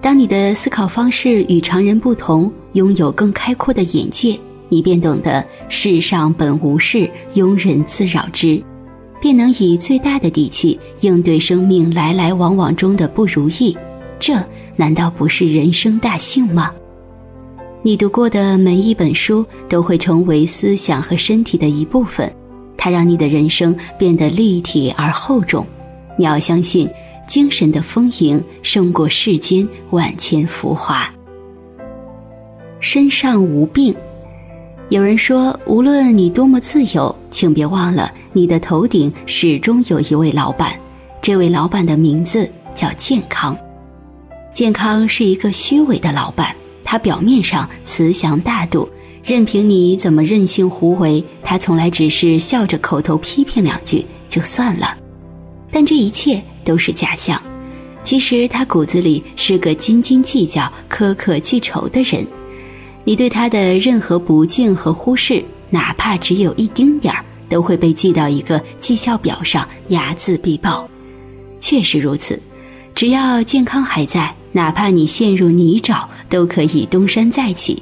[0.02, 4.38] 当你的思考方式与常人不同，拥有更开阔的眼界。
[4.72, 8.64] 你便懂得世上本无事，庸人自扰之，
[9.20, 13.78] 便能以最大的底气应对生命来来往往中的不如意。
[14.18, 14.34] 这
[14.78, 16.72] 难道不是人生大幸吗？
[17.82, 22.34] 你读过的每一本书都会成为思想和身体的一部分，
[22.78, 25.68] 它让你的人生变得立体而厚重。
[26.18, 26.90] 你要相信，
[27.28, 31.14] 精神的丰盈胜过世间万千浮华。
[32.80, 33.94] 身上无病。
[34.92, 40.74] 有人说，无论你多么自由，请别忘了，你的头顶始终有一位老板。
[41.22, 43.58] 这位老板的名字叫健康。
[44.54, 46.54] 健康是一个虚伪的老板，
[46.84, 48.90] 他表面上慈祥大度，
[49.24, 54.98] 任凭你怎么任性胡为，他从来只是笑着口头批评两句就算了。
[55.72, 57.42] 但这一切都是假象，
[58.04, 62.28] 其实他骨子里是个斤斤计较、苛刻记仇的人。
[63.04, 70.88] 你对他的任何不敬和忽视，哪怕只有一丁点儿，都会被记到一个绩效表上，睚眦必报。
[71.60, 72.40] 确实如此，
[72.94, 77.82] 只要健康还在，哪怕你陷入泥沼，都可以东山再起。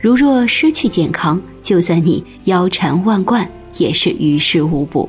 [0.00, 5.08] 如若失去健康，就算你腰缠万贯，也是于事无补。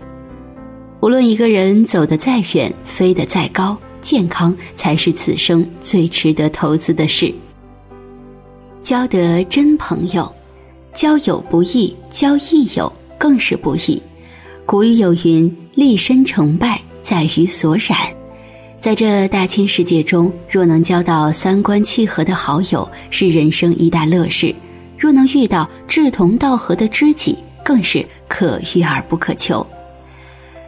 [1.02, 7.34] 无论一个人走得再远，飞得再高，健康才是此生最值得投资的事。
[8.84, 10.32] 交得真朋友，
[10.94, 14.02] 交友不易，交益友更是不易。
[14.66, 17.98] 古语有云：“立身成败在于所染。”
[18.82, 24.53] 在这大千世界中，若能交到三观契合的好友，是人生一大乐事；
[24.98, 29.66] 若能遇到志同道合的知己，更是可遇而不可求。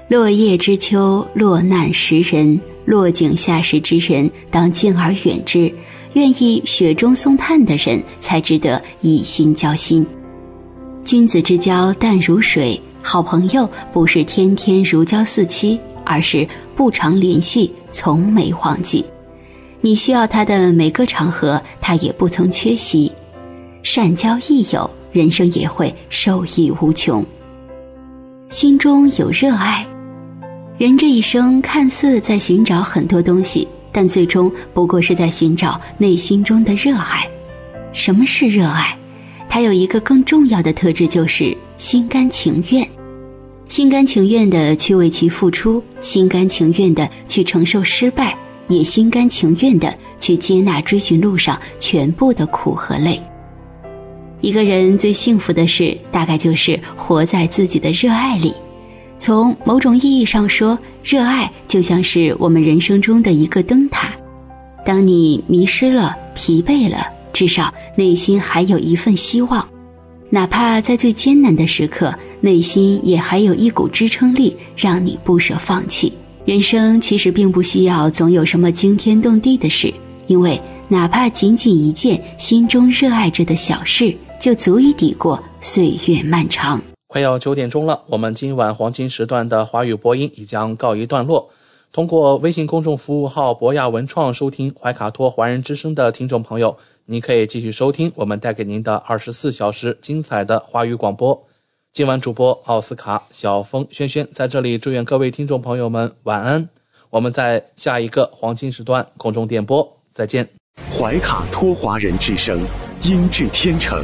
[0.07, 5.73] 落叶知秋，落难识人，落井下石之人，当敬而远之。
[6.13, 10.05] 愿意雪中送炭的人，才值得以心交心。
[11.03, 19.03] 君子之交淡如水，好朋友不是天天如胶似漆，而是不常联系，从没忘记。
[19.81, 23.11] 你需要他的每个场合，他也不曾缺席。
[23.81, 27.25] 善交益友，人生也会受益无穷。
[28.49, 29.85] 心中有热爱，
[30.77, 33.67] 人这一生看似在寻找很多东西。
[33.93, 37.25] 但最终不过是在寻找内心中的热爱。
[37.93, 38.97] 什么是热爱？
[39.47, 42.85] 它有一个更重要的特质，就是心甘情愿。
[43.69, 48.35] 心甘情愿的去为其付出，心甘情愿的去承受失败，
[48.67, 53.21] 也心甘情愿的去接纳追寻路上全部的苦和累。
[54.41, 58.53] 一个人最幸福的事，大概就是活在自己的热爱里。
[59.23, 64.13] 从某种意义上说，热爱就像是我们人生中的一个灯塔。
[64.85, 69.65] 当你迷失了、疲惫了，至少内心还有一份希望，
[70.29, 76.11] 哪怕在最艰难的时刻，内心也还有一股支撑力，让你不舍放弃。
[76.43, 79.93] 人生其实并不需要总有什么惊天动地的事，
[80.27, 80.59] 因为
[80.89, 86.81] 哪怕仅仅一件心中热爱着的小事，就足以抵过岁月漫长。
[87.13, 91.47] 快要九点钟了，我们今晚黄金时段的华语播音已将告一段落。
[91.91, 96.75] 通过微信公众服务号“博雅文创”收听怀卡托华人之声的听众朋友，
[97.05, 101.39] 您可以继续收听我们带给您的二十四小时精彩的华语广播。
[101.91, 106.67] 今晚主播奥斯卡、小峰、轩轩在这里祝愿各位听众朋友们晚安。
[107.11, 110.49] 我们在下一个黄金时段空中电波再见。
[110.91, 112.59] 怀卡托华人之声，
[113.03, 114.03] 音质天成。